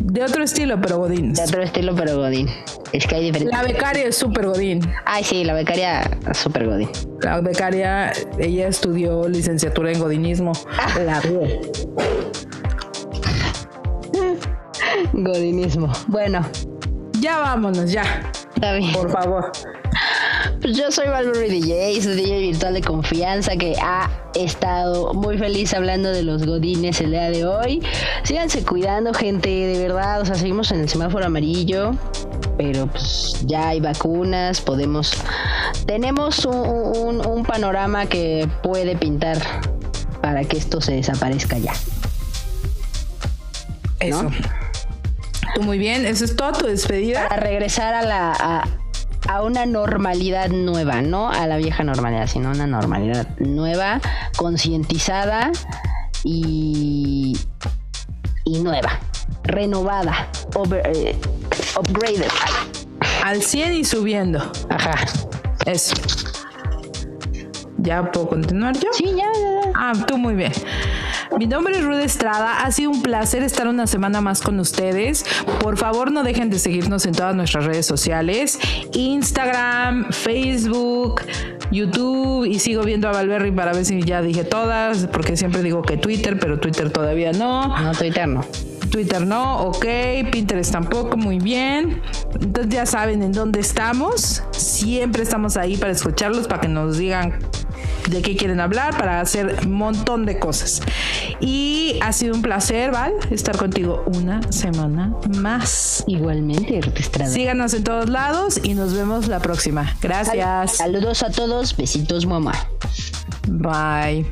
De 0.01 0.25
otro 0.25 0.43
estilo, 0.43 0.81
pero 0.81 0.99
Godín. 0.99 1.33
De 1.33 1.43
otro 1.43 1.63
estilo, 1.63 1.95
pero 1.95 2.17
Godín. 2.17 2.49
Es 2.93 3.07
que 3.07 3.15
hay 3.17 3.25
diferentes. 3.27 3.57
La 3.57 3.63
becaria 3.63 4.05
es 4.05 4.17
súper 4.17 4.47
Godín. 4.47 4.81
Ay, 5.05 5.23
sí, 5.23 5.45
la 5.45 5.55
becaria 5.55 6.01
es 6.29 6.39
súper 6.39 6.67
Godín. 6.67 6.91
La 7.23 7.41
becaria, 7.41 8.13
ella 8.39 8.69
estudió 8.69 9.29
licenciatura 9.29 9.93
en 9.93 10.01
Godinismo. 10.01 10.53
La 11.05 11.21
Godinismo. 15.13 15.93
Bueno. 16.09 16.47
Ya 17.21 17.39
vámonos, 17.39 17.93
ya. 17.93 18.33
Está 18.55 18.73
bien. 18.73 18.93
Por 18.93 19.11
favor. 19.11 19.53
Yo 20.73 20.93
soy 20.93 21.09
Valverde 21.09 21.49
DJ, 21.49 22.01
su 22.01 22.11
DJ 22.11 22.39
virtual 22.39 22.75
de 22.75 22.81
confianza 22.81 23.57
que 23.57 23.75
ha 23.83 24.09
estado 24.35 25.13
muy 25.15 25.37
feliz 25.37 25.75
hablando 25.75 26.11
de 26.11 26.23
los 26.23 26.47
godines 26.47 27.01
el 27.01 27.11
día 27.11 27.29
de 27.31 27.45
hoy. 27.45 27.83
Síganse 28.23 28.65
cuidando, 28.65 29.13
gente, 29.13 29.49
de 29.49 29.79
verdad. 29.81 30.21
O 30.21 30.25
sea, 30.25 30.37
seguimos 30.37 30.71
en 30.71 30.81
el 30.81 30.89
semáforo 30.89 31.27
amarillo, 31.27 31.93
pero 32.57 32.87
pues 32.87 33.41
ya 33.47 33.69
hay 33.69 33.81
vacunas, 33.81 34.61
podemos. 34.61 35.13
Tenemos 35.87 36.45
un, 36.45 37.45
panorama 37.49 38.07
que 38.07 38.49
puede 38.63 38.97
pintar 38.97 39.39
para 40.23 40.45
que 40.45 40.57
esto 40.57 40.81
se 40.81 40.93
desaparezca 40.93 41.59
ya. 41.59 41.73
Eso. 43.99 44.31
Tú 45.55 45.63
muy 45.63 45.79
bien, 45.79 46.07
eso 46.07 46.25
es 46.25 46.37
todo 46.37 46.53
tu 46.53 46.67
despedida. 46.67 47.27
A 47.27 47.37
regresar 47.37 47.95
a 47.95 48.03
la 48.03 48.33
a 48.39 48.80
una 49.43 49.67
normalidad 49.67 50.49
nueva, 50.49 51.03
no 51.03 51.31
a 51.31 51.47
la 51.47 51.57
vieja 51.57 51.85
normalidad, 51.85 52.27
sino 52.27 52.51
una 52.51 52.67
normalidad 52.67 53.27
nueva, 53.39 54.01
concientizada 54.37 55.51
y, 56.25 57.39
y 58.45 58.59
nueva, 58.61 58.99
renovada, 59.45 60.29
eh, 60.85 61.17
upgraded. 61.79 62.31
Al 63.25 63.43
100 63.43 63.75
y 63.75 63.85
subiendo. 63.85 64.51
Ajá. 64.69 64.95
Eso. 65.67 65.95
¿Ya 67.79 68.11
puedo 68.11 68.29
continuar 68.29 68.75
yo? 68.75 68.89
Sí, 68.93 69.07
ya, 69.17 69.27
ya. 69.33 69.73
Ah, 69.75 69.93
tú 70.07 70.19
muy 70.19 70.35
bien. 70.35 70.53
Mi 71.39 71.47
nombre 71.47 71.79
es 71.79 71.85
Rude 71.85 72.05
Estrada. 72.05 72.63
Ha 72.63 72.73
sido 72.73 72.91
un 72.91 73.03
placer 73.03 73.43
estar 73.43 73.69
una 73.69 73.87
semana 73.87 74.21
más 74.21 74.43
con 74.43 74.59
ustedes. 74.59 75.25
Por 75.61 75.79
favor, 75.79 76.11
no 76.11 76.23
dejen 76.23 76.51
de 76.51 76.59
seguirnos 76.59 77.07
en 77.07 77.13
todas 77.13 77.35
nuestras 77.35 77.65
redes 77.65 77.87
sociales: 77.87 78.59
Instagram, 78.93 80.11
Facebook, 80.11 81.23
YouTube. 81.71 82.47
Y 82.47 82.59
sigo 82.59 82.83
viendo 82.83 83.09
a 83.09 83.13
Valverri 83.13 83.53
para 83.53 83.73
ver 83.73 83.85
si 83.85 84.03
ya 84.03 84.23
dije 84.23 84.45
todas, 84.45 85.07
porque 85.07 85.37
siempre 85.37 85.63
digo 85.63 85.83
que 85.83 85.97
Twitter, 85.97 86.39
pero 86.39 86.59
Twitter 86.59 86.91
todavía 86.91 87.33
no. 87.33 87.69
No, 87.81 87.93
Twitter 87.93 88.27
no. 88.27 88.45
Twitter 88.91 89.25
no, 89.25 89.61
ok, 89.67 89.87
Pinterest 90.33 90.73
tampoco, 90.73 91.17
muy 91.17 91.39
bien. 91.39 92.03
Entonces 92.41 92.75
ya 92.75 92.87
saben 92.87 93.23
en 93.23 93.31
dónde 93.33 93.61
estamos. 93.61 94.43
Siempre 94.51 95.23
estamos 95.23 95.57
ahí 95.57 95.77
para 95.77 95.93
escucharlos, 95.93 96.49
para 96.49 96.63
que 96.63 96.69
nos 96.69 96.99
digan 96.99 97.39
de 98.09 98.23
qué 98.23 98.37
quieren 98.37 98.61
hablar, 98.61 98.97
para 98.97 99.21
hacer 99.21 99.57
un 99.65 99.73
montón 99.73 100.27
de 100.27 100.39
cosas. 100.39 100.83
Y 101.41 101.99
ha 102.03 102.13
sido 102.13 102.35
un 102.35 102.43
placer, 102.43 102.91
Val, 102.91 103.13
estar 103.31 103.57
contigo 103.57 104.03
una 104.07 104.41
semana 104.53 105.13
más. 105.39 106.05
Igualmente, 106.07 106.81
Estrada. 106.97 107.31
Síganos 107.31 107.75
en 107.75 107.85
todos 107.85 108.09
lados 108.09 108.61
y 108.63 108.75
nos 108.75 108.95
vemos 108.95 109.29
la 109.29 109.41
próxima. 109.41 109.95
Gracias. 110.01 110.77
Saludos 110.77 111.23
a 111.23 111.31
todos, 111.31 111.77
besitos, 111.77 112.27
mamá. 112.27 112.53
Bye. 113.49 114.27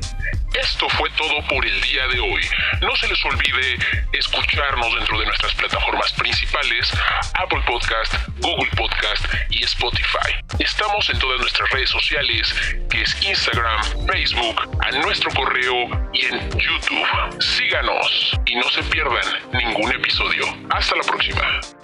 Esto 0.55 0.89
fue 0.89 1.09
todo 1.11 1.47
por 1.47 1.65
el 1.65 1.81
día 1.81 2.07
de 2.07 2.19
hoy. 2.19 2.41
No 2.81 2.95
se 2.95 3.07
les 3.07 3.23
olvide 3.23 3.77
escucharnos 4.13 4.95
dentro 4.95 5.19
de 5.19 5.25
nuestras 5.27 5.53
plataformas 5.53 6.11
principales, 6.13 6.91
Apple 7.35 7.61
Podcast, 7.67 8.13
Google 8.39 8.69
Podcast 8.75 9.25
y 9.51 9.63
Spotify. 9.63 10.33
Estamos 10.57 11.09
en 11.09 11.19
todas 11.19 11.39
nuestras 11.39 11.69
redes 11.69 11.89
sociales, 11.89 12.53
que 12.89 13.01
es 13.01 13.15
Instagram, 13.49 14.07
Facebook, 14.07 14.77
a 14.79 14.91
nuestro 14.91 15.31
correo 15.31 15.87
y 16.13 16.25
en 16.25 16.49
YouTube. 16.51 17.41
Síganos 17.41 18.39
y 18.45 18.55
no 18.55 18.63
se 18.69 18.83
pierdan 18.83 19.23
ningún 19.53 19.91
episodio. 19.91 20.45
Hasta 20.69 20.95
la 20.95 21.03
próxima. 21.03 21.78